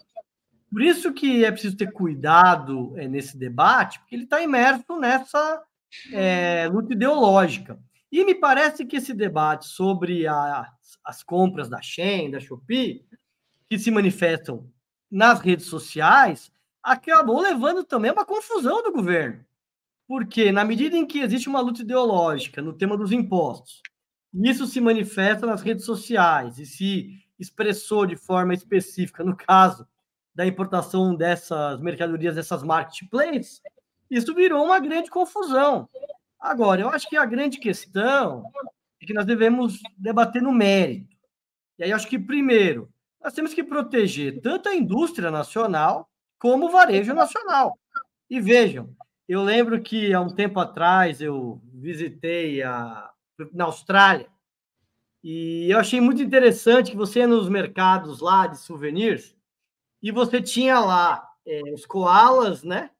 Por 0.71 0.83
isso 0.83 1.13
que 1.13 1.45
é 1.45 1.51
preciso 1.51 1.77
ter 1.77 1.91
cuidado 1.91 2.97
é, 2.97 3.09
nesse 3.09 3.37
debate, 3.37 3.99
porque 3.99 4.15
ele 4.15 4.23
está 4.23 4.41
imerso 4.41 5.01
nessa 5.01 5.65
é, 6.13 6.69
luta 6.69 6.93
ideológica. 6.93 7.77
E 8.13 8.25
me 8.25 8.37
parece 8.37 8.85
que 8.85 8.95
esse 8.95 9.13
debate 9.13 9.67
sobre 9.67 10.29
a, 10.29 10.71
as 11.05 11.25
compras 11.25 11.69
da 11.69 11.83
Shein, 11.83 12.31
da 12.31 12.39
Shopee, 12.39 13.05
que 13.69 13.77
se 13.81 13.91
manifestam 13.91 14.71
nas 15.11 15.41
redes 15.41 15.67
sociais, 15.67 16.53
acabou 16.81 17.41
levando 17.41 17.83
também 17.83 18.13
a 18.13 18.15
uma 18.15 18.25
confusão 18.25 18.81
do 18.81 18.93
governo. 18.93 19.45
Porque, 20.11 20.51
na 20.51 20.65
medida 20.65 20.97
em 20.97 21.07
que 21.07 21.21
existe 21.21 21.49
uma 21.49 21.61
luta 21.61 21.83
ideológica 21.83 22.61
no 22.61 22.73
tema 22.73 22.97
dos 22.97 23.13
impostos, 23.13 23.81
isso 24.35 24.67
se 24.67 24.81
manifesta 24.81 25.47
nas 25.47 25.63
redes 25.63 25.85
sociais 25.85 26.59
e 26.59 26.67
se 26.67 27.25
expressou 27.39 28.05
de 28.05 28.17
forma 28.17 28.53
específica 28.53 29.23
no 29.23 29.37
caso 29.37 29.87
da 30.35 30.45
importação 30.45 31.15
dessas 31.15 31.81
mercadorias, 31.81 32.35
dessas 32.35 32.65
marketplaces, 32.65 33.63
isso 34.11 34.35
virou 34.35 34.65
uma 34.65 34.81
grande 34.81 35.09
confusão. 35.09 35.89
Agora, 36.41 36.81
eu 36.81 36.89
acho 36.89 37.09
que 37.09 37.17
a 37.17 37.25
grande 37.25 37.59
questão 37.61 38.51
é 39.01 39.07
que 39.07 39.15
nós 39.15 39.25
devemos 39.25 39.79
debater 39.97 40.43
no 40.43 40.51
mérito. 40.51 41.17
E 41.79 41.85
aí, 41.85 41.93
acho 41.93 42.09
que, 42.09 42.19
primeiro, 42.19 42.93
nós 43.23 43.33
temos 43.33 43.55
que 43.55 43.63
proteger 43.63 44.41
tanto 44.41 44.69
a 44.69 44.75
indústria 44.75 45.31
nacional 45.31 46.11
como 46.37 46.67
o 46.67 46.71
varejo 46.71 47.15
nacional. 47.15 47.79
E 48.29 48.41
vejam, 48.41 48.93
eu 49.31 49.45
lembro 49.45 49.81
que 49.81 50.13
há 50.13 50.21
um 50.21 50.35
tempo 50.35 50.59
atrás 50.59 51.21
eu 51.21 51.63
visitei 51.73 52.65
a 52.65 53.13
na 53.53 53.67
Austrália. 53.67 54.29
E 55.23 55.71
eu 55.71 55.79
achei 55.79 56.01
muito 56.01 56.21
interessante 56.21 56.91
que 56.91 56.97
você 56.97 57.29
nos 57.29 57.49
mercados 57.49 58.19
lá 58.19 58.49
de 58.49 58.59
souvenirs 58.59 59.37
e 60.03 60.11
você 60.11 60.43
tinha 60.43 60.81
lá 60.81 61.25
é, 61.47 61.63
os 61.73 61.87
koalas, 61.87 62.65
né? 62.65 62.91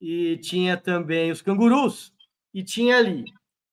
E 0.00 0.38
tinha 0.38 0.76
também 0.76 1.30
os 1.30 1.40
cangurus. 1.40 2.12
E 2.52 2.64
tinha 2.64 2.98
ali 2.98 3.24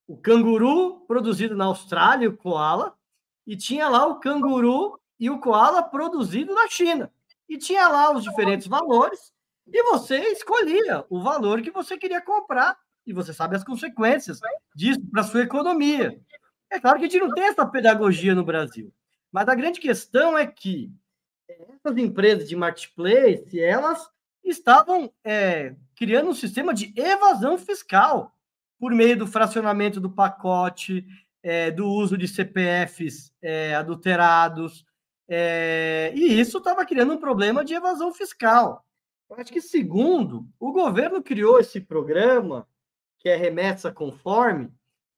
o 0.05 0.15
canguru 0.15 0.99
produzido 1.07 1.55
na 1.55 1.65
Austrália, 1.65 2.29
o 2.29 2.37
koala, 2.37 2.95
e 3.43 3.57
tinha 3.57 3.89
lá 3.89 4.05
o 4.05 4.19
canguru 4.19 4.99
e 5.19 5.31
o 5.31 5.39
koala 5.39 5.81
produzido 5.81 6.53
na 6.53 6.67
China. 6.67 7.11
E 7.49 7.57
tinha 7.57 7.87
lá 7.87 8.13
os 8.13 8.23
diferentes 8.23 8.67
valores, 8.67 9.33
e 9.71 9.83
você 9.83 10.17
escolhia 10.31 11.05
o 11.09 11.21
valor 11.21 11.61
que 11.61 11.71
você 11.71 11.97
queria 11.97 12.21
comprar 12.21 12.77
e 13.05 13.13
você 13.13 13.33
sabe 13.33 13.55
as 13.55 13.63
consequências 13.63 14.39
disso 14.75 15.01
para 15.11 15.23
sua 15.23 15.43
economia. 15.43 16.19
É 16.69 16.79
claro 16.79 16.99
que 16.99 17.05
a 17.05 17.09
gente 17.09 17.21
não 17.21 17.33
tem 17.33 17.45
essa 17.45 17.65
pedagogia 17.65 18.35
no 18.35 18.43
Brasil, 18.43 18.93
mas 19.31 19.47
a 19.47 19.55
grande 19.55 19.79
questão 19.79 20.37
é 20.37 20.45
que 20.45 20.91
essas 21.47 21.97
empresas 21.97 22.47
de 22.47 22.55
marketplace, 22.55 23.59
elas 23.59 24.09
estavam 24.43 25.11
é, 25.23 25.75
criando 25.95 26.29
um 26.29 26.35
sistema 26.35 26.73
de 26.73 26.93
evasão 26.95 27.57
fiscal 27.57 28.33
por 28.79 28.91
meio 28.91 29.17
do 29.17 29.27
fracionamento 29.27 29.99
do 29.99 30.09
pacote, 30.09 31.05
é, 31.41 31.71
do 31.71 31.87
uso 31.87 32.17
de 32.17 32.27
CPFs 32.27 33.31
é, 33.41 33.75
adulterados, 33.75 34.85
é, 35.29 36.11
e 36.15 36.39
isso 36.39 36.57
estava 36.57 36.85
criando 36.85 37.13
um 37.13 37.17
problema 37.17 37.63
de 37.63 37.73
evasão 37.73 38.13
fiscal. 38.13 38.85
Eu 39.29 39.35
acho 39.37 39.51
que, 39.51 39.61
segundo, 39.61 40.47
o 40.59 40.71
governo 40.71 41.21
criou 41.21 41.59
esse 41.59 41.81
programa 41.81 42.67
que 43.19 43.29
é 43.29 43.35
remessa 43.35 43.91
conforme, 43.91 44.71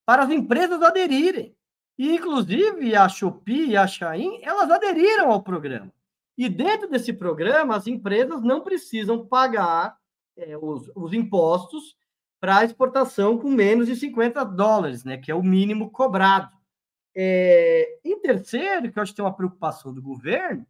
para 0.06 0.24
as 0.24 0.32
empresas 0.32 0.82
aderirem. 0.82 1.56
E, 1.98 2.16
inclusive, 2.16 2.96
a 2.96 3.08
Shopee 3.10 3.72
e 3.72 3.78
a 3.78 3.86
Shein, 3.86 4.40
elas 4.42 4.72
aderiram 4.72 5.32
ao 5.32 5.44
programa. 5.44 5.92
E 6.38 6.48
dentro 6.48 6.90
desse 6.90 7.12
programa, 7.12 7.76
as 7.76 7.86
empresas 7.86 8.42
não 8.42 8.62
precisam 8.62 9.26
pagar 9.28 9.98
é, 10.38 10.58
os, 10.58 10.90
os 10.96 11.14
impostos 11.14 11.98
para 12.40 12.64
exportação 12.64 13.38
com 13.38 13.50
menos 13.50 13.88
de 13.88 13.96
50 13.98 14.46
dólares, 14.46 15.04
né, 15.04 15.18
que 15.18 15.30
é 15.30 15.36
o 15.36 15.44
mínimo 15.44 15.92
cobrado. 15.92 16.56
É, 17.14 18.00
em 18.06 18.18
terceiro, 18.22 18.90
que 18.90 18.98
eu 18.98 19.04
acho 19.04 19.12
que 19.12 19.18
tem 19.18 19.26
uma 19.26 19.36
preocupação 19.36 19.94
do 19.94 20.02
governo, 20.02 20.66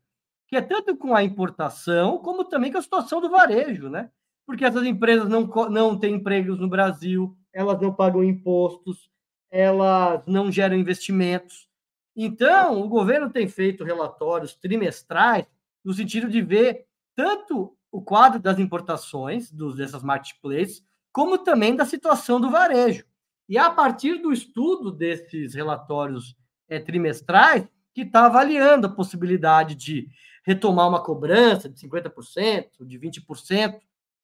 que 0.49 0.57
é 0.57 0.61
tanto 0.61 0.97
com 0.97 1.15
a 1.15 1.23
importação, 1.23 2.17
como 2.17 2.43
também 2.43 2.71
com 2.71 2.77
a 2.77 2.81
situação 2.81 3.21
do 3.21 3.29
varejo, 3.29 3.89
né? 3.89 4.09
porque 4.49 4.65
essas 4.65 4.83
empresas 4.83 5.29
não, 5.29 5.45
não 5.69 5.95
têm 5.95 6.15
empregos 6.15 6.59
no 6.59 6.67
Brasil, 6.67 7.37
elas 7.53 7.79
não 7.79 7.93
pagam 7.93 8.23
impostos, 8.23 9.07
elas 9.51 10.25
não 10.25 10.51
geram 10.51 10.75
investimentos. 10.75 11.69
Então, 12.15 12.81
o 12.81 12.87
governo 12.87 13.29
tem 13.29 13.47
feito 13.47 13.83
relatórios 13.83 14.55
trimestrais 14.55 15.45
no 15.85 15.93
sentido 15.93 16.27
de 16.27 16.41
ver 16.41 16.87
tanto 17.15 17.77
o 17.91 18.01
quadro 18.01 18.39
das 18.39 18.57
importações 18.57 19.51
dos, 19.51 19.75
dessas 19.75 20.01
marketplaces, 20.01 20.83
como 21.11 21.37
também 21.37 21.75
da 21.75 21.85
situação 21.85 22.41
do 22.41 22.49
varejo. 22.49 23.05
E 23.47 23.55
a 23.55 23.69
partir 23.69 24.15
do 24.15 24.33
estudo 24.33 24.91
desses 24.91 25.53
relatórios 25.53 26.35
é, 26.67 26.79
trimestrais, 26.79 27.67
que 27.93 28.01
está 28.01 28.25
avaliando 28.25 28.87
a 28.87 28.95
possibilidade 28.95 29.75
de 29.75 30.09
retomar 30.49 30.89
uma 30.89 31.03
cobrança 31.03 31.69
de 31.69 31.79
50%, 31.79 32.83
de 32.83 32.97
20%, 32.99 33.79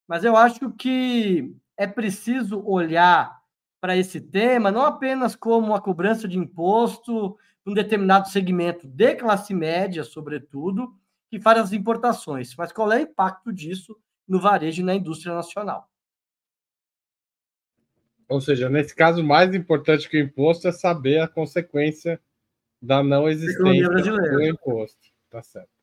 mas 0.08 0.24
eu 0.24 0.36
acho 0.36 0.72
que 0.72 1.56
é 1.78 1.86
preciso 1.86 2.66
olhar 2.66 3.40
para 3.80 3.96
esse 3.96 4.20
tema 4.20 4.72
não 4.72 4.82
apenas 4.82 5.36
como 5.36 5.76
a 5.76 5.80
cobrança 5.80 6.28
de 6.28 6.36
imposto 6.36 7.38
um 7.64 7.76
determinado 7.76 8.28
segmento 8.28 8.88
de 8.88 9.14
classe 9.14 9.54
média, 9.54 10.04
sobretudo, 10.04 10.96
que 11.30 11.40
faz 11.40 11.60
as 11.60 11.74
importações, 11.74 12.56
mas 12.56 12.72
qual 12.72 12.92
é 12.92 12.98
o 12.98 13.02
impacto 13.02 13.54
disso 13.54 13.96
no 14.28 14.42
varejo 14.42 14.82
e 14.82 14.86
na 14.86 14.96
indústria 14.96 15.36
nacional? 15.36 15.88
Ou 18.28 18.42
seja, 18.42 18.68
nesse 18.68 18.96
caso, 18.96 19.24
mais 19.24 19.54
importante 19.54 20.10
que 20.10 20.18
o 20.18 20.24
imposto 20.24 20.68
é 20.68 20.72
saber 20.72 21.20
a 21.20 21.28
consequência 21.28 22.20
da 22.82 23.04
não 23.04 23.30
existência 23.30 23.90
do 23.90 24.42
imposto. 24.42 25.14
Tá 25.30 25.44
certo. 25.44 25.76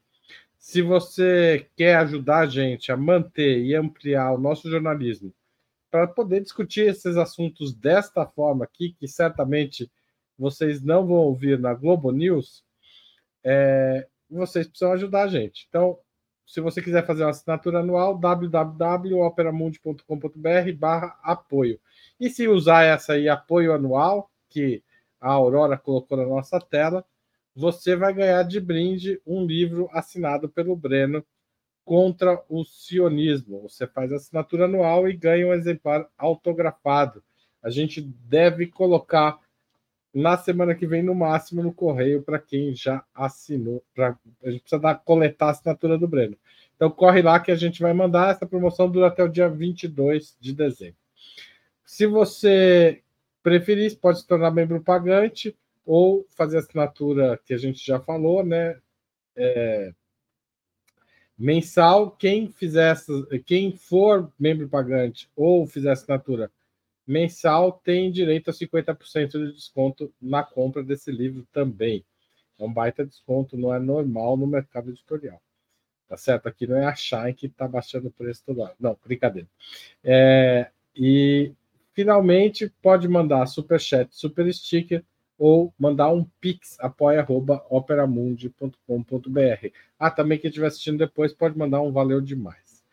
Se 0.58 0.82
você 0.82 1.68
quer 1.76 1.98
ajudar 1.98 2.40
a 2.40 2.46
gente 2.46 2.90
a 2.90 2.96
manter 2.96 3.64
e 3.64 3.72
ampliar 3.72 4.32
o 4.32 4.38
nosso 4.38 4.68
jornalismo 4.68 5.32
para 5.92 6.08
poder 6.08 6.40
discutir 6.40 6.88
esses 6.88 7.16
assuntos 7.16 7.72
desta 7.72 8.26
forma 8.26 8.64
aqui, 8.64 8.96
que 8.98 9.06
certamente 9.06 9.88
vocês 10.36 10.82
não 10.82 11.06
vão 11.06 11.18
ouvir 11.18 11.56
na 11.56 11.72
Globo 11.72 12.10
News, 12.10 12.64
é, 13.44 14.08
vocês 14.28 14.66
precisam 14.66 14.90
ajudar 14.90 15.22
a 15.22 15.28
gente. 15.28 15.66
Então, 15.68 16.00
se 16.48 16.60
você 16.62 16.80
quiser 16.80 17.04
fazer 17.06 17.24
uma 17.24 17.30
assinatura 17.30 17.80
anual, 17.80 18.16
www.operamundi.com.br 18.16 20.72
barra 20.78 21.18
apoio. 21.22 21.78
E 22.18 22.30
se 22.30 22.48
usar 22.48 22.84
essa 22.84 23.12
aí, 23.12 23.28
apoio 23.28 23.74
anual, 23.74 24.30
que 24.48 24.82
a 25.20 25.30
Aurora 25.30 25.76
colocou 25.76 26.16
na 26.16 26.24
nossa 26.24 26.58
tela, 26.58 27.04
você 27.54 27.94
vai 27.94 28.14
ganhar 28.14 28.42
de 28.44 28.58
brinde 28.60 29.20
um 29.26 29.44
livro 29.44 29.90
assinado 29.92 30.48
pelo 30.48 30.74
Breno 30.74 31.22
contra 31.84 32.42
o 32.48 32.64
sionismo. 32.64 33.68
Você 33.68 33.86
faz 33.86 34.10
assinatura 34.10 34.64
anual 34.64 35.06
e 35.06 35.12
ganha 35.12 35.48
um 35.48 35.52
exemplar 35.52 36.08
autografado. 36.16 37.22
A 37.62 37.68
gente 37.68 38.00
deve 38.00 38.68
colocar 38.68 39.38
na 40.14 40.36
semana 40.36 40.74
que 40.74 40.86
vem, 40.86 41.02
no 41.02 41.14
máximo, 41.14 41.62
no 41.62 41.72
correio, 41.72 42.22
para 42.22 42.38
quem 42.38 42.74
já 42.74 43.04
assinou. 43.14 43.84
Pra, 43.94 44.18
a 44.42 44.50
gente 44.50 44.60
precisa 44.60 44.80
dar, 44.80 44.94
coletar 44.96 45.46
a 45.46 45.50
assinatura 45.50 45.98
do 45.98 46.08
Breno. 46.08 46.36
Então, 46.76 46.90
corre 46.90 47.22
lá 47.22 47.38
que 47.40 47.50
a 47.50 47.56
gente 47.56 47.82
vai 47.82 47.92
mandar. 47.92 48.30
Essa 48.30 48.46
promoção 48.46 48.90
dura 48.90 49.08
até 49.08 49.22
o 49.22 49.28
dia 49.28 49.48
22 49.48 50.36
de 50.40 50.54
dezembro. 50.54 50.96
Se 51.84 52.06
você 52.06 53.02
preferir, 53.42 53.98
pode 53.98 54.20
se 54.20 54.26
tornar 54.26 54.50
membro 54.50 54.80
pagante 54.82 55.56
ou 55.84 56.26
fazer 56.36 56.58
assinatura 56.58 57.38
que 57.44 57.54
a 57.54 57.58
gente 57.58 57.84
já 57.84 57.98
falou, 57.98 58.44
né? 58.44 58.78
É, 59.36 59.92
mensal. 61.38 62.10
Quem 62.10 62.52
fizer 62.52 62.96
quem 63.46 63.72
for 63.72 64.32
membro 64.38 64.68
pagante 64.68 65.30
ou 65.36 65.66
fizer 65.66 65.90
assinatura 65.90 66.50
mensal 67.08 67.72
tem 67.72 68.12
direito 68.12 68.50
a 68.50 68.52
50% 68.52 69.30
de 69.30 69.52
desconto 69.52 70.12
na 70.20 70.42
compra 70.42 70.82
desse 70.82 71.10
livro 71.10 71.48
também. 71.50 72.04
É 72.58 72.64
um 72.64 72.72
baita 72.72 73.06
desconto, 73.06 73.56
não 73.56 73.74
é 73.74 73.78
normal 73.78 74.36
no 74.36 74.46
mercado 74.46 74.90
editorial. 74.90 75.40
Tá 76.06 76.18
certo? 76.18 76.48
Aqui 76.48 76.66
não 76.66 76.76
é 76.76 76.84
a 76.84 76.94
Shine 76.94 77.32
que 77.32 77.46
está 77.46 77.66
baixando 77.66 78.08
o 78.08 78.10
preço 78.10 78.42
toda 78.44 78.62
hora. 78.62 78.74
Não, 78.78 78.98
brincadeira. 79.04 79.48
É, 80.04 80.70
e 80.94 81.54
finalmente 81.94 82.70
pode 82.82 83.08
mandar 83.08 83.46
super 83.46 83.80
chat, 83.80 84.14
super 84.14 84.52
sticker 84.52 85.02
ou 85.38 85.72
mandar 85.78 86.10
um 86.10 86.24
pix 86.40 86.78
apoia@operamundi.com.br. 86.80 89.68
Ah, 89.98 90.10
também 90.10 90.38
quem 90.38 90.48
estiver 90.48 90.66
assistindo 90.66 90.98
depois 90.98 91.32
pode 91.32 91.56
mandar 91.56 91.80
um 91.80 91.92
valeu 91.92 92.20
demais. 92.20 92.84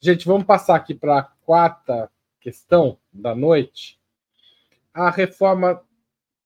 Gente, 0.00 0.26
vamos 0.26 0.44
passar 0.44 0.76
aqui 0.76 0.94
para 0.94 1.18
a 1.18 1.22
quarta 1.22 2.08
questão 2.40 2.98
da 3.14 3.34
noite. 3.34 3.98
A 4.92 5.10
reforma 5.10 5.82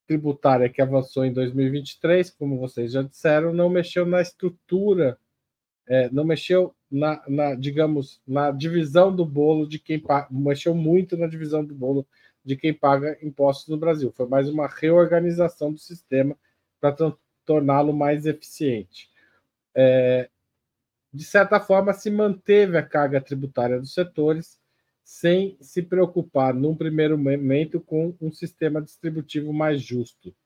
tributária 0.06 0.68
que 0.68 0.80
avançou 0.80 1.24
em 1.24 1.32
2023, 1.32 2.30
como 2.30 2.58
vocês 2.58 2.92
já 2.92 3.02
disseram, 3.02 3.52
não 3.52 3.68
mexeu 3.68 4.06
na 4.06 4.20
estrutura, 4.22 5.18
é, 5.86 6.10
não 6.10 6.24
mexeu 6.24 6.74
na, 6.90 7.22
na, 7.28 7.54
digamos, 7.54 8.22
na 8.26 8.50
divisão 8.50 9.14
do 9.14 9.24
bolo 9.24 9.66
de 9.66 9.78
quem 9.78 9.98
paga, 9.98 10.28
mexeu 10.30 10.74
muito 10.74 11.16
na 11.16 11.26
divisão 11.26 11.64
do 11.64 11.74
bolo 11.74 12.06
de 12.44 12.56
quem 12.56 12.72
paga 12.72 13.18
impostos 13.22 13.68
no 13.68 13.76
Brasil. 13.76 14.12
Foi 14.16 14.26
mais 14.26 14.48
uma 14.48 14.66
reorganização 14.66 15.72
do 15.72 15.78
sistema 15.78 16.36
para 16.80 16.96
torná-lo 17.44 17.92
mais 17.92 18.24
eficiente. 18.26 19.10
É, 19.74 20.30
de 21.12 21.24
certa 21.24 21.60
forma, 21.60 21.92
se 21.92 22.10
manteve 22.10 22.78
a 22.78 22.82
carga 22.82 23.20
tributária 23.20 23.78
dos 23.78 23.92
setores, 23.92 24.58
sem 25.08 25.56
se 25.58 25.82
preocupar, 25.82 26.52
num 26.52 26.76
primeiro 26.76 27.16
momento, 27.16 27.80
com 27.80 28.14
um 28.20 28.30
sistema 28.30 28.82
distributivo 28.82 29.54
mais 29.54 29.80
justo. 29.80 30.36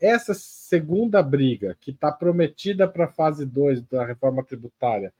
Essa 0.00 0.32
segunda 0.32 1.22
briga, 1.22 1.76
que 1.78 1.90
está 1.90 2.10
prometida 2.10 2.88
para 2.88 3.04
a 3.04 3.12
fase 3.12 3.44
2 3.44 3.82
da 3.82 4.06
reforma 4.06 4.42
tributária, 4.42 5.12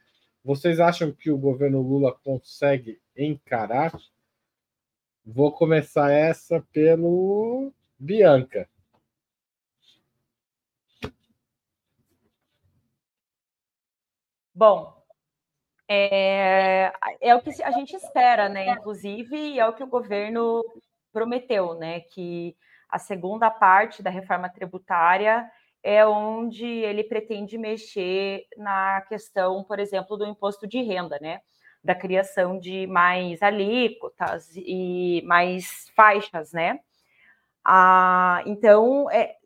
vocês 0.43 0.81
acham 0.81 1.13
que 1.13 1.31
o 1.31 1.37
governo 1.37 1.83
Lula 1.83 2.11
consegue 2.25 2.99
encarar? 3.15 3.93
Vou 5.23 5.53
começar 5.53 6.11
essa 6.11 6.67
pelo 6.73 7.71
Bianca. 7.99 8.67
Bom, 14.55 14.96
é, 15.89 16.93
é 17.21 17.35
o 17.35 17.41
que 17.41 17.63
a 17.63 17.71
gente 17.71 17.95
espera, 17.95 18.49
né? 18.49 18.71
Inclusive, 18.71 19.59
é 19.59 19.67
o 19.67 19.73
que 19.73 19.83
o 19.83 19.89
governo 19.89 20.63
prometeu, 21.13 21.75
né? 21.75 22.01
Que 22.01 22.57
a 22.89 22.99
segunda 22.99 23.51
parte 23.51 24.03
da 24.03 24.11
reforma 24.11 24.49
tributária 24.49 25.49
é 25.83 26.05
onde 26.07 26.67
ele 26.67 27.05
pretende 27.05 27.57
mexer 27.57 28.45
na 28.57 29.03
questão, 29.03 29.63
por 29.65 29.79
exemplo, 29.79 30.17
do 30.17 30.27
imposto 30.27 30.67
de 30.67 30.83
renda, 30.83 31.19
né? 31.21 31.41
Da 31.83 31.95
criação 31.95 32.59
de 32.59 32.87
mais 32.89 33.41
alíquotas 33.43 34.51
e 34.57 35.23
mais 35.25 35.89
faixas, 35.95 36.53
né? 36.53 36.81
Ah, 37.65 38.43
então, 38.47 39.11
é, 39.11 39.37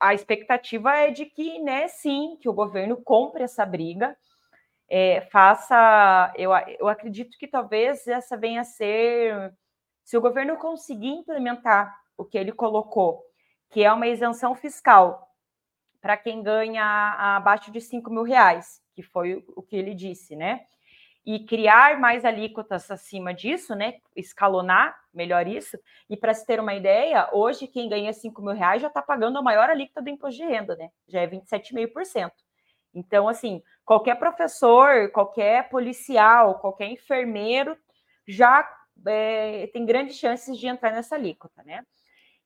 a 0.00 0.14
expectativa 0.14 0.94
é 0.96 1.10
de 1.10 1.26
que, 1.26 1.58
né, 1.60 1.88
sim, 1.88 2.36
que 2.40 2.48
o 2.48 2.52
governo 2.52 2.96
compre 3.02 3.42
essa 3.42 3.64
briga, 3.66 4.16
é, 4.88 5.20
faça. 5.30 6.32
Eu, 6.36 6.50
eu 6.78 6.88
acredito 6.88 7.36
que 7.38 7.46
talvez 7.46 8.06
essa 8.06 8.36
venha 8.36 8.62
a 8.62 8.64
ser. 8.64 9.52
Se 10.04 10.16
o 10.16 10.20
governo 10.20 10.56
conseguir 10.56 11.08
implementar 11.08 11.94
o 12.16 12.24
que 12.24 12.38
ele 12.38 12.52
colocou, 12.52 13.22
que 13.70 13.84
é 13.84 13.92
uma 13.92 14.06
isenção 14.06 14.54
fiscal 14.54 15.28
para 16.00 16.16
quem 16.16 16.42
ganha 16.42 17.36
abaixo 17.36 17.70
de 17.70 17.80
5 17.80 18.10
mil 18.10 18.22
reais, 18.22 18.80
que 18.94 19.02
foi 19.02 19.44
o 19.54 19.62
que 19.62 19.76
ele 19.76 19.94
disse, 19.94 20.34
né? 20.34 20.62
E 21.26 21.44
criar 21.44 22.00
mais 22.00 22.24
alíquotas 22.24 22.90
acima 22.90 23.34
disso, 23.34 23.74
né? 23.74 23.98
Escalonar 24.16 24.96
melhor 25.12 25.46
isso. 25.46 25.78
E 26.08 26.16
para 26.16 26.32
se 26.32 26.46
ter 26.46 26.58
uma 26.58 26.74
ideia, 26.74 27.28
hoje 27.32 27.66
quem 27.66 27.88
ganha 27.88 28.12
5 28.12 28.40
mil 28.40 28.54
reais 28.54 28.80
já 28.80 28.88
está 28.88 29.02
pagando 29.02 29.36
a 29.36 29.42
maior 29.42 29.68
alíquota 29.68 30.00
do 30.00 30.08
imposto 30.08 30.40
de 30.40 30.48
renda, 30.48 30.74
né? 30.76 30.88
Já 31.06 31.20
é 31.20 31.26
27,5%. 31.26 32.30
Então, 32.98 33.28
assim, 33.28 33.62
qualquer 33.84 34.16
professor, 34.16 35.08
qualquer 35.12 35.68
policial, 35.68 36.58
qualquer 36.58 36.90
enfermeiro 36.90 37.78
já 38.26 38.68
é, 39.06 39.68
tem 39.72 39.86
grandes 39.86 40.16
chances 40.16 40.58
de 40.58 40.66
entrar 40.66 40.90
nessa 40.90 41.14
alíquota, 41.14 41.62
né? 41.62 41.86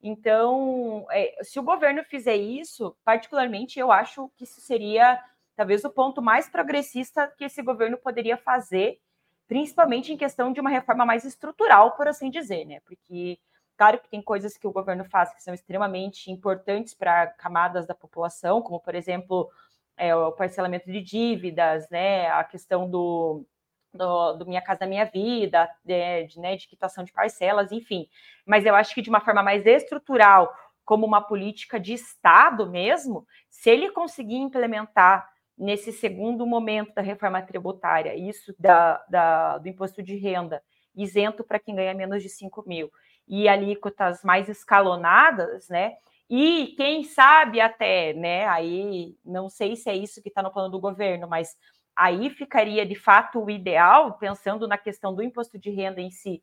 Então, 0.03 1.07
é, 1.11 1.43
se 1.43 1.59
o 1.59 1.63
governo 1.63 2.05
fizer 2.05 2.37
isso, 2.37 2.95
particularmente, 3.05 3.79
eu 3.79 3.91
acho 3.91 4.31
que 4.37 4.45
isso 4.45 4.61
seria 4.61 5.19
talvez 5.57 5.85
o 5.85 5.91
ponto 5.91 6.21
mais 6.21 6.49
progressista 6.49 7.33
que 7.39 7.45
esse 7.45 7.63
governo 7.63 7.97
poderia 7.97 8.37
fazer, 8.37 9.01
principalmente 9.49 10.13
em 10.13 10.17
questão 10.17 10.53
de 10.53 10.61
uma 10.61 10.71
reforma 10.71 11.07
mais 11.07 11.25
estrutural, 11.25 11.93
por 11.93 12.09
assim 12.09 12.31
dizer, 12.31 12.67
né? 12.67 12.81
Porque 12.81 13.39
Claro 13.77 13.99
que 13.99 14.09
tem 14.09 14.23
coisas 14.23 14.57
que 14.57 14.67
o 14.67 14.73
governo 14.73 15.05
faz 15.05 15.35
que 15.35 15.43
são 15.43 15.53
extremamente 15.53 16.31
importantes 16.31 16.95
para 16.95 17.27
camadas 17.27 17.85
da 17.87 17.95
população, 17.95 18.63
como, 18.63 18.79
por 18.79 18.95
exemplo, 18.95 19.51
é, 19.97 20.15
o 20.15 20.33
parcelamento 20.33 20.91
de 20.91 21.01
dívidas, 21.01 21.89
né, 21.91 22.29
a 22.31 22.45
questão 22.45 22.89
do, 22.89 23.45
do, 23.93 24.33
do, 24.35 24.47
Minha 24.47 24.63
Casa 24.63 24.87
Minha 24.87 25.05
Vida, 25.05 25.69
de, 25.85 26.27
de, 26.27 26.41
né, 26.41 26.57
de 26.57 26.67
quitação 26.67 27.05
de 27.05 27.13
parcelas, 27.13 27.73
enfim. 27.73 28.09
Mas 28.47 28.65
eu 28.65 28.75
acho 28.75 28.95
que 28.95 29.03
de 29.03 29.11
uma 29.11 29.21
forma 29.21 29.43
mais 29.43 29.67
estrutural, 29.67 30.53
como 30.85 31.07
uma 31.07 31.21
política 31.21 31.79
de 31.79 31.93
Estado 31.93 32.69
mesmo, 32.69 33.27
se 33.49 33.71
ele 33.71 33.91
conseguir 33.91 34.37
implementar 34.37 35.31
nesse 35.57 35.93
segundo 35.93 36.47
momento 36.47 36.95
da 36.95 37.03
reforma 37.03 37.41
tributária, 37.43 38.17
isso 38.17 38.55
da, 38.59 39.05
da 39.09 39.59
do 39.59 39.69
imposto 39.69 40.03
de 40.03 40.17
renda, 40.17 40.63
isento 40.95 41.45
para 41.45 41.59
quem 41.59 41.75
ganha 41.75 41.95
menos 41.95 42.23
de 42.23 42.29
5 42.29 42.65
mil, 42.67 42.91
e 43.29 43.49
alíquotas 43.49 44.23
mais 44.25 44.49
escalonadas, 44.49 45.69
né? 45.69 45.95
E 46.35 46.69
quem 46.79 47.05
sabe 47.05 47.61
até, 47.61 48.15
né? 48.15 48.47
Aí 48.49 49.15
não 49.23 49.51
sei 49.51 49.77
se 49.77 49.91
é 49.91 49.95
isso 49.95 50.23
que 50.23 50.31
está 50.31 50.43
no 50.43 50.51
plano 50.51 50.71
do 50.71 50.81
governo, 50.81 51.29
mas 51.29 51.55
aí 51.95 52.31
ficaria 52.31 52.87
de 52.87 52.95
fato 52.95 53.39
o 53.39 53.51
ideal, 53.51 54.17
pensando 54.17 54.67
na 54.67 54.79
questão 54.79 55.15
do 55.15 55.23
imposto 55.23 55.59
de 55.59 55.69
renda 55.69 56.01
em 56.01 56.11
si, 56.11 56.43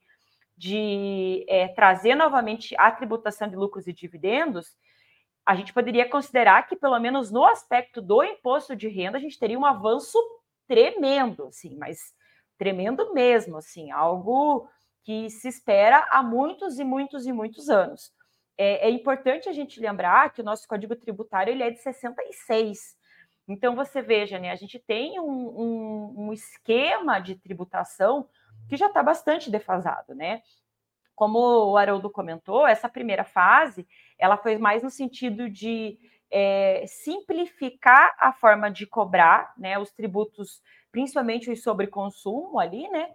de 0.55 1.43
é, 1.49 1.69
trazer 1.69 2.13
novamente 2.13 2.75
a 2.77 2.91
tributação 2.91 3.47
de 3.47 3.55
lucros 3.55 3.87
e 3.87 3.91
dividendos, 3.91 4.77
a 5.43 5.55
gente 5.55 5.73
poderia 5.73 6.07
considerar 6.07 6.67
que, 6.67 6.75
pelo 6.75 6.99
menos 6.99 7.31
no 7.31 7.43
aspecto 7.43 7.99
do 7.99 8.23
imposto 8.23 8.75
de 8.75 8.87
renda, 8.87 9.17
a 9.17 9.21
gente 9.21 9.39
teria 9.39 9.57
um 9.57 9.65
avanço 9.65 10.19
tremendo, 10.67 11.47
assim, 11.47 11.75
mas 11.79 12.13
tremendo 12.59 13.11
mesmo, 13.11 13.57
assim, 13.57 13.89
algo 13.89 14.69
que 15.03 15.31
se 15.31 15.47
espera 15.47 16.07
há 16.11 16.21
muitos 16.21 16.77
e 16.77 16.83
muitos 16.83 17.25
e 17.25 17.33
muitos 17.33 17.71
anos. 17.71 18.13
É, 18.61 18.87
é 18.87 18.89
importante 18.89 19.47
a 19.47 19.53
gente 19.53 19.79
lembrar 19.79 20.33
que 20.33 20.41
o 20.41 20.43
nosso 20.43 20.67
Código 20.67 20.93
Tributário 20.93 21.49
ele 21.49 21.63
é 21.63 21.69
de 21.71 21.79
66. 21.79 22.93
Então, 23.47 23.73
você 23.73 24.01
veja, 24.01 24.37
né, 24.37 24.51
a 24.51 24.55
gente 24.55 24.77
tem 24.77 25.17
um, 25.17 25.23
um, 25.25 26.15
um 26.17 26.33
esquema 26.33 27.19
de 27.19 27.35
tributação 27.35 28.27
que 28.67 28.75
já 28.75 28.87
está 28.87 29.01
bastante 29.01 29.49
defasado, 29.49 30.13
né? 30.13 30.41
Como 31.15 31.39
o 31.39 31.77
Haroldo 31.77 32.09
comentou, 32.09 32.67
essa 32.67 32.89
primeira 32.89 33.23
fase 33.23 33.87
ela 34.17 34.35
foi 34.35 34.57
mais 34.57 34.83
no 34.83 34.89
sentido 34.89 35.49
de 35.49 35.97
é, 36.29 36.83
simplificar 36.85 38.13
a 38.19 38.33
forma 38.33 38.69
de 38.69 38.85
cobrar 38.85 39.53
né, 39.57 39.79
os 39.79 39.89
tributos, 39.91 40.61
principalmente 40.91 41.49
os 41.49 41.63
sobre 41.63 41.87
consumo 41.87 42.59
ali, 42.59 42.89
né? 42.89 43.09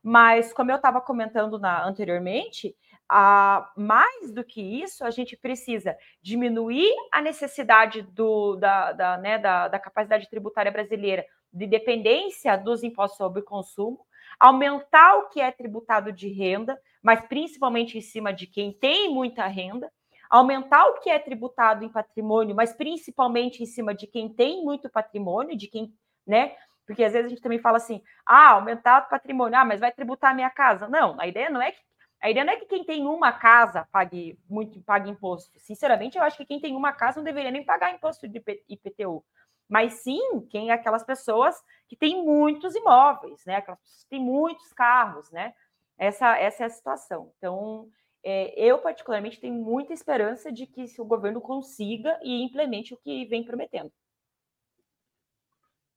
Mas, 0.00 0.52
como 0.52 0.70
eu 0.70 0.76
estava 0.76 1.00
comentando 1.00 1.58
na, 1.58 1.84
anteriormente, 1.84 2.76
a, 3.08 3.70
mais 3.76 4.32
do 4.32 4.42
que 4.42 4.60
isso, 4.60 5.04
a 5.04 5.10
gente 5.10 5.36
precisa 5.36 5.96
diminuir 6.22 6.90
a 7.12 7.20
necessidade 7.20 8.02
do, 8.02 8.56
da, 8.56 8.92
da, 8.92 9.18
né, 9.18 9.38
da, 9.38 9.68
da 9.68 9.78
capacidade 9.78 10.28
tributária 10.28 10.72
brasileira 10.72 11.24
de 11.52 11.66
dependência 11.66 12.56
dos 12.56 12.82
impostos 12.82 13.18
sobre 13.18 13.42
consumo, 13.42 14.00
aumentar 14.40 15.16
o 15.18 15.28
que 15.28 15.40
é 15.40 15.52
tributado 15.52 16.12
de 16.12 16.28
renda, 16.28 16.78
mas 17.02 17.20
principalmente 17.26 17.96
em 17.96 18.00
cima 18.00 18.32
de 18.32 18.46
quem 18.46 18.72
tem 18.72 19.12
muita 19.12 19.46
renda, 19.46 19.90
aumentar 20.28 20.86
o 20.86 21.00
que 21.00 21.10
é 21.10 21.18
tributado 21.18 21.84
em 21.84 21.88
patrimônio, 21.88 22.56
mas 22.56 22.72
principalmente 22.72 23.62
em 23.62 23.66
cima 23.66 23.94
de 23.94 24.06
quem 24.06 24.28
tem 24.28 24.64
muito 24.64 24.90
patrimônio, 24.90 25.56
de 25.56 25.68
quem, 25.68 25.92
né? 26.26 26.56
Porque 26.86 27.04
às 27.04 27.12
vezes 27.12 27.26
a 27.26 27.28
gente 27.28 27.42
também 27.42 27.58
fala 27.58 27.76
assim: 27.76 28.02
ah, 28.26 28.50
aumentar 28.50 29.02
o 29.02 29.08
patrimônio, 29.08 29.56
ah, 29.58 29.64
mas 29.64 29.80
vai 29.80 29.92
tributar 29.92 30.32
a 30.32 30.34
minha 30.34 30.50
casa. 30.50 30.88
Não, 30.88 31.18
a 31.20 31.26
ideia 31.26 31.48
não 31.50 31.62
é 31.62 31.72
que 31.72 31.80
a 32.24 32.30
ideia 32.30 32.42
não 32.42 32.54
é 32.54 32.56
que 32.56 32.64
quem 32.64 32.82
tem 32.82 33.06
uma 33.06 33.30
casa 33.32 33.86
pague 33.92 34.38
muito 34.48 34.80
pague 34.80 35.10
imposto. 35.10 35.60
Sinceramente, 35.60 36.16
eu 36.16 36.24
acho 36.24 36.38
que 36.38 36.46
quem 36.46 36.58
tem 36.58 36.74
uma 36.74 36.90
casa 36.90 37.18
não 37.18 37.24
deveria 37.24 37.50
nem 37.50 37.62
pagar 37.62 37.94
imposto 37.94 38.26
de 38.26 38.42
IPTU. 38.66 39.22
Mas 39.68 39.92
sim, 39.96 40.40
quem 40.48 40.70
é 40.70 40.72
aquelas 40.72 41.04
pessoas 41.04 41.54
que 41.86 41.94
têm 41.94 42.24
muitos 42.24 42.74
imóveis, 42.74 43.44
né? 43.44 43.56
Aquelas 43.56 43.78
pessoas 43.78 44.04
que 44.04 44.08
têm 44.08 44.22
muitos 44.22 44.72
carros, 44.72 45.30
né? 45.32 45.52
Essa, 45.98 46.38
essa 46.38 46.62
é 46.62 46.66
a 46.66 46.70
situação. 46.70 47.30
Então, 47.36 47.90
é, 48.22 48.58
eu 48.58 48.78
particularmente 48.78 49.38
tenho 49.38 49.52
muita 49.52 49.92
esperança 49.92 50.50
de 50.50 50.66
que 50.66 50.86
o 50.98 51.04
governo 51.04 51.42
consiga 51.42 52.18
e 52.22 52.42
implemente 52.42 52.94
o 52.94 52.96
que 52.96 53.26
vem 53.26 53.44
prometendo. 53.44 53.92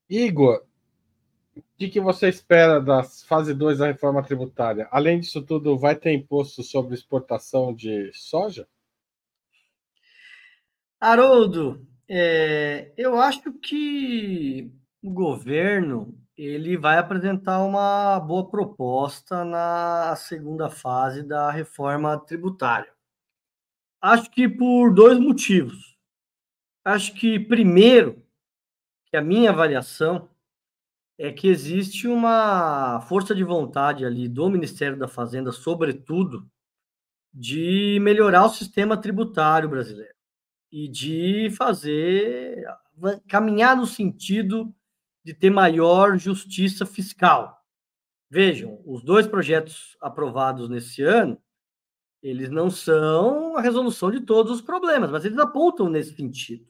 Igor, 0.10 0.66
que, 1.78 1.90
que, 1.90 2.00
você 2.00 2.28
espera 2.28 2.80
da 2.80 3.04
fase 3.04 3.54
2 3.54 3.80
da 3.80 3.88
reforma 3.88 4.24
tributária? 4.24 4.88
Além 4.92 5.20
disso 5.20 5.42
tudo, 5.42 5.78
vai 5.78 5.96
ter 5.96 6.14
imposto 6.14 6.64
sobre 6.64 6.94
exportação 6.94 7.74
de 7.74 8.12
soja? 8.14 8.68
Haroldo, 11.00 11.88
é, 12.10 12.92
eu 12.98 13.20
acho 13.20 13.54
que 13.54 14.72
o 15.02 15.12
governo 15.12 16.18
ele 16.36 16.78
vai 16.78 16.98
apresentar 16.98 17.64
uma 17.64 18.20
boa 18.20 18.48
proposta 18.48 19.44
na 19.44 20.16
segunda 20.16 20.70
fase 20.70 21.24
da 21.24 21.52
reforma 21.52 22.18
tributária. 22.20 22.92
Acho 24.02 24.30
que 24.30 24.48
por 24.48 24.94
dois 24.94 25.20
motivos. 25.20 25.98
Acho 26.86 27.14
que, 27.14 27.40
primeiro, 27.40 28.24
que 29.08 29.18
a 29.18 29.22
minha 29.22 29.50
avaliação 29.50 30.30
é 31.18 31.32
que 31.32 31.48
existe 31.48 32.08
uma 32.08 33.02
força 33.02 33.34
de 33.34 33.44
vontade 33.44 34.06
ali 34.06 34.28
do 34.28 34.50
Ministério 34.50 34.98
da 34.98 35.08
Fazenda, 35.08 35.52
sobretudo, 35.52 36.48
de 37.34 38.00
melhorar 38.02 38.46
o 38.46 38.50
sistema 38.50 38.96
tributário 38.96 39.68
brasileiro 39.68 40.14
e 40.72 40.88
de 40.88 41.50
fazer 41.58 42.64
caminhar 43.28 43.76
no 43.76 43.86
sentido 43.86 44.74
de 45.24 45.34
ter 45.34 45.50
maior 45.50 46.18
justiça 46.18 46.86
fiscal. 46.86 47.58
Vejam, 48.30 48.82
os 48.86 49.04
dois 49.04 49.28
projetos 49.28 49.98
aprovados 50.02 50.70
nesse 50.70 51.02
ano, 51.02 51.42
eles 52.22 52.50
não 52.50 52.70
são 52.70 53.56
a 53.56 53.62
resolução 53.62 54.12
de 54.12 54.22
todos 54.22 54.52
os 54.52 54.62
problemas, 54.62 55.12
mas 55.12 55.26
eles 55.26 55.38
apontam 55.38 55.90
nesse 55.90 56.16
sentido 56.16 56.68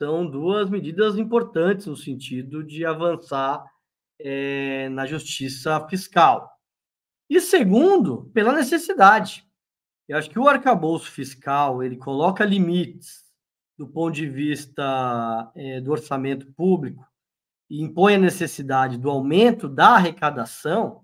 são 0.00 0.26
duas 0.26 0.70
medidas 0.70 1.18
importantes 1.18 1.84
no 1.84 1.94
sentido 1.94 2.64
de 2.64 2.86
avançar 2.86 3.62
é, 4.18 4.88
na 4.88 5.04
justiça 5.04 5.86
fiscal. 5.88 6.50
E 7.28 7.38
segundo, 7.38 8.30
pela 8.32 8.54
necessidade. 8.54 9.46
Eu 10.08 10.16
acho 10.16 10.30
que 10.30 10.38
o 10.38 10.48
arcabouço 10.48 11.10
fiscal 11.10 11.82
ele 11.82 11.98
coloca 11.98 12.46
limites 12.46 13.26
do 13.78 13.86
ponto 13.86 14.14
de 14.14 14.26
vista 14.26 15.52
é, 15.54 15.82
do 15.82 15.92
orçamento 15.92 16.50
público 16.52 17.06
e 17.68 17.82
impõe 17.82 18.14
a 18.14 18.18
necessidade 18.18 18.96
do 18.96 19.10
aumento 19.10 19.68
da 19.68 19.96
arrecadação, 19.96 21.02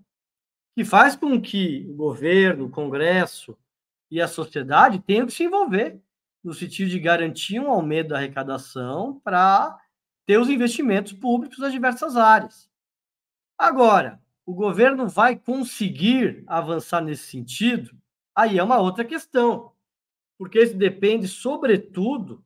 que 0.75 0.83
faz 0.83 1.15
com 1.15 1.39
que 1.39 1.85
o 1.87 1.93
governo, 1.93 2.65
o 2.65 2.71
Congresso 2.71 3.55
e 4.09 4.19
a 4.19 4.27
sociedade 4.27 4.99
tenham 4.99 5.27
que 5.27 5.33
se 5.33 5.43
envolver 5.43 6.01
no 6.43 6.53
sentido 6.53 6.89
de 6.89 6.99
garantir 6.99 7.59
um 7.59 7.69
aumento 7.69 8.09
da 8.09 8.17
arrecadação 8.17 9.19
para 9.23 9.77
ter 10.25 10.39
os 10.39 10.49
investimentos 10.49 11.13
públicos 11.13 11.57
nas 11.59 11.71
diversas 11.71 12.15
áreas. 12.15 12.69
Agora, 13.57 14.21
o 14.45 14.53
governo 14.53 15.07
vai 15.07 15.35
conseguir 15.35 16.43
avançar 16.47 17.01
nesse 17.01 17.23
sentido? 17.23 17.91
Aí 18.35 18.57
é 18.57 18.63
uma 18.63 18.77
outra 18.77 19.03
questão, 19.03 19.71
porque 20.37 20.61
isso 20.61 20.75
depende, 20.75 21.27
sobretudo, 21.27 22.43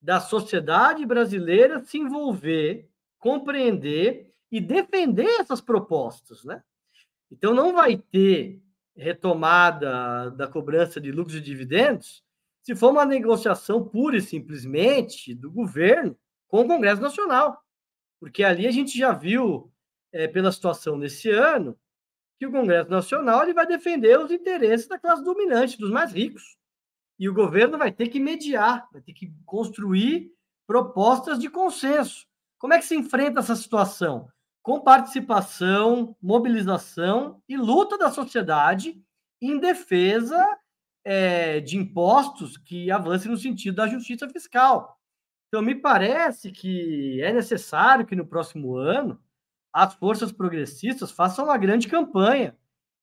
da 0.00 0.20
sociedade 0.20 1.04
brasileira 1.04 1.82
se 1.84 1.98
envolver, 1.98 2.88
compreender 3.18 4.32
e 4.50 4.60
defender 4.60 5.40
essas 5.40 5.60
propostas, 5.60 6.44
né? 6.44 6.62
Então 7.30 7.54
não 7.54 7.74
vai 7.74 7.96
ter 7.96 8.62
retomada 8.96 10.30
da 10.32 10.46
cobrança 10.46 11.00
de 11.00 11.12
lucros 11.12 11.36
e 11.36 11.40
dividendos 11.40 12.24
se 12.62 12.74
for 12.74 12.90
uma 12.90 13.04
negociação 13.04 13.86
pura 13.86 14.16
e 14.16 14.22
simplesmente 14.22 15.34
do 15.34 15.50
governo 15.50 16.16
com 16.48 16.60
o 16.60 16.66
Congresso 16.66 17.00
Nacional. 17.00 17.62
Porque 18.18 18.44
ali 18.44 18.66
a 18.66 18.70
gente 18.70 18.98
já 18.98 19.12
viu, 19.12 19.72
é, 20.12 20.28
pela 20.28 20.52
situação 20.52 20.98
desse 20.98 21.30
ano, 21.30 21.78
que 22.38 22.46
o 22.46 22.50
Congresso 22.50 22.90
Nacional 22.90 23.42
ele 23.42 23.54
vai 23.54 23.66
defender 23.66 24.18
os 24.18 24.30
interesses 24.30 24.88
da 24.88 24.98
classe 24.98 25.22
dominante, 25.22 25.78
dos 25.78 25.90
mais 25.90 26.12
ricos. 26.12 26.56
E 27.18 27.28
o 27.28 27.34
governo 27.34 27.76
vai 27.76 27.92
ter 27.92 28.08
que 28.08 28.18
mediar, 28.18 28.88
vai 28.92 29.02
ter 29.02 29.12
que 29.12 29.32
construir 29.44 30.32
propostas 30.66 31.38
de 31.38 31.50
consenso. 31.50 32.26
Como 32.58 32.72
é 32.72 32.78
que 32.78 32.84
se 32.84 32.96
enfrenta 32.96 33.40
essa 33.40 33.54
situação? 33.56 34.28
Com 34.62 34.80
participação, 34.80 36.16
mobilização 36.20 37.42
e 37.48 37.56
luta 37.56 37.98
da 37.98 38.10
sociedade 38.10 39.02
em 39.40 39.58
defesa 39.58 40.46
é, 41.04 41.60
de 41.60 41.76
impostos 41.76 42.56
que 42.56 42.90
avancem 42.90 43.30
no 43.30 43.36
sentido 43.36 43.76
da 43.76 43.88
justiça 43.88 44.28
fiscal. 44.28 44.98
Então, 45.48 45.62
me 45.62 45.74
parece 45.74 46.52
que 46.52 47.20
é 47.22 47.32
necessário 47.32 48.06
que 48.06 48.14
no 48.14 48.26
próximo 48.26 48.76
ano 48.76 49.20
as 49.72 49.94
forças 49.94 50.32
progressistas 50.32 51.10
façam 51.10 51.46
uma 51.46 51.58
grande 51.58 51.88
campanha 51.88 52.56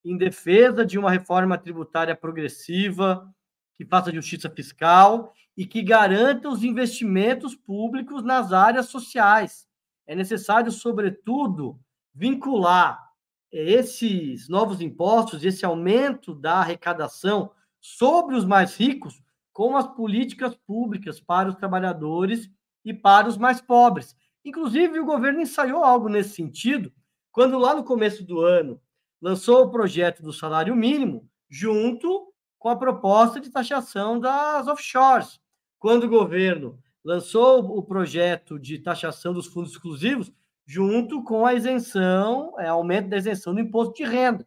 em 0.04 0.18
defesa 0.18 0.86
de 0.86 0.98
uma 0.98 1.12
reforma 1.12 1.58
tributária 1.58 2.16
progressiva, 2.16 3.30
que 3.76 3.86
faça 3.86 4.12
justiça 4.12 4.50
fiscal 4.50 5.34
e 5.56 5.66
que 5.66 5.82
garanta 5.82 6.50
os 6.50 6.64
investimentos 6.64 7.56
públicos 7.56 8.24
nas 8.24 8.54
áreas 8.54 8.88
sociais. 8.88 9.68
É 10.06 10.16
necessário, 10.16 10.72
sobretudo, 10.72 11.80
vincular 12.14 13.08
esses 13.52 14.48
novos 14.48 14.82
impostos, 14.82 15.44
esse 15.44 15.66
aumento 15.66 16.34
da 16.34 16.56
arrecadação 16.56 17.52
sobre 17.80 18.36
os 18.36 18.46
mais 18.46 18.76
ricos 18.76 19.22
com 19.54 19.76
as 19.76 19.88
políticas 19.88 20.56
públicas 20.56 21.20
para 21.20 21.50
os 21.50 21.56
trabalhadores 21.56 22.50
e 22.86 22.94
para 22.94 23.28
os 23.28 23.38
mais 23.38 23.60
pobres. 23.60 24.16
Inclusive, 24.46 25.00
o 25.00 25.06
governo 25.06 25.42
ensaiou 25.42 25.84
algo 25.84 26.08
nesse 26.10 26.36
sentido, 26.36 26.92
quando 27.32 27.58
lá 27.58 27.76
no 27.76 27.84
começo 27.84 28.24
do 28.24 28.40
ano 28.42 28.80
lançou 29.22 29.64
o 29.64 29.72
projeto 29.72 30.22
do 30.22 30.32
salário 30.32 30.76
mínimo, 30.76 31.28
junto 31.50 32.32
com 32.60 32.70
a 32.70 32.76
proposta 32.76 33.40
de 33.40 33.50
taxação 33.50 34.20
das 34.20 34.68
offshores. 34.68 35.40
Quando 35.80 36.04
o 36.04 36.10
governo 36.10 36.80
lançou 37.04 37.78
o 37.78 37.84
projeto 37.84 38.60
de 38.60 38.80
taxação 38.80 39.34
dos 39.34 39.48
fundos 39.48 39.72
exclusivos, 39.72 40.32
junto 40.66 41.24
com 41.24 41.46
a 41.46 41.54
isenção, 41.54 42.54
é, 42.60 42.68
aumento 42.68 43.10
da 43.10 43.18
isenção 43.18 43.54
do 43.54 43.62
imposto 43.62 43.96
de 43.96 44.04
renda. 44.04 44.46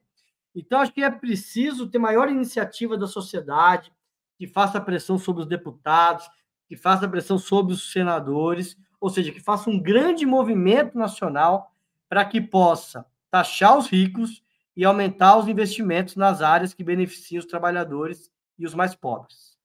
Então, 0.55 0.81
acho 0.81 0.93
que 0.93 1.03
é 1.03 1.11
preciso 1.11 1.89
ter 1.89 1.99
maior 1.99 2.29
iniciativa 2.29 2.97
da 2.97 3.07
sociedade, 3.07 3.93
que 4.37 4.47
faça 4.47 4.81
pressão 4.81 5.19
sobre 5.19 5.43
os 5.43 5.49
deputados, 5.49 6.29
que 6.67 6.77
faça 6.77 7.09
pressão 7.09 7.39
sobre 7.39 7.73
os 7.73 7.93
senadores, 7.93 8.77
ou 9.01 9.11
seja, 9.11 9.33
que 9.33 9.41
faça 9.41 9.71
um 9.71 9.81
grande 9.81 10.27
movimento 10.27 10.99
nacional 10.99 11.75
para 12.09 12.25
que 12.25 12.41
possa 12.41 13.07
taxar 13.31 13.79
os 13.79 13.89
ricos 13.89 14.43
e 14.77 14.85
aumentar 14.85 15.37
os 15.37 15.49
investimentos 15.49 16.17
nas 16.17 16.43
áreas 16.43 16.75
que 16.75 16.85
beneficiam 16.85 17.41
os 17.41 17.47
trabalhadores 17.47 18.31
e 18.59 18.67
os 18.67 18.75
mais 18.75 18.95
pobres. 18.95 19.59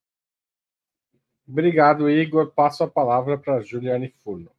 Obrigado, 1.48 2.10
Igor. 2.10 2.52
Passo 2.52 2.84
a 2.84 2.88
palavra 2.88 3.38
para 3.38 3.62
Juliane 3.62 4.10
Furno. 4.24 4.55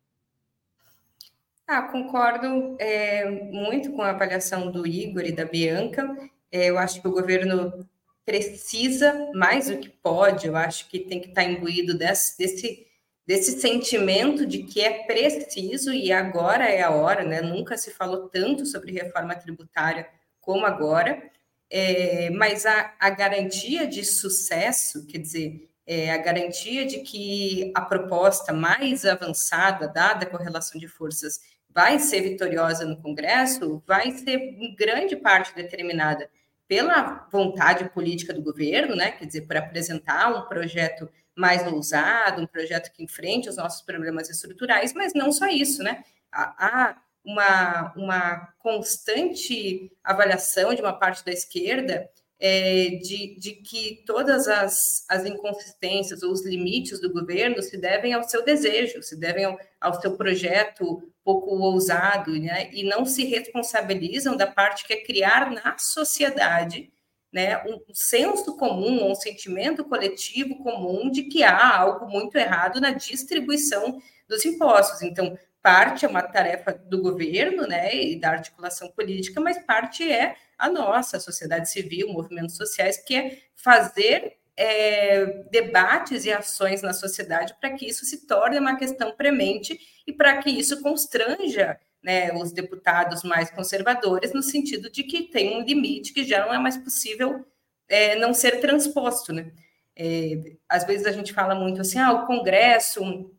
Ah, 1.68 1.82
concordo 1.82 2.76
é, 2.78 3.28
muito 3.28 3.90
com 3.92 4.00
a 4.00 4.10
avaliação 4.10 4.70
do 4.70 4.86
Igor 4.86 5.24
e 5.24 5.32
da 5.32 5.44
Bianca. 5.44 6.16
É, 6.50 6.70
eu 6.70 6.78
acho 6.78 7.02
que 7.02 7.08
o 7.08 7.12
governo 7.12 7.84
precisa 8.24 9.30
mais 9.34 9.68
do 9.68 9.78
que 9.78 9.88
pode, 9.88 10.46
eu 10.46 10.56
acho 10.56 10.88
que 10.88 11.00
tem 11.00 11.20
que 11.20 11.28
estar 11.28 11.42
imbuído 11.44 11.96
desse, 11.96 12.38
desse, 12.38 12.86
desse 13.26 13.60
sentimento 13.60 14.46
de 14.46 14.62
que 14.62 14.80
é 14.80 15.04
preciso 15.06 15.92
e 15.92 16.12
agora 16.12 16.68
é 16.68 16.82
a 16.82 16.90
hora, 16.90 17.24
né? 17.24 17.40
Nunca 17.40 17.76
se 17.76 17.90
falou 17.92 18.28
tanto 18.28 18.64
sobre 18.64 18.92
reforma 18.92 19.34
tributária 19.34 20.08
como 20.40 20.66
agora, 20.66 21.20
é, 21.68 22.30
mas 22.30 22.64
a, 22.64 22.94
a 23.00 23.10
garantia 23.10 23.88
de 23.88 24.04
sucesso, 24.04 25.04
quer 25.06 25.18
dizer, 25.18 25.68
é, 25.86 26.12
a 26.12 26.18
garantia 26.18 26.84
de 26.84 27.00
que 27.00 27.72
a 27.74 27.80
proposta 27.80 28.52
mais 28.52 29.04
avançada, 29.04 29.88
dada 29.88 30.24
a 30.24 30.30
correlação 30.30 30.80
de 30.80 30.88
forças, 30.88 31.40
vai 31.76 31.98
ser 31.98 32.22
vitoriosa 32.22 32.86
no 32.86 32.96
Congresso, 33.02 33.82
vai 33.86 34.10
ser 34.10 34.38
em 34.38 34.74
grande 34.74 35.14
parte 35.14 35.54
determinada 35.54 36.30
pela 36.66 37.28
vontade 37.30 37.90
política 37.90 38.32
do 38.32 38.42
governo, 38.42 38.96
né? 38.96 39.10
Quer 39.10 39.26
dizer, 39.26 39.42
por 39.42 39.58
apresentar 39.58 40.34
um 40.34 40.48
projeto 40.48 41.06
mais 41.36 41.70
ousado, 41.70 42.40
um 42.40 42.46
projeto 42.46 42.90
que 42.94 43.04
enfrente 43.04 43.50
os 43.50 43.58
nossos 43.58 43.82
problemas 43.82 44.30
estruturais, 44.30 44.94
mas 44.94 45.12
não 45.12 45.30
só 45.30 45.48
isso, 45.48 45.82
né? 45.82 46.02
Há 46.32 46.96
uma, 47.22 47.92
uma 47.94 48.54
constante 48.58 49.92
avaliação 50.02 50.74
de 50.74 50.80
uma 50.80 50.98
parte 50.98 51.22
da 51.26 51.30
esquerda 51.30 52.08
é, 52.38 52.98
de, 53.02 53.38
de, 53.38 53.52
que 53.52 54.02
todas 54.06 54.46
as, 54.46 55.04
as 55.08 55.24
inconsistências 55.24 56.22
ou 56.22 56.32
os 56.32 56.44
limites 56.44 57.00
do 57.00 57.10
governo 57.12 57.62
se 57.62 57.78
devem 57.78 58.12
ao 58.12 58.22
seu 58.24 58.44
desejo, 58.44 59.02
se 59.02 59.16
devem 59.16 59.44
ao, 59.44 59.58
ao 59.80 60.00
seu 60.00 60.16
projeto 60.16 61.02
pouco 61.24 61.50
ousado, 61.56 62.38
né? 62.38 62.70
e 62.72 62.84
não 62.84 63.04
se 63.04 63.24
responsabilizam 63.24 64.36
da 64.36 64.46
parte 64.46 64.86
que 64.86 64.92
é 64.92 65.02
criar 65.02 65.50
na 65.50 65.78
sociedade 65.78 66.92
né, 67.32 67.62
um 67.64 67.82
senso 67.92 68.56
comum, 68.56 69.10
um 69.10 69.14
sentimento 69.14 69.84
coletivo 69.84 70.56
comum 70.62 71.10
de 71.10 71.24
que 71.24 71.42
há 71.42 71.78
algo 71.78 72.06
muito 72.06 72.36
errado 72.36 72.80
na 72.80 72.92
distribuição 72.92 74.00
dos 74.28 74.44
impostos. 74.44 75.02
Então, 75.02 75.36
parte 75.60 76.04
é 76.04 76.08
uma 76.08 76.22
tarefa 76.22 76.72
do 76.72 77.02
governo, 77.02 77.66
né, 77.66 77.94
e 77.94 78.18
da 78.18 78.30
articulação 78.30 78.88
política, 78.88 79.40
mas 79.40 79.58
parte 79.58 80.10
é 80.10 80.36
a 80.58 80.68
nossa, 80.68 81.16
a 81.16 81.20
sociedade 81.20 81.70
civil, 81.70 82.12
movimentos 82.12 82.56
sociais, 82.56 82.96
que 82.98 83.14
é 83.14 83.38
fazer 83.54 84.36
é, 84.56 85.26
debates 85.50 86.24
e 86.24 86.32
ações 86.32 86.80
na 86.80 86.92
sociedade 86.92 87.54
para 87.60 87.70
que 87.72 87.86
isso 87.86 88.04
se 88.06 88.26
torne 88.26 88.58
uma 88.58 88.76
questão 88.76 89.14
premente 89.14 89.78
e 90.06 90.12
para 90.12 90.38
que 90.38 90.50
isso 90.50 90.80
constranja 90.80 91.78
né, 92.02 92.32
os 92.32 92.52
deputados 92.52 93.22
mais 93.22 93.50
conservadores, 93.50 94.32
no 94.32 94.42
sentido 94.42 94.90
de 94.90 95.02
que 95.02 95.24
tem 95.24 95.56
um 95.56 95.64
limite 95.64 96.12
que 96.12 96.24
já 96.24 96.46
não 96.46 96.54
é 96.54 96.58
mais 96.58 96.76
possível 96.76 97.44
é, 97.88 98.16
não 98.16 98.32
ser 98.32 98.60
transposto. 98.60 99.32
Né? 99.32 99.52
É, 99.94 100.56
às 100.68 100.84
vezes 100.84 101.06
a 101.06 101.12
gente 101.12 101.32
fala 101.32 101.54
muito 101.54 101.80
assim, 101.80 101.98
ah, 101.98 102.12
o 102.12 102.26
Congresso 102.26 103.30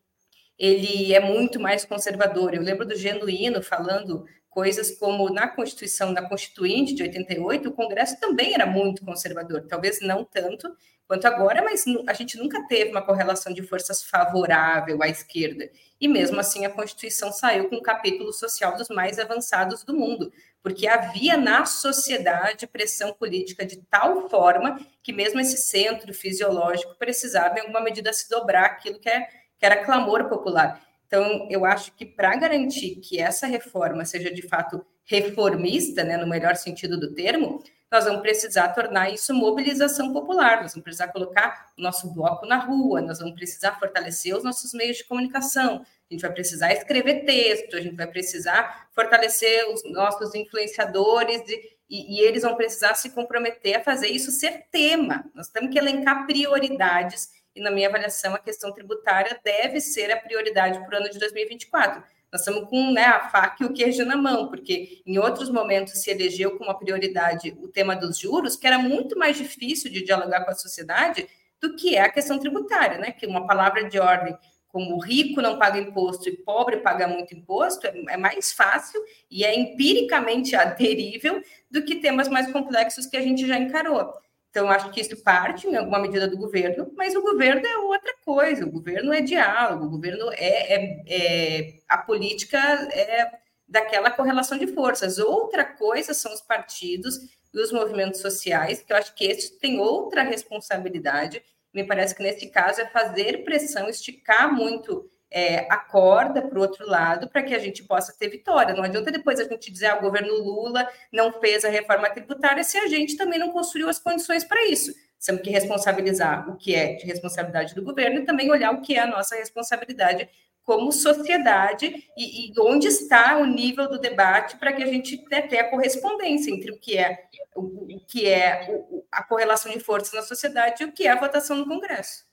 ele 0.58 1.14
é 1.14 1.20
muito 1.20 1.58
mais 1.58 1.84
conservador. 1.84 2.54
Eu 2.54 2.62
lembro 2.62 2.84
do 2.84 2.96
Genuíno 2.96 3.62
falando 3.62 4.26
coisas 4.58 4.90
como 4.98 5.30
na 5.30 5.46
Constituição, 5.46 6.10
na 6.10 6.28
Constituinte 6.28 6.92
de 6.92 7.04
88, 7.04 7.68
o 7.68 7.72
Congresso 7.72 8.18
também 8.18 8.54
era 8.54 8.66
muito 8.66 9.04
conservador, 9.04 9.64
talvez 9.68 10.00
não 10.00 10.24
tanto 10.24 10.68
quanto 11.06 11.28
agora, 11.28 11.62
mas 11.62 11.84
a 12.08 12.12
gente 12.12 12.36
nunca 12.36 12.66
teve 12.66 12.90
uma 12.90 13.00
correlação 13.00 13.54
de 13.54 13.62
forças 13.62 14.02
favorável 14.02 15.00
à 15.00 15.06
esquerda. 15.06 15.70
E 16.00 16.08
mesmo 16.08 16.40
assim 16.40 16.66
a 16.66 16.70
Constituição 16.70 17.30
saiu 17.30 17.68
com 17.68 17.76
um 17.76 17.82
capítulo 17.82 18.32
social 18.32 18.76
dos 18.76 18.88
mais 18.88 19.20
avançados 19.20 19.84
do 19.84 19.94
mundo, 19.94 20.32
porque 20.60 20.88
havia 20.88 21.36
na 21.36 21.64
sociedade 21.64 22.66
pressão 22.66 23.12
política 23.12 23.64
de 23.64 23.76
tal 23.88 24.28
forma 24.28 24.80
que 25.04 25.12
mesmo 25.12 25.38
esse 25.38 25.56
centro 25.56 26.12
fisiológico 26.12 26.96
precisava 26.98 27.58
em 27.58 27.60
alguma 27.60 27.80
medida 27.80 28.12
se 28.12 28.28
dobrar 28.28 28.64
aquilo 28.64 28.98
que, 28.98 29.08
é, 29.08 29.20
que 29.56 29.64
era 29.64 29.84
clamor 29.84 30.28
popular. 30.28 30.87
Então, 31.08 31.48
eu 31.50 31.64
acho 31.64 31.92
que 31.96 32.04
para 32.04 32.36
garantir 32.36 32.96
que 32.96 33.18
essa 33.18 33.46
reforma 33.46 34.04
seja 34.04 34.30
de 34.30 34.42
fato 34.42 34.84
reformista, 35.04 36.04
né, 36.04 36.18
no 36.18 36.28
melhor 36.28 36.54
sentido 36.54 37.00
do 37.00 37.14
termo, 37.14 37.62
nós 37.90 38.04
vamos 38.04 38.20
precisar 38.20 38.68
tornar 38.68 39.10
isso 39.10 39.32
mobilização 39.32 40.12
popular, 40.12 40.60
nós 40.60 40.72
vamos 40.72 40.84
precisar 40.84 41.08
colocar 41.08 41.72
o 41.78 41.82
nosso 41.82 42.12
bloco 42.12 42.44
na 42.44 42.58
rua, 42.58 43.00
nós 43.00 43.18
vamos 43.18 43.34
precisar 43.34 43.78
fortalecer 43.78 44.36
os 44.36 44.44
nossos 44.44 44.74
meios 44.74 44.98
de 44.98 45.04
comunicação, 45.04 45.80
a 45.80 46.12
gente 46.12 46.20
vai 46.20 46.32
precisar 46.32 46.74
escrever 46.74 47.24
texto, 47.24 47.74
a 47.74 47.80
gente 47.80 47.96
vai 47.96 48.06
precisar 48.06 48.88
fortalecer 48.92 49.66
os 49.72 49.82
nossos 49.90 50.34
influenciadores 50.34 51.40
e, 51.48 51.78
e, 51.88 52.16
e 52.16 52.20
eles 52.20 52.42
vão 52.42 52.54
precisar 52.54 52.94
se 52.94 53.08
comprometer 53.10 53.76
a 53.76 53.82
fazer 53.82 54.08
isso 54.08 54.30
ser 54.30 54.66
tema. 54.70 55.24
Nós 55.34 55.48
temos 55.48 55.70
que 55.72 55.78
elencar 55.78 56.26
prioridades 56.26 57.30
e, 57.54 57.60
na 57.60 57.70
minha 57.70 57.88
avaliação, 57.88 58.34
a 58.34 58.38
questão 58.38 58.72
tributária 58.72 59.38
deve 59.42 59.80
ser 59.80 60.10
a 60.10 60.16
prioridade 60.16 60.78
para 60.84 60.96
o 60.96 61.00
ano 61.00 61.10
de 61.10 61.18
2024. 61.18 62.02
Nós 62.30 62.42
estamos 62.42 62.68
com 62.68 62.92
né, 62.92 63.04
a 63.04 63.28
faca 63.30 63.64
e 63.64 63.66
o 63.66 63.72
queijo 63.72 64.04
na 64.04 64.16
mão, 64.16 64.48
porque 64.48 65.02
em 65.06 65.18
outros 65.18 65.50
momentos 65.50 65.94
se 65.94 66.10
elegeu 66.10 66.58
como 66.58 66.74
prioridade 66.78 67.56
o 67.60 67.68
tema 67.68 67.96
dos 67.96 68.18
juros, 68.18 68.54
que 68.54 68.66
era 68.66 68.78
muito 68.78 69.18
mais 69.18 69.36
difícil 69.36 69.90
de 69.90 70.02
dialogar 70.02 70.44
com 70.44 70.50
a 70.50 70.54
sociedade 70.54 71.26
do 71.60 71.74
que 71.74 71.96
é 71.96 72.02
a 72.02 72.12
questão 72.12 72.38
tributária, 72.38 72.98
né? 72.98 73.12
Que 73.12 73.26
uma 73.26 73.46
palavra 73.46 73.88
de 73.88 73.98
ordem 73.98 74.36
como 74.68 74.98
rico 74.98 75.40
não 75.40 75.58
paga 75.58 75.78
imposto 75.78 76.28
e 76.28 76.36
pobre 76.36 76.76
paga 76.78 77.08
muito 77.08 77.34
imposto 77.34 77.86
é, 77.86 77.92
é 78.10 78.16
mais 78.18 78.52
fácil 78.52 79.00
e 79.30 79.42
é 79.42 79.58
empiricamente 79.58 80.54
aderível 80.56 81.42
do 81.70 81.82
que 81.82 81.96
temas 81.96 82.28
mais 82.28 82.52
complexos 82.52 83.06
que 83.06 83.16
a 83.16 83.22
gente 83.22 83.46
já 83.46 83.58
encarou. 83.58 84.12
Então, 84.58 84.68
acho 84.68 84.90
que 84.90 85.00
isso 85.00 85.16
parte, 85.22 85.68
em 85.68 85.76
alguma 85.76 86.00
medida, 86.00 86.26
do 86.26 86.36
governo, 86.36 86.92
mas 86.96 87.14
o 87.14 87.22
governo 87.22 87.64
é 87.64 87.78
outra 87.78 88.12
coisa, 88.24 88.66
o 88.66 88.70
governo 88.72 89.12
é 89.12 89.20
diálogo, 89.20 89.84
o 89.84 89.90
governo 89.90 90.32
é, 90.32 90.74
é, 90.74 91.04
é 91.06 91.74
a 91.88 91.96
política 91.96 92.58
é 92.58 93.38
daquela 93.68 94.10
correlação 94.10 94.58
de 94.58 94.66
forças. 94.66 95.18
Outra 95.18 95.64
coisa 95.64 96.12
são 96.12 96.34
os 96.34 96.40
partidos 96.40 97.20
e 97.54 97.60
os 97.60 97.70
movimentos 97.70 98.20
sociais, 98.20 98.82
que 98.82 98.92
eu 98.92 98.96
acho 98.96 99.14
que 99.14 99.26
esses 99.26 99.50
têm 99.58 99.78
outra 99.78 100.24
responsabilidade. 100.24 101.40
Me 101.72 101.84
parece 101.84 102.16
que 102.16 102.22
nesse 102.24 102.48
caso 102.48 102.80
é 102.80 102.86
fazer 102.86 103.44
pressão, 103.44 103.88
esticar 103.88 104.52
muito 104.52 105.08
é, 105.30 105.66
a 105.70 105.76
corda 105.76 106.42
para 106.42 106.58
o 106.58 106.62
outro 106.62 106.86
lado 106.86 107.28
para 107.28 107.42
que 107.42 107.54
a 107.54 107.58
gente 107.58 107.84
possa 107.84 108.16
ter 108.16 108.28
vitória. 108.28 108.74
Não 108.74 108.82
adianta 108.82 109.10
depois 109.10 109.38
a 109.38 109.44
gente 109.44 109.70
dizer 109.70 109.86
ah, 109.86 109.96
o 109.96 110.00
governo 110.00 110.34
Lula 110.34 110.88
não 111.12 111.32
fez 111.32 111.64
a 111.64 111.68
reforma 111.68 112.08
tributária 112.10 112.64
se 112.64 112.78
a 112.78 112.86
gente 112.86 113.16
também 113.16 113.38
não 113.38 113.50
construiu 113.50 113.88
as 113.88 113.98
condições 113.98 114.44
para 114.44 114.66
isso. 114.66 114.92
Temos 115.24 115.42
que 115.42 115.50
responsabilizar 115.50 116.48
o 116.48 116.56
que 116.56 116.74
é 116.74 116.94
de 116.94 117.04
responsabilidade 117.04 117.74
do 117.74 117.82
governo 117.82 118.20
e 118.20 118.24
também 118.24 118.50
olhar 118.50 118.72
o 118.72 118.80
que 118.80 118.94
é 118.94 119.00
a 119.00 119.06
nossa 119.06 119.34
responsabilidade 119.34 120.28
como 120.68 120.92
sociedade 120.92 121.86
e, 122.14 122.50
e, 122.50 122.60
onde 122.60 122.88
está 122.88 123.38
o 123.38 123.46
nível 123.46 123.88
do 123.88 123.98
debate 123.98 124.58
para 124.58 124.70
que 124.70 124.82
a 124.82 124.86
gente 124.86 125.16
tenha 125.26 125.62
a 125.62 125.70
correspondência 125.70 126.50
entre 126.50 126.70
o 126.70 126.78
que 126.78 126.98
é 126.98 127.24
o, 127.56 127.62
o 127.94 128.00
que 128.06 128.28
é 128.28 128.66
o, 128.68 129.02
a 129.10 129.22
correlação 129.22 129.72
de 129.72 129.80
forças 129.80 130.12
na 130.12 130.20
sociedade 130.20 130.82
e 130.82 130.86
o 130.86 130.92
que 130.92 131.06
é 131.06 131.10
a 131.10 131.18
votação 131.18 131.56
no 131.56 131.66
Congresso. 131.66 132.27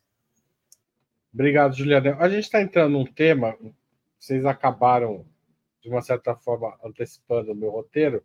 Obrigado, 1.35 1.75
Juliana. 1.75 2.15
A 2.17 2.29
gente 2.29 2.45
está 2.45 2.61
entrando 2.61 2.93
num 2.93 3.05
tema, 3.05 3.57
vocês 4.17 4.45
acabaram, 4.45 5.25
de 5.81 5.89
uma 5.89 6.01
certa 6.01 6.33
forma, 6.33 6.79
antecipando 6.81 7.51
o 7.51 7.55
meu 7.55 7.71
roteiro, 7.71 8.23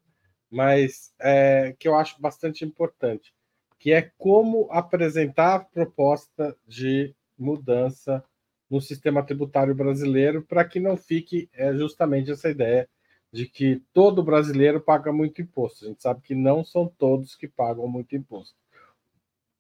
mas 0.48 1.12
é, 1.18 1.74
que 1.76 1.88
eu 1.88 1.96
acho 1.96 2.22
bastante 2.22 2.64
importante, 2.64 3.34
que 3.80 3.92
é 3.92 4.12
como 4.16 4.68
apresentar 4.70 5.56
a 5.56 5.58
proposta 5.58 6.56
de 6.68 7.12
mudança 7.36 8.24
no 8.70 8.80
sistema 8.80 9.24
tributário 9.24 9.74
brasileiro 9.74 10.44
para 10.44 10.64
que 10.64 10.78
não 10.78 10.96
fique 10.96 11.50
é, 11.52 11.74
justamente 11.74 12.30
essa 12.30 12.48
ideia 12.48 12.88
de 13.32 13.44
que 13.44 13.82
todo 13.92 14.22
brasileiro 14.22 14.80
paga 14.80 15.12
muito 15.12 15.42
imposto. 15.42 15.84
A 15.84 15.88
gente 15.88 16.00
sabe 16.00 16.20
que 16.22 16.36
não 16.36 16.64
são 16.64 16.86
todos 16.86 17.34
que 17.34 17.48
pagam 17.48 17.88
muito 17.88 18.14
imposto. 18.14 18.54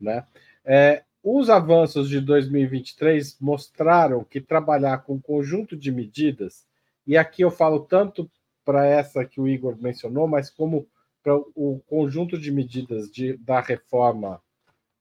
Né? 0.00 0.24
É, 0.64 1.02
os 1.22 1.50
avanços 1.50 2.08
de 2.08 2.20
2023 2.20 3.38
mostraram 3.40 4.24
que 4.24 4.40
trabalhar 4.40 4.98
com 4.98 5.14
um 5.14 5.20
conjunto 5.20 5.76
de 5.76 5.92
medidas, 5.92 6.66
e 7.06 7.16
aqui 7.16 7.42
eu 7.42 7.50
falo 7.50 7.80
tanto 7.80 8.30
para 8.64 8.86
essa 8.86 9.24
que 9.24 9.40
o 9.40 9.48
Igor 9.48 9.76
mencionou, 9.80 10.26
mas 10.26 10.48
como 10.48 10.88
para 11.22 11.36
o 11.36 11.80
conjunto 11.86 12.38
de 12.38 12.50
medidas 12.50 13.10
de, 13.10 13.36
da 13.36 13.60
reforma 13.60 14.40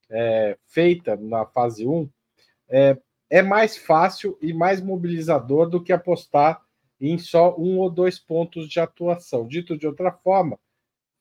é, 0.10 0.58
feita 0.66 1.16
na 1.16 1.46
fase 1.46 1.88
1, 1.88 2.10
é, 2.70 2.98
é 3.30 3.42
mais 3.42 3.78
fácil 3.78 4.38
e 4.42 4.52
mais 4.54 4.82
mobilizador 4.82 5.70
do 5.70 5.82
que 5.82 5.94
apostar 5.94 6.62
em 7.00 7.18
só 7.18 7.56
um 7.58 7.78
ou 7.78 7.90
dois 7.90 8.20
pontos 8.20 8.68
de 8.68 8.80
atuação. 8.80 9.48
Dito 9.48 9.78
de 9.78 9.88
outra 9.88 10.12
forma, 10.12 10.60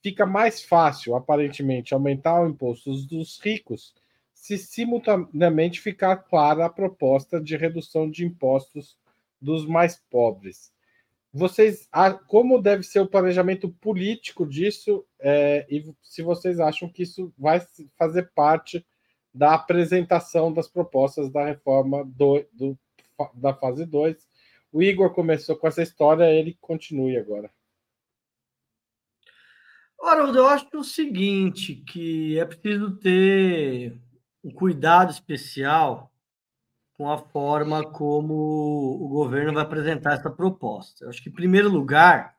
fica 0.02 0.26
mais 0.26 0.62
fácil, 0.62 1.14
aparentemente, 1.14 1.94
aumentar 1.94 2.42
o 2.42 2.48
imposto 2.48 2.90
dos 3.06 3.38
ricos 3.40 3.94
se 4.38 4.56
simultaneamente 4.56 5.80
ficar 5.80 6.16
clara 6.16 6.64
a 6.64 6.70
proposta 6.70 7.40
de 7.40 7.56
redução 7.56 8.08
de 8.08 8.24
impostos 8.24 8.96
dos 9.40 9.66
mais 9.66 9.96
pobres. 10.08 10.72
Vocês, 11.32 11.88
como 12.28 12.62
deve 12.62 12.84
ser 12.84 13.00
o 13.00 13.08
planejamento 13.08 13.68
político 13.68 14.46
disso 14.46 15.04
é, 15.18 15.66
e 15.68 15.92
se 16.02 16.22
vocês 16.22 16.60
acham 16.60 16.88
que 16.88 17.02
isso 17.02 17.32
vai 17.36 17.60
fazer 17.98 18.30
parte 18.32 18.86
da 19.34 19.54
apresentação 19.54 20.52
das 20.52 20.68
propostas 20.68 21.30
da 21.30 21.44
reforma 21.44 22.04
do, 22.04 22.46
do, 22.52 22.78
da 23.34 23.52
fase 23.52 23.84
2. 23.84 24.16
O 24.72 24.80
Igor 24.80 25.12
começou 25.12 25.56
com 25.56 25.66
essa 25.66 25.82
história, 25.82 26.32
ele 26.32 26.56
continue 26.60 27.18
agora. 27.18 27.50
Ora, 29.98 30.30
eu 30.30 30.46
acho 30.46 30.68
o 30.78 30.84
seguinte, 30.84 31.74
que 31.74 32.38
é 32.38 32.44
preciso 32.44 32.96
ter 32.96 34.00
um 34.42 34.50
cuidado 34.50 35.10
especial 35.10 36.12
com 36.94 37.10
a 37.10 37.18
forma 37.18 37.84
como 37.84 38.34
o 38.34 39.08
governo 39.08 39.54
vai 39.54 39.62
apresentar 39.62 40.14
essa 40.14 40.30
proposta. 40.30 41.04
Eu 41.04 41.10
acho 41.10 41.22
que, 41.22 41.28
em 41.28 41.32
primeiro 41.32 41.68
lugar, 41.68 42.36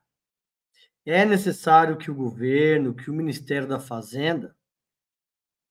é 1.05 1.25
necessário 1.25 1.97
que 1.97 2.11
o 2.11 2.15
governo, 2.15 2.93
que 2.93 3.09
o 3.09 3.13
Ministério 3.13 3.67
da 3.67 3.79
Fazenda, 3.79 4.55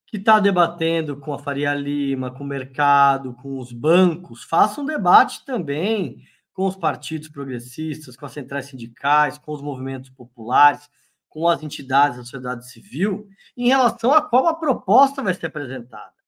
que 0.07 0.17
está 0.17 0.39
debatendo 0.39 1.17
com 1.17 1.31
a 1.31 1.39
Faria 1.39 1.73
Lima, 1.75 2.31
com 2.31 2.43
o 2.43 2.47
mercado, 2.47 3.33
com 3.35 3.59
os 3.59 3.71
bancos, 3.71 4.43
faça 4.43 4.81
um 4.81 4.85
debate 4.85 5.45
também 5.45 6.23
com 6.51 6.65
os 6.65 6.75
partidos 6.75 7.29
progressistas, 7.29 8.17
com 8.17 8.25
as 8.25 8.31
centrais 8.31 8.65
sindicais, 8.65 9.37
com 9.37 9.53
os 9.53 9.61
movimentos 9.61 10.09
populares, 10.09 10.89
com 11.29 11.47
as 11.47 11.61
entidades 11.61 12.17
da 12.17 12.23
sociedade 12.23 12.67
civil, 12.67 13.29
em 13.55 13.67
relação 13.67 14.11
a 14.11 14.21
qual 14.21 14.47
a 14.47 14.55
proposta 14.55 15.21
vai 15.21 15.33
ser 15.35 15.45
apresentada. 15.45 16.18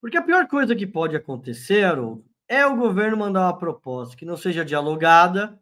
Porque 0.00 0.16
a 0.16 0.22
pior 0.22 0.46
coisa 0.46 0.76
que 0.76 0.86
pode 0.86 1.16
acontecer, 1.16 1.84
Haroldo, 1.84 2.24
é 2.46 2.64
o 2.66 2.76
governo 2.76 3.16
mandar 3.16 3.42
uma 3.42 3.58
proposta 3.58 4.16
que 4.16 4.24
não 4.24 4.36
seja 4.36 4.64
dialogada 4.64 5.60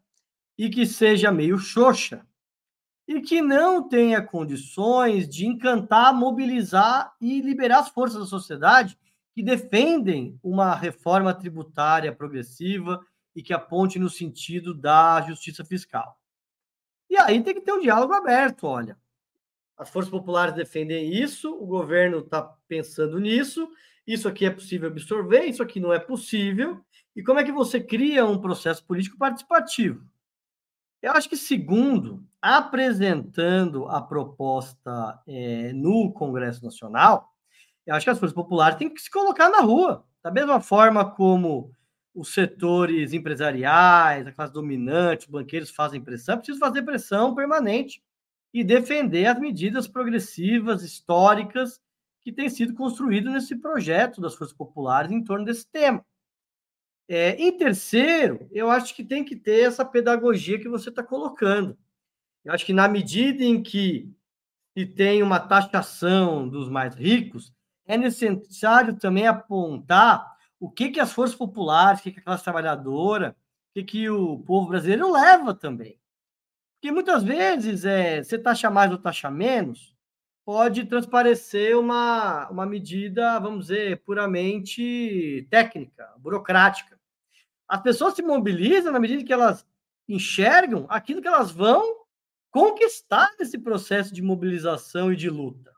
e 0.56 0.70
que 0.70 0.86
seja 0.86 1.32
meio 1.32 1.58
xoxa 1.58 2.24
e 3.08 3.20
que 3.20 3.40
não 3.40 3.88
tenha 3.88 4.20
condições 4.20 5.28
de 5.28 5.46
encantar, 5.46 6.12
mobilizar 6.12 7.14
e 7.20 7.40
liberar 7.40 7.80
as 7.80 7.88
forças 7.88 8.18
da 8.20 8.26
sociedade 8.26 8.98
que 9.32 9.42
defendem 9.42 10.38
uma 10.42 10.74
reforma 10.74 11.32
tributária 11.32 12.12
progressiva 12.12 13.00
e 13.34 13.42
que 13.42 13.52
aponte 13.52 13.98
no 13.98 14.08
sentido 14.08 14.74
da 14.74 15.20
justiça 15.22 15.64
fiscal. 15.64 16.18
E 17.08 17.16
aí 17.16 17.40
tem 17.42 17.54
que 17.54 17.60
ter 17.60 17.72
um 17.72 17.80
diálogo 17.80 18.12
aberto, 18.12 18.66
olha. 18.66 18.98
As 19.76 19.90
forças 19.90 20.10
populares 20.10 20.54
defendem 20.54 21.12
isso, 21.12 21.54
o 21.54 21.66
governo 21.66 22.20
está 22.20 22.42
pensando 22.66 23.20
nisso, 23.20 23.68
isso 24.06 24.28
aqui 24.28 24.46
é 24.46 24.50
possível 24.50 24.88
absorver, 24.88 25.44
isso 25.44 25.62
aqui 25.62 25.80
não 25.80 25.92
é 25.92 25.98
possível. 25.98 26.80
E 27.14 27.22
como 27.22 27.40
é 27.40 27.44
que 27.44 27.52
você 27.52 27.80
cria 27.80 28.24
um 28.24 28.38
processo 28.38 28.84
político 28.84 29.18
participativo? 29.18 30.04
Eu 31.02 31.12
acho 31.12 31.28
que, 31.28 31.36
segundo, 31.36 32.24
apresentando 32.40 33.86
a 33.88 34.00
proposta 34.00 35.20
é, 35.26 35.72
no 35.72 36.12
Congresso 36.12 36.64
Nacional, 36.64 37.32
eu 37.86 37.94
acho 37.94 38.04
que 38.04 38.10
as 38.10 38.18
forças 38.18 38.34
populares 38.34 38.78
têm 38.78 38.92
que 38.92 39.00
se 39.00 39.10
colocar 39.10 39.48
na 39.48 39.60
rua, 39.60 40.04
da 40.22 40.30
mesma 40.30 40.60
forma 40.60 41.08
como 41.08 41.72
os 42.14 42.32
setores 42.32 43.12
empresariais, 43.12 44.26
a 44.26 44.32
classe 44.32 44.52
dominante, 44.52 45.26
os 45.26 45.30
banqueiros 45.30 45.70
fazem 45.70 46.00
pressão, 46.00 46.34
é 46.34 46.38
preciso 46.38 46.58
fazer 46.58 46.82
pressão 46.82 47.34
permanente 47.34 48.02
e 48.52 48.64
defender 48.64 49.26
as 49.26 49.38
medidas 49.38 49.86
progressivas, 49.86 50.82
históricas, 50.82 51.78
que 52.26 52.32
têm 52.32 52.50
sido 52.50 52.74
construídas 52.74 53.32
nesse 53.32 53.54
projeto 53.54 54.20
das 54.20 54.34
forças 54.34 54.52
populares 54.52 55.12
em 55.12 55.22
torno 55.22 55.44
desse 55.44 55.64
tema. 55.64 56.04
É, 57.08 57.40
em 57.40 57.56
terceiro, 57.56 58.48
eu 58.50 58.68
acho 58.68 58.96
que 58.96 59.04
tem 59.04 59.24
que 59.24 59.36
ter 59.36 59.60
essa 59.60 59.84
pedagogia 59.84 60.58
que 60.58 60.68
você 60.68 60.88
está 60.88 61.04
colocando. 61.04 61.78
Eu 62.44 62.52
acho 62.52 62.66
que 62.66 62.72
na 62.72 62.88
medida 62.88 63.44
em 63.44 63.62
que 63.62 64.12
se 64.76 64.84
tem 64.84 65.22
uma 65.22 65.38
taxação 65.38 66.48
dos 66.48 66.68
mais 66.68 66.96
ricos, 66.96 67.54
é 67.84 67.96
necessário 67.96 68.96
também 68.96 69.28
apontar 69.28 70.36
o 70.58 70.68
que, 70.68 70.88
que 70.88 70.98
as 70.98 71.12
forças 71.12 71.36
populares, 71.36 72.00
o 72.00 72.02
que, 72.02 72.10
que 72.10 72.18
a 72.18 72.24
classe 72.24 72.42
trabalhadora, 72.42 73.36
o 73.70 73.74
que, 73.74 73.84
que 73.84 74.10
o 74.10 74.40
povo 74.40 74.66
brasileiro 74.66 75.12
leva 75.12 75.54
também. 75.54 75.96
Porque 76.74 76.90
muitas 76.90 77.22
vezes 77.22 77.84
é, 77.84 78.20
você 78.20 78.36
taxa 78.36 78.68
mais 78.68 78.90
ou 78.90 78.98
taxa 78.98 79.30
menos, 79.30 79.95
pode 80.46 80.84
transparecer 80.84 81.76
uma, 81.76 82.48
uma 82.48 82.64
medida, 82.64 83.36
vamos 83.40 83.66
dizer, 83.66 84.00
puramente 84.04 85.44
técnica, 85.50 86.08
burocrática. 86.18 86.96
As 87.68 87.82
pessoas 87.82 88.14
se 88.14 88.22
mobilizam 88.22 88.92
na 88.92 89.00
medida 89.00 89.24
que 89.24 89.32
elas 89.32 89.66
enxergam 90.08 90.86
aquilo 90.88 91.20
que 91.20 91.26
elas 91.26 91.50
vão 91.50 92.06
conquistar 92.48 93.28
nesse 93.40 93.58
processo 93.58 94.14
de 94.14 94.22
mobilização 94.22 95.12
e 95.12 95.16
de 95.16 95.28
luta. 95.28 95.74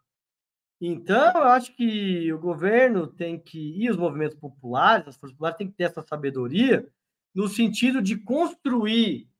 Então, 0.78 1.32
eu 1.32 1.44
acho 1.44 1.74
que 1.74 2.30
o 2.30 2.38
governo 2.38 3.06
tem 3.06 3.38
que, 3.40 3.74
e 3.82 3.88
os 3.88 3.96
movimentos 3.96 4.36
populares, 4.36 5.08
as 5.08 5.16
forças 5.16 5.32
populares, 5.34 5.56
têm 5.56 5.68
que 5.68 5.76
ter 5.78 5.84
essa 5.84 6.04
sabedoria 6.06 6.86
no 7.34 7.48
sentido 7.48 8.02
de 8.02 8.18
construir 8.18 9.30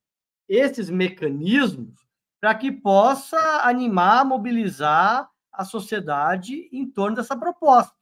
esses 0.49 0.89
mecanismos 0.89 2.08
para 2.41 2.55
que 2.55 2.71
possa 2.71 3.39
animar, 3.63 4.25
mobilizar 4.25 5.29
a 5.53 5.65
sociedade 5.65 6.69
em 6.73 6.87
torno 6.87 7.17
dessa 7.17 7.37
proposta. 7.37 7.95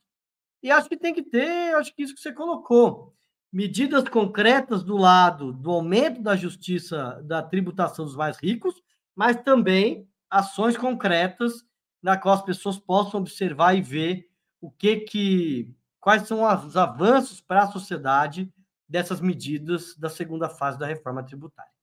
E 0.63 0.71
acho 0.71 0.89
que 0.89 0.97
tem 0.97 1.15
que 1.15 1.23
ter, 1.23 1.75
acho 1.77 1.95
que 1.95 2.03
isso 2.03 2.15
que 2.15 2.21
você 2.21 2.33
colocou, 2.33 3.15
medidas 3.53 4.09
concretas 4.09 4.83
do 4.83 4.97
lado 4.97 5.53
do 5.53 5.71
aumento 5.71 6.21
da 6.21 6.37
justiça 6.37 7.23
da 7.25 7.43
tributação 7.43 8.05
dos 8.05 8.17
mais 8.17 8.37
ricos, 8.39 8.83
mas 9.15 9.37
também 9.43 10.09
ações 10.29 10.77
concretas 10.77 11.65
na 12.03 12.17
qual 12.17 12.35
as 12.35 12.43
pessoas 12.43 12.79
possam 12.79 13.21
observar 13.21 13.75
e 13.75 13.81
ver 13.81 14.29
o 14.61 14.71
que 14.71 14.97
que 14.97 15.75
quais 16.01 16.27
são 16.27 16.43
os 16.43 16.77
avanços 16.77 17.41
para 17.41 17.63
a 17.63 17.73
sociedade 17.73 18.53
dessas 18.89 19.21
medidas 19.21 19.97
da 19.97 20.09
segunda 20.09 20.49
fase 20.49 20.79
da 20.79 20.87
reforma 20.87 21.23
tributária. 21.23 21.76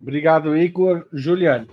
Obrigado, 0.00 0.56
Igor. 0.56 1.06
Juliane. 1.12 1.68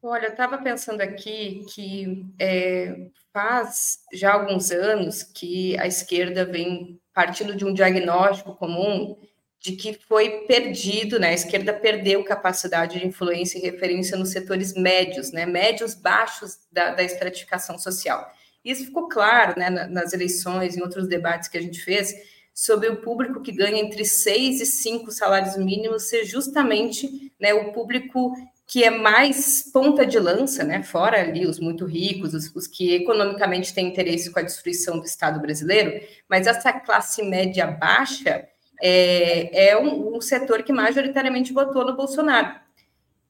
Olha, 0.00 0.26
eu 0.26 0.30
estava 0.30 0.58
pensando 0.58 1.00
aqui 1.00 1.64
que 1.74 2.24
é, 2.38 3.08
faz 3.32 4.00
já 4.12 4.32
alguns 4.32 4.70
anos 4.70 5.22
que 5.22 5.76
a 5.78 5.86
esquerda 5.86 6.44
vem 6.44 7.00
partindo 7.12 7.56
de 7.56 7.64
um 7.64 7.74
diagnóstico 7.74 8.54
comum 8.54 9.18
de 9.60 9.72
que 9.72 9.92
foi 9.92 10.46
perdido, 10.46 11.18
né? 11.18 11.30
A 11.30 11.34
esquerda 11.34 11.74
perdeu 11.74 12.22
capacidade 12.22 12.98
de 12.98 13.06
influência 13.06 13.58
e 13.58 13.60
referência 13.60 14.16
nos 14.16 14.30
setores 14.30 14.72
médios, 14.74 15.32
né? 15.32 15.44
Médios 15.44 15.94
baixos 15.94 16.58
da, 16.70 16.94
da 16.94 17.02
estratificação 17.02 17.76
social. 17.76 18.32
Isso 18.64 18.84
ficou 18.84 19.08
claro, 19.08 19.58
né? 19.58 19.68
Nas 19.68 20.12
eleições, 20.12 20.76
em 20.76 20.82
outros 20.82 21.08
debates 21.08 21.48
que 21.48 21.58
a 21.58 21.62
gente 21.62 21.80
fez 21.80 22.14
sobre 22.58 22.88
o 22.88 22.96
público 22.96 23.40
que 23.40 23.52
ganha 23.52 23.80
entre 23.80 24.04
seis 24.04 24.60
e 24.60 24.66
cinco 24.66 25.12
salários 25.12 25.56
mínimos 25.56 26.08
ser 26.08 26.24
justamente 26.24 27.32
né, 27.40 27.54
o 27.54 27.72
público 27.72 28.34
que 28.66 28.82
é 28.82 28.90
mais 28.90 29.70
ponta 29.72 30.04
de 30.04 30.18
lança, 30.18 30.64
né, 30.64 30.82
fora 30.82 31.20
ali 31.20 31.46
os 31.46 31.60
muito 31.60 31.86
ricos, 31.86 32.34
os, 32.34 32.52
os, 32.56 32.66
que 32.66 32.96
economicamente 32.96 33.72
têm 33.72 33.86
interesse 33.86 34.32
com 34.32 34.40
a 34.40 34.42
destruição 34.42 34.98
do 34.98 35.04
Estado 35.04 35.40
brasileiro, 35.40 36.04
mas 36.28 36.48
essa 36.48 36.72
classe 36.72 37.22
média 37.22 37.64
baixa 37.64 38.48
é, 38.82 39.68
é 39.68 39.78
um, 39.78 40.16
um, 40.16 40.20
setor 40.20 40.64
que 40.64 40.72
majoritariamente 40.72 41.52
votou 41.52 41.86
no 41.86 41.96
Bolsonaro. 41.96 42.58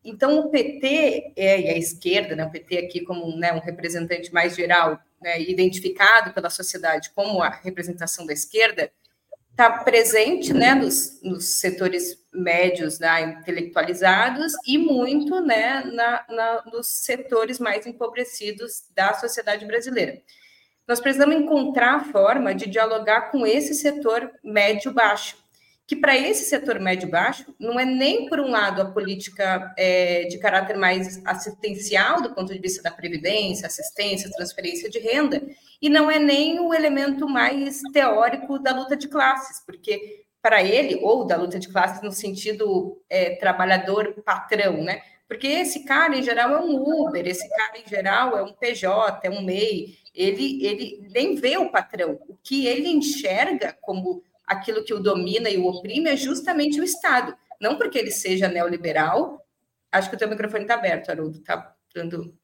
Então, 0.03 0.39
o 0.39 0.49
PT 0.49 1.35
é, 1.37 1.61
e 1.61 1.69
a 1.69 1.77
esquerda, 1.77 2.35
né, 2.35 2.47
o 2.47 2.51
PT 2.51 2.79
aqui 2.79 3.01
como 3.03 3.37
né, 3.37 3.53
um 3.53 3.61
representante 3.61 4.33
mais 4.33 4.57
geral, 4.57 4.99
né, 5.21 5.39
identificado 5.43 6.33
pela 6.33 6.49
sociedade 6.49 7.11
como 7.15 7.43
a 7.43 7.51
representação 7.51 8.25
da 8.25 8.33
esquerda, 8.33 8.91
está 9.59 9.71
presente 9.83 10.55
né, 10.55 10.73
nos, 10.73 11.21
nos, 11.21 11.59
setores 11.59 12.17
médios 12.33 13.01
né, 13.01 13.23
intelectualizados 13.23 14.53
e 14.65 14.79
muito 14.79 15.41
né, 15.41 15.83
na, 15.83 16.25
na, 16.29 16.63
nos 16.73 16.87
setores 16.87 17.59
mais 17.59 17.85
empobrecidos 17.85 18.85
da 18.95 19.15
sociedade 19.15 19.67
brasileira. 19.67 20.23
Nós 20.87 21.01
precisamos 21.01 21.35
encontrar 21.35 21.97
a 21.97 22.05
forma 22.05 22.55
de 22.55 22.69
dialogar 22.69 23.33
com 23.33 23.45
esse 23.45 23.75
setor 23.75 24.31
médio-baixo, 24.45 25.37
que 25.89 25.97
para 25.97 26.15
esse 26.15 26.45
setor 26.45 26.79
médio-baixo 26.79 27.55
não 27.59 27.81
é 27.81 27.85
nem, 27.87 28.29
por 28.29 28.39
um 28.39 28.51
lado, 28.51 28.83
a 28.83 28.91
política 28.91 29.73
é, 29.75 30.25
de 30.25 30.37
caráter 30.37 30.77
mais 30.77 31.19
assistencial 31.25 32.21
do 32.21 32.35
ponto 32.35 32.53
de 32.53 32.59
vista 32.59 32.83
da 32.83 32.91
previdência, 32.91 33.67
assistência, 33.67 34.31
transferência 34.31 34.91
de 34.91 34.99
renda, 34.99 35.43
e 35.81 35.89
não 35.89 36.11
é 36.11 36.19
nem 36.19 36.61
o 36.61 36.75
elemento 36.75 37.27
mais 37.27 37.81
teórico 37.91 38.59
da 38.59 38.77
luta 38.77 38.95
de 38.95 39.09
classes, 39.09 39.65
porque 39.65 40.27
para 40.43 40.63
ele, 40.63 41.01
ou 41.03 41.25
da 41.25 41.37
luta 41.37 41.59
de 41.59 41.69
classes 41.69 42.03
no 42.03 42.13
sentido 42.13 43.01
é, 43.09 43.37
trabalhador-patrão, 43.37 44.85
né? 44.85 45.01
Porque 45.27 45.47
esse 45.47 45.85
cara, 45.85 46.17
em 46.17 46.23
geral, 46.23 46.53
é 46.53 46.61
um 46.61 46.77
Uber, 46.77 47.27
esse 47.27 47.49
cara, 47.49 47.79
em 47.79 47.89
geral, 47.89 48.37
é 48.37 48.43
um 48.43 48.53
PJ, 48.53 49.21
é 49.27 49.31
um 49.31 49.43
MEI, 49.43 49.97
ele, 50.15 50.67
ele 50.67 51.09
nem 51.15 51.35
vê 51.35 51.57
o 51.57 51.71
patrão. 51.71 52.19
O 52.29 52.37
que 52.43 52.67
ele 52.67 52.89
enxerga 52.89 53.77
como 53.81 54.23
aquilo 54.49 54.85
que 54.85 54.95
o 54.95 55.01
domina 55.01 55.51
e 55.51 55.59
o 55.59 55.67
oprime 55.67 56.11
é 56.11 56.17
justamente 56.17 56.81
o 56.81 56.85
Estado. 56.85 57.37
Não 57.61 57.77
porque 57.77 57.99
ele 57.99 58.11
seja 58.11 58.49
neoliberal. 58.49 59.45
Acho 59.91 60.09
que 60.11 60.17
o 60.17 60.19
teu 60.19 60.29
microfone 60.29 60.63
está 60.63 60.75
aberto, 60.75 61.11
Haroldo, 61.11 61.39
está 61.39 61.75
dando. 61.95 62.38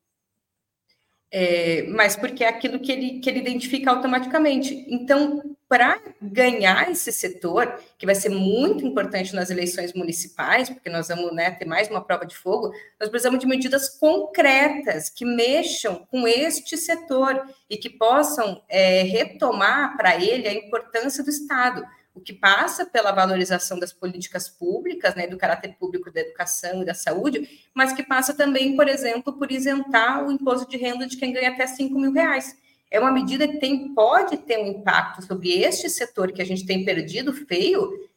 É, 1.37 1.85
mas 1.89 2.14
porque 2.14 2.45
é 2.45 2.49
aquilo 2.49 2.78
que 2.78 2.93
ele, 2.93 3.18
que 3.18 3.28
ele 3.28 3.41
identifica 3.41 3.91
automaticamente. 3.91 4.87
Então, 4.89 5.43
para 5.68 6.01
ganhar 6.22 6.89
esse 6.93 7.11
setor, 7.11 7.76
que 7.99 8.07
vai 8.07 8.14
ser 8.14 8.28
muito 8.28 8.87
importante 8.87 9.35
nas 9.35 9.51
eleições 9.51 9.93
municipais, 9.95 10.70
porque 10.70 10.89
nós 10.89 11.09
vamos 11.09 11.35
né, 11.35 11.51
ter 11.51 11.64
mais 11.64 11.91
uma 11.91 12.05
prova 12.05 12.24
de 12.24 12.37
fogo, 12.37 12.72
nós 13.01 13.09
precisamos 13.09 13.41
de 13.41 13.49
medidas 13.49 13.89
concretas 13.89 15.11
que 15.11 15.24
mexam 15.24 16.07
com 16.09 16.28
este 16.28 16.76
setor 16.76 17.43
e 17.68 17.76
que 17.76 17.91
possam 17.91 18.62
é, 18.68 19.03
retomar 19.03 19.97
para 19.97 20.14
ele 20.14 20.47
a 20.47 20.55
importância 20.55 21.24
do 21.24 21.30
Estado, 21.30 21.85
o 22.15 22.21
que 22.21 22.33
passa 22.33 22.87
pela 22.87 23.11
valorização 23.11 23.79
das 23.79 23.93
políticas 23.93 24.49
públicas, 24.49 25.15
né, 25.15 25.27
do 25.27 25.37
caráter 25.37 25.75
público 25.79 26.12
da 26.12 26.21
educação 26.21 26.83
e 26.83 26.85
da 26.85 26.95
saúde, 26.95 27.67
mas 27.75 27.93
que 27.93 28.03
passa 28.03 28.33
também, 28.33 28.77
por 28.77 28.89
exemplo, 28.89 29.33
por 29.33 29.51
isentar 29.51 30.25
o 30.25 30.31
imposto 30.31 30.69
de 30.71 30.77
renda 30.77 31.07
de 31.07 31.17
quem 31.17 31.33
ganha 31.33 31.51
até 31.51 31.67
5 31.67 31.99
mil 31.99 32.12
reais 32.12 32.57
é 32.95 33.01
uma 33.01 33.11
medida 33.11 33.49
que 33.49 33.59
tem, 33.59 33.93
pode 33.93 34.37
ter 34.37 34.57
um 34.57 34.69
impacto 34.69 35.21
sobre 35.27 35.51
este 35.51 35.91
setor 35.91 36.31
que 36.31 36.41
a 36.41 36.47
gente 36.47 36.65
tem 36.65 36.85
perdido 36.85 37.33
feio 37.33 38.09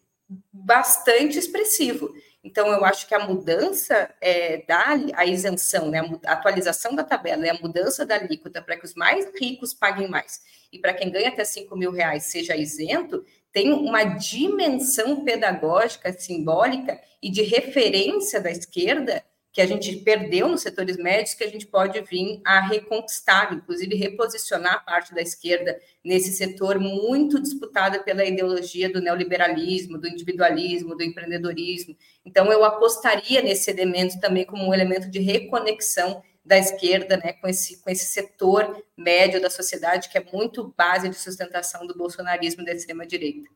bastante 0.54 1.40
expressivo. 1.40 2.14
Então, 2.44 2.68
eu 2.68 2.86
acho 2.86 3.08
que 3.08 3.16
a 3.16 3.26
mudança 3.26 4.14
é, 4.22 4.64
da 4.68 4.96
a 5.16 5.26
isenção, 5.26 5.90
né, 5.90 6.00
a 6.24 6.34
atualização 6.34 6.94
da 6.94 7.04
tabela 7.04 7.48
e 7.48 7.50
a 7.50 7.56
mudança 7.56 8.06
da 8.06 8.16
alíquota 8.16 8.62
para 8.62 8.78
que 8.78 8.86
os 8.86 8.94
mais 8.94 9.28
ricos 9.40 9.74
paguem 9.74 10.08
mais 10.08 10.42
e 10.72 10.78
para 10.78 10.94
quem 10.94 11.10
ganha 11.10 11.30
até 11.30 11.44
5 11.44 11.76
mil 11.76 11.92
reais 11.92 12.26
seja 12.26 12.56
isento, 12.56 13.26
tem 13.52 13.72
uma 13.72 14.04
dimensão 14.04 15.24
pedagógica, 15.24 16.12
simbólica 16.14 17.00
e 17.22 17.30
de 17.30 17.42
referência 17.42 18.40
da 18.40 18.52
esquerda 18.52 19.24
que 19.58 19.62
a 19.62 19.66
gente 19.66 19.96
perdeu 19.98 20.48
nos 20.48 20.62
setores 20.62 20.98
médios, 20.98 21.34
que 21.34 21.44
a 21.44 21.50
gente 21.50 21.66
pode 21.66 22.00
vir 22.02 22.40
a 22.46 22.60
reconquistar, 22.60 23.52
inclusive 23.52 23.96
reposicionar 23.96 24.86
parte 24.86 25.16
da 25.16 25.22
esquerda 25.24 25.76
nesse 26.06 26.32
setor 26.34 26.80
muito 26.80 27.42
disputado 27.42 28.04
pela 28.04 28.24
ideologia 28.24 28.88
do 28.88 29.02
neoliberalismo, 29.02 29.98
do 29.98 30.08
individualismo, 30.08 30.96
do 30.96 31.02
empreendedorismo. 31.02 31.98
Então, 32.24 32.52
eu 32.52 32.64
apostaria 32.64 33.42
nesse 33.42 33.72
elemento 33.72 34.20
também 34.20 34.46
como 34.46 34.64
um 34.64 34.74
elemento 34.76 35.10
de 35.10 35.20
reconexão 35.22 36.22
da 36.48 36.58
esquerda, 36.58 37.18
né, 37.18 37.34
com 37.34 37.48
esse, 37.48 37.82
com 37.82 37.90
esse 37.90 38.06
setor 38.06 38.82
médio 38.96 39.42
da 39.42 39.50
sociedade, 39.50 40.10
que 40.10 40.18
é 40.18 40.24
muito 40.32 40.74
base 40.78 41.10
de 41.10 41.16
sustentação 41.16 41.86
do 41.86 41.96
bolsonarismo 41.96 42.64
da 42.64 42.72
extrema-direita. 42.72 43.50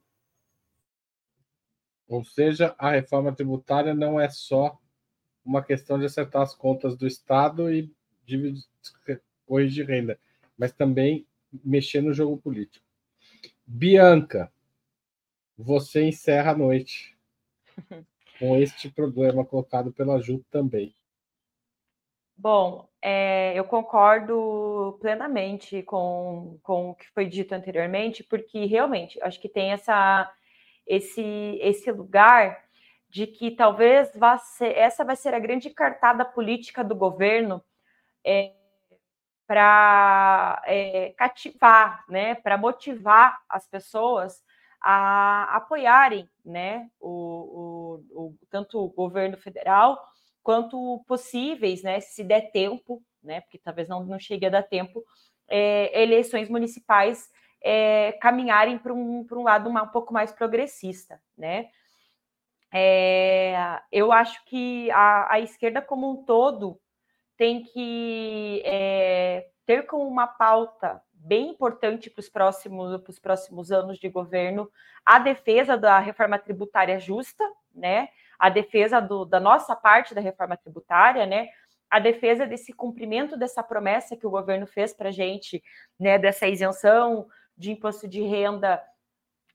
Ou 2.06 2.26
seja, 2.26 2.76
a 2.78 2.92
reforma 2.92 3.34
tributária 3.34 3.94
não 3.94 4.20
é 4.20 4.30
só 4.30 4.78
uma 5.44 5.64
questão 5.64 5.98
de 5.98 6.06
acertar 6.06 6.42
as 6.42 6.54
contas 6.54 6.98
do 6.98 7.08
Estado 7.08 7.74
e 7.74 7.90
corrigir 9.46 9.88
renda, 9.88 10.20
mas 10.58 10.74
também 10.74 11.26
mexer 11.64 12.02
no 12.02 12.14
jogo 12.14 12.38
político. 12.38 12.86
Bianca, 13.66 14.52
você 15.58 16.04
encerra 16.04 16.52
a 16.52 16.58
noite 16.58 17.18
com 18.38 18.58
este 18.58 18.90
problema 18.90 19.46
colocado 19.46 19.94
pela 19.94 20.20
Ju 20.20 20.44
também. 20.52 20.94
Bom, 22.42 22.90
é, 23.04 23.54
eu 23.56 23.64
concordo 23.66 24.98
plenamente 25.00 25.84
com, 25.84 26.60
com 26.64 26.90
o 26.90 26.96
que 26.96 27.08
foi 27.12 27.28
dito 27.28 27.54
anteriormente, 27.54 28.24
porque 28.24 28.66
realmente 28.66 29.22
acho 29.22 29.40
que 29.40 29.48
tem 29.48 29.72
essa, 29.72 30.28
esse, 30.88 31.22
esse 31.62 31.92
lugar 31.92 32.60
de 33.08 33.28
que 33.28 33.52
talvez 33.52 34.12
vá 34.16 34.40
ser, 34.40 34.76
essa 34.76 35.06
vai 35.06 35.16
ser 35.16 35.36
a 35.36 35.40
grande 35.40 35.70
cartada 35.70 36.26
política 36.26 36.84
do 36.84 36.96
governo 36.96 37.64
é, 38.26 38.54
para 39.46 40.64
é, 40.66 41.14
cativar, 41.16 42.04
né, 42.10 42.34
para 42.34 42.58
motivar 42.58 43.40
as 43.48 43.68
pessoas 43.68 44.44
a 44.82 45.58
apoiarem, 45.58 46.28
né, 46.44 46.90
o, 47.00 48.02
o, 48.10 48.24
o, 48.24 48.36
tanto 48.50 48.80
o 48.80 48.90
governo 48.90 49.38
federal 49.38 50.11
quanto 50.44 51.04
possíveis, 51.08 51.84
né, 51.84 52.00
se 52.00 52.24
der 52.24 52.52
tempo, 52.52 53.02
né, 53.24 53.42
porque 53.42 53.58
talvez 53.58 53.88
não, 53.88 54.04
não 54.04 54.20
chegue 54.20 54.46
a 54.46 54.50
dar 54.50 54.64
tempo, 54.64 55.04
é, 55.48 56.02
eleições 56.02 56.50
municipais 56.50 57.30
é, 57.64 58.14
caminharem 58.14 58.78
para 58.78 58.94
um, 58.94 59.26
um 59.32 59.44
lado 59.44 59.70
uma, 59.70 59.84
um 59.84 59.90
pouco 59.90 60.14
mais 60.14 60.32
progressista, 60.32 61.22
né? 61.38 61.70
É, 62.74 63.82
eu 63.92 64.14
acho 64.14 64.44
que 64.46 64.90
a, 64.92 65.34
a, 65.34 65.40
esquerda 65.42 65.82
como 65.82 66.10
um 66.10 66.24
todo 66.24 66.80
tem 67.36 67.64
que 67.64 68.64
ter 69.66 69.86
como 69.88 70.08
uma 70.08 70.26
pauta 70.26 71.02
bem 71.14 71.50
importante 71.50 72.10
para 72.10 72.20
os 72.20 72.30
próximos, 72.30 73.20
próximos 73.20 73.72
anos 73.72 74.00
de 74.00 74.10
governo 74.10 74.72
a 75.06 75.20
defesa 75.20 75.78
da 75.78 76.00
reforma 76.00 76.40
tributária 76.40 77.00
justa, 77.00 77.44
né? 77.74 78.10
A 78.42 78.50
defesa 78.50 79.00
do, 79.00 79.24
da 79.24 79.40
nossa 79.40 79.76
parte 79.76 80.16
da 80.16 80.22
reforma 80.22 80.58
tributária, 80.58 81.26
né? 81.26 81.50
A 81.90 82.00
defesa 82.00 82.48
desse 82.48 82.74
cumprimento 82.74 83.38
dessa 83.38 83.62
promessa 83.62 84.18
que 84.18 84.26
o 84.26 84.32
governo 84.32 84.66
fez 84.66 84.94
para 84.94 85.10
a 85.10 85.12
gente, 85.12 85.62
né? 86.00 86.18
Dessa 86.18 86.48
isenção 86.48 87.28
de 87.56 87.72
imposto 87.72 88.08
de 88.08 88.22
renda 88.22 88.82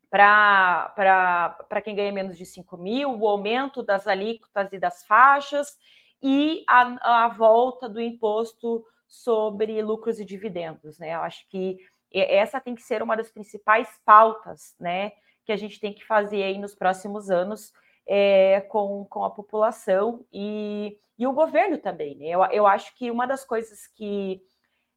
para 0.09 1.82
quem 1.82 1.97
ganha 1.97 2.12
menos 2.12 2.39
de 2.39 2.47
5 2.47 2.76
mil, 2.76 3.18
o 3.18 3.26
aumento 3.26 3.82
das 3.82 4.07
alíquotas 4.07 4.72
e 4.72 4.78
das 4.78 5.05
faixas 5.05 5.76
e 6.22 6.64
a, 6.68 7.24
a 7.24 7.28
volta 7.28 7.89
do 7.89 8.01
imposto 8.01 8.84
sobre 9.09 9.82
lucros 9.82 10.20
e 10.20 10.24
dividendos. 10.24 10.99
Né? 10.99 11.14
Eu 11.14 11.20
acho 11.20 11.47
que 11.49 11.78
essa 12.12 12.61
tem 12.61 12.74
que 12.74 12.82
ser 12.82 13.03
uma 13.03 13.16
das 13.16 13.30
principais 13.30 13.89
pautas 14.05 14.74
né, 14.78 15.12
que 15.45 15.53
a 15.53 15.57
gente 15.57 15.80
tem 15.80 15.93
que 15.93 16.05
fazer 16.05 16.43
aí 16.43 16.57
nos 16.57 16.74
próximos 16.74 17.30
anos 17.30 17.72
é, 18.07 18.61
com, 18.62 19.04
com 19.07 19.24
a 19.24 19.30
população 19.30 20.24
e, 20.32 20.98
e 21.18 21.26
o 21.26 21.32
governo 21.32 21.78
também. 21.78 22.16
Né? 22.16 22.26
Eu, 22.28 22.44
eu 22.46 22.66
acho 22.66 22.94
que 22.96 23.11
uma 23.11 23.26
das 23.26 23.44
coisas 23.44 23.86
que 23.88 24.40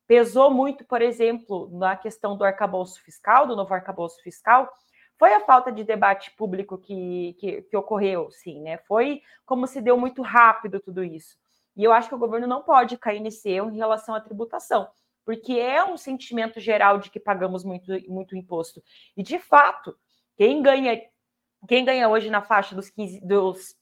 pesou 0.07 0.51
muito, 0.51 0.84
por 0.86 1.01
exemplo, 1.01 1.70
na 1.72 1.95
questão 1.95 2.36
do 2.36 2.43
arcabouço 2.43 3.01
fiscal, 3.03 3.45
do 3.45 3.55
novo 3.55 3.74
arcabouço 3.74 4.22
fiscal, 4.22 4.72
foi 5.18 5.34
a 5.34 5.41
falta 5.41 5.72
de 5.72 5.84
debate 5.84 6.32
público 6.32 6.78
que, 6.78 7.36
que, 7.39 7.62
que, 7.64 7.78
ocorreu, 7.78 8.32
sim, 8.32 8.62
né? 8.62 8.78
Foi 8.88 9.22
como 9.45 9.68
se 9.68 9.82
deu 9.82 9.97
muito 9.97 10.22
rápido 10.22 10.80
tudo 10.80 11.03
isso. 11.03 11.38
E 11.76 11.84
eu 11.84 11.91
acho 11.91 12.07
que 12.07 12.16
o 12.16 12.20
governo 12.20 12.47
não 12.47 12.64
pode 12.64 12.97
cair 12.97 13.20
nesse 13.20 13.49
erro 13.49 13.70
em 13.70 13.78
relação 13.78 14.16
à 14.16 14.22
tributação, 14.22 14.88
porque 15.26 15.53
é 15.53 15.84
um 15.84 15.97
sentimento 15.97 16.60
geral 16.60 16.97
de 16.97 17.12
que 17.12 17.20
pagamos 17.20 17.64
muito, 17.64 17.91
muito 18.07 18.36
imposto. 18.36 18.82
E, 19.16 19.22
de 19.22 19.38
fato, 19.38 19.95
Quem 20.39 20.62
ganha, 20.62 21.01
quem 21.68 21.86
ganha 21.86 22.07
hoje 22.10 22.30
na 22.30 22.41
faixa 22.41 22.76
dos, 22.76 22.89
15, 22.89 23.22
dos 23.22 23.76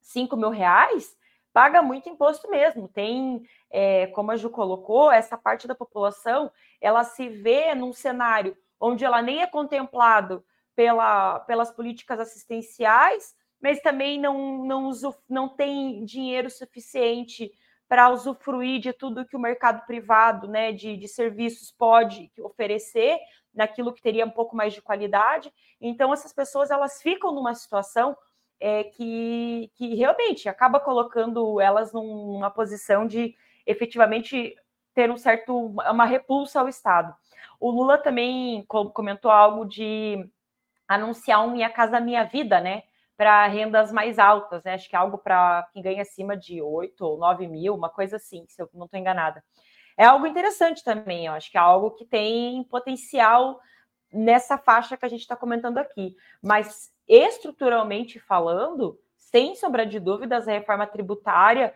5 0.00 0.36
mil 0.36 0.50
reais 0.50 1.16
paga 1.52 1.82
muito 1.82 2.08
imposto 2.08 2.48
mesmo. 2.50 2.88
Tem, 2.88 3.42
é, 3.70 4.06
como 4.08 4.30
a 4.30 4.36
Ju 4.36 4.50
colocou, 4.50 5.10
essa 5.10 5.36
parte 5.36 5.68
da 5.68 5.74
população 5.74 6.50
ela 6.80 7.04
se 7.04 7.28
vê 7.28 7.74
num 7.74 7.92
cenário 7.92 8.56
onde 8.80 9.04
ela 9.04 9.22
nem 9.22 9.42
é 9.42 9.46
contemplado 9.46 10.44
pela, 10.74 11.40
pelas 11.40 11.70
políticas 11.70 12.18
assistenciais, 12.18 13.34
mas 13.60 13.80
também 13.80 14.18
não, 14.18 14.64
não, 14.64 14.90
não 15.28 15.48
tem 15.48 16.04
dinheiro 16.04 16.50
suficiente 16.50 17.52
para 17.88 18.08
usufruir 18.08 18.80
de 18.80 18.92
tudo 18.92 19.26
que 19.26 19.36
o 19.36 19.40
mercado 19.40 19.84
privado 19.86 20.48
né, 20.48 20.72
de, 20.72 20.96
de 20.96 21.06
serviços 21.06 21.70
pode 21.70 22.32
oferecer, 22.40 23.18
naquilo 23.54 23.92
que 23.92 24.02
teria 24.02 24.24
um 24.24 24.30
pouco 24.30 24.56
mais 24.56 24.72
de 24.72 24.82
qualidade. 24.82 25.52
Então, 25.80 26.12
essas 26.12 26.32
pessoas 26.32 26.70
elas 26.70 27.00
ficam 27.02 27.34
numa 27.34 27.54
situação 27.54 28.16
é, 28.60 28.84
que, 28.84 29.70
que 29.74 29.94
realmente 29.94 30.48
acaba 30.48 30.78
colocando 30.78 31.60
elas 31.60 31.92
numa 31.92 32.50
posição 32.50 33.06
de 33.06 33.34
efetivamente 33.66 34.54
ter 34.94 35.10
um 35.10 35.16
certo 35.16 35.66
uma 35.66 36.04
repulsa 36.04 36.60
ao 36.60 36.68
Estado. 36.68 37.14
O 37.58 37.70
Lula 37.70 37.98
também 37.98 38.64
comentou 38.92 39.30
algo 39.30 39.64
de 39.64 40.28
anunciar 40.86 41.44
um 41.44 41.50
Minha 41.52 41.70
Casa 41.70 42.00
Minha 42.00 42.24
Vida, 42.24 42.60
né? 42.60 42.82
Para 43.16 43.46
rendas 43.46 43.92
mais 43.92 44.18
altas, 44.18 44.64
né? 44.64 44.74
Acho 44.74 44.88
que 44.88 44.96
é 44.96 44.98
algo 44.98 45.18
para 45.18 45.68
quem 45.72 45.82
ganha 45.82 46.02
acima 46.02 46.36
de 46.36 46.60
8 46.60 47.00
ou 47.04 47.18
9 47.18 47.46
mil, 47.46 47.74
uma 47.74 47.88
coisa 47.88 48.16
assim, 48.16 48.44
se 48.48 48.60
eu 48.60 48.68
não 48.74 48.86
estou 48.86 48.98
enganada. 48.98 49.42
É 49.96 50.04
algo 50.04 50.26
interessante 50.26 50.82
também, 50.82 51.26
eu 51.26 51.32
acho 51.32 51.50
que 51.50 51.56
é 51.58 51.60
algo 51.60 51.90
que 51.92 52.04
tem 52.04 52.64
potencial 52.64 53.60
nessa 54.12 54.58
faixa 54.58 54.96
que 54.96 55.04
a 55.04 55.08
gente 55.08 55.20
está 55.20 55.36
comentando 55.36 55.78
aqui. 55.78 56.14
Mas 56.42 56.90
estruturalmente 57.08 58.18
falando, 58.18 58.98
sem 59.16 59.54
sombra 59.54 59.86
de 59.86 59.98
dúvidas, 59.98 60.46
a 60.46 60.52
reforma 60.52 60.86
tributária, 60.86 61.74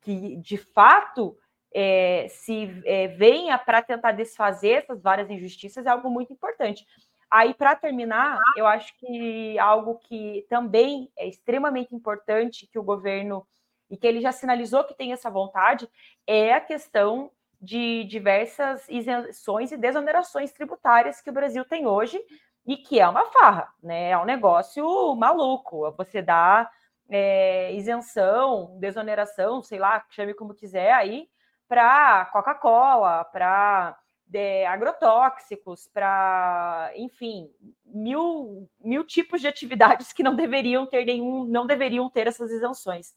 que 0.00 0.36
de 0.36 0.56
fato 0.56 1.36
é, 1.72 2.26
se 2.28 2.82
é, 2.84 3.08
venha 3.08 3.56
para 3.58 3.82
tentar 3.82 4.12
desfazer 4.12 4.82
essas 4.82 5.02
várias 5.02 5.30
injustiças, 5.30 5.86
é 5.86 5.90
algo 5.90 6.10
muito 6.10 6.32
importante. 6.32 6.84
Aí, 7.30 7.54
para 7.54 7.76
terminar, 7.76 8.38
eu 8.56 8.66
acho 8.66 8.92
que 8.98 9.56
algo 9.58 9.98
que 9.98 10.44
também 10.48 11.08
é 11.16 11.28
extremamente 11.28 11.94
importante 11.94 12.66
que 12.66 12.78
o 12.78 12.82
governo 12.82 13.46
e 13.90 13.96
que 13.96 14.06
ele 14.06 14.20
já 14.20 14.32
sinalizou 14.32 14.84
que 14.84 14.94
tem 14.94 15.12
essa 15.12 15.28
vontade 15.28 15.88
é 16.26 16.54
a 16.54 16.60
questão 16.60 17.30
de 17.60 18.04
diversas 18.04 18.88
isenções 18.88 19.72
e 19.72 19.76
desonerações 19.76 20.52
tributárias 20.52 21.20
que 21.20 21.28
o 21.28 21.32
Brasil 21.32 21.64
tem 21.64 21.86
hoje 21.86 22.18
e 22.66 22.76
que 22.76 23.00
é 23.00 23.08
uma 23.08 23.26
farra, 23.26 23.68
né? 23.82 24.10
É 24.10 24.18
um 24.18 24.24
negócio 24.24 25.14
maluco. 25.16 25.90
Você 25.98 26.22
dá 26.22 26.70
é, 27.08 27.74
isenção, 27.74 28.78
desoneração, 28.78 29.62
sei 29.62 29.78
lá, 29.78 30.04
chame 30.10 30.32
como 30.32 30.54
quiser 30.54 30.92
aí, 30.92 31.28
para 31.68 32.26
Coca-Cola, 32.26 33.24
para 33.24 33.98
de 34.30 34.64
agrotóxicos, 34.64 35.88
para, 35.92 36.92
enfim, 36.94 37.50
mil, 37.84 38.70
mil 38.78 39.02
tipos 39.04 39.40
de 39.40 39.48
atividades 39.48 40.12
que 40.12 40.22
não 40.22 40.36
deveriam 40.36 40.86
ter 40.86 41.04
nenhum, 41.04 41.44
não 41.44 41.66
deveriam 41.66 42.08
ter 42.08 42.28
essas 42.28 42.48
isenções. 42.52 43.12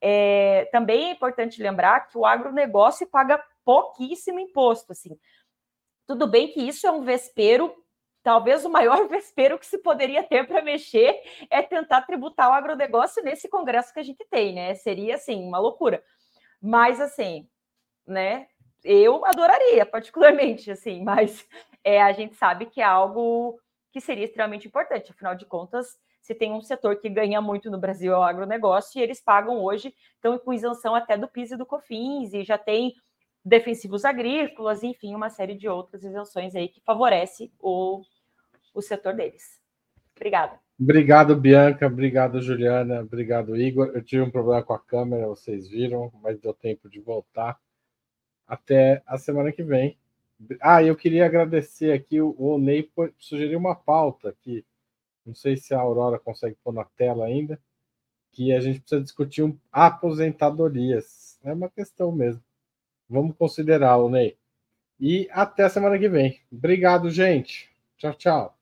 É, 0.00 0.68
também 0.72 1.06
é 1.06 1.10
importante 1.12 1.62
lembrar 1.62 2.08
que 2.08 2.18
o 2.18 2.26
agronegócio 2.26 3.06
paga 3.06 3.42
pouquíssimo 3.64 4.38
imposto, 4.38 4.92
assim. 4.92 5.18
Tudo 6.06 6.26
bem 6.26 6.48
que 6.48 6.60
isso 6.60 6.86
é 6.86 6.90
um 6.90 7.02
vespero, 7.02 7.74
talvez 8.22 8.64
o 8.64 8.70
maior 8.70 9.06
vespero 9.08 9.58
que 9.58 9.66
se 9.66 9.78
poderia 9.78 10.22
ter 10.22 10.46
para 10.46 10.62
mexer 10.62 11.20
é 11.50 11.62
tentar 11.62 12.02
tributar 12.02 12.50
o 12.50 12.52
agronegócio 12.52 13.22
nesse 13.22 13.48
congresso 13.48 13.92
que 13.92 14.00
a 14.00 14.04
gente 14.04 14.24
tem, 14.30 14.54
né? 14.54 14.74
Seria 14.74 15.14
assim, 15.14 15.42
uma 15.42 15.58
loucura. 15.58 16.02
Mas 16.60 17.00
assim, 17.00 17.48
né? 18.06 18.46
eu 18.84 19.24
adoraria, 19.24 19.86
particularmente, 19.86 20.70
assim, 20.70 21.02
mas 21.02 21.48
é, 21.82 22.02
a 22.02 22.12
gente 22.12 22.36
sabe 22.36 22.66
que 22.66 22.80
é 22.80 22.84
algo 22.84 23.58
que 23.90 24.00
seria 24.00 24.24
extremamente 24.24 24.68
importante. 24.68 25.10
Afinal 25.10 25.34
de 25.34 25.46
contas, 25.46 25.96
se 26.24 26.34
tem 26.34 26.54
um 26.54 26.62
setor 26.62 26.96
que 26.96 27.10
ganha 27.10 27.38
muito 27.42 27.70
no 27.70 27.78
Brasil 27.78 28.10
é 28.10 28.16
o 28.16 28.22
agronegócio, 28.22 28.98
e 28.98 29.02
eles 29.02 29.20
pagam 29.20 29.62
hoje, 29.62 29.94
estão 30.14 30.38
com 30.38 30.54
isenção 30.54 30.94
até 30.94 31.18
do 31.18 31.28
PIS 31.28 31.50
e 31.50 31.56
do 31.58 31.66
COFINS, 31.66 32.32
e 32.32 32.42
já 32.42 32.56
tem 32.56 32.94
defensivos 33.44 34.06
agrícolas, 34.06 34.82
enfim, 34.82 35.14
uma 35.14 35.28
série 35.28 35.54
de 35.54 35.68
outras 35.68 36.02
isenções 36.02 36.54
aí 36.54 36.68
que 36.68 36.80
favorece 36.80 37.52
o, 37.60 38.00
o 38.72 38.80
setor 38.80 39.12
deles. 39.12 39.60
Obrigada. 40.16 40.58
Obrigado, 40.80 41.36
Bianca. 41.36 41.86
Obrigado, 41.86 42.40
Juliana. 42.40 43.02
Obrigado, 43.02 43.54
Igor. 43.54 43.92
Eu 43.94 44.02
tive 44.02 44.22
um 44.22 44.30
problema 44.30 44.62
com 44.62 44.72
a 44.72 44.78
câmera, 44.78 45.26
vocês 45.26 45.68
viram, 45.68 46.10
mas 46.22 46.40
deu 46.40 46.54
tempo 46.54 46.88
de 46.88 47.00
voltar 47.00 47.60
até 48.46 49.02
a 49.06 49.18
semana 49.18 49.52
que 49.52 49.62
vem. 49.62 49.98
Ah, 50.58 50.82
eu 50.82 50.96
queria 50.96 51.26
agradecer 51.26 51.92
aqui 51.92 52.18
o, 52.18 52.56
Ney 52.58 52.82
por 52.82 53.12
sugerir 53.18 53.56
uma 53.56 53.74
pauta 53.74 54.30
aqui. 54.30 54.64
Não 55.24 55.34
sei 55.34 55.56
se 55.56 55.74
a 55.74 55.80
Aurora 55.80 56.18
consegue 56.18 56.56
pôr 56.62 56.72
na 56.72 56.84
tela 56.84 57.24
ainda, 57.26 57.58
que 58.32 58.52
a 58.52 58.60
gente 58.60 58.80
precisa 58.80 59.02
discutir 59.02 59.42
um, 59.42 59.56
aposentadorias. 59.72 61.38
É 61.42 61.52
uma 61.52 61.68
questão 61.68 62.12
mesmo. 62.12 62.42
Vamos 63.08 63.36
considerar, 63.36 63.96
o 63.98 64.08
Ney. 64.08 64.36
E 64.98 65.28
até 65.30 65.68
semana 65.68 65.98
que 65.98 66.08
vem. 66.08 66.40
Obrigado, 66.52 67.10
gente. 67.10 67.70
Tchau, 67.96 68.14
tchau. 68.14 68.58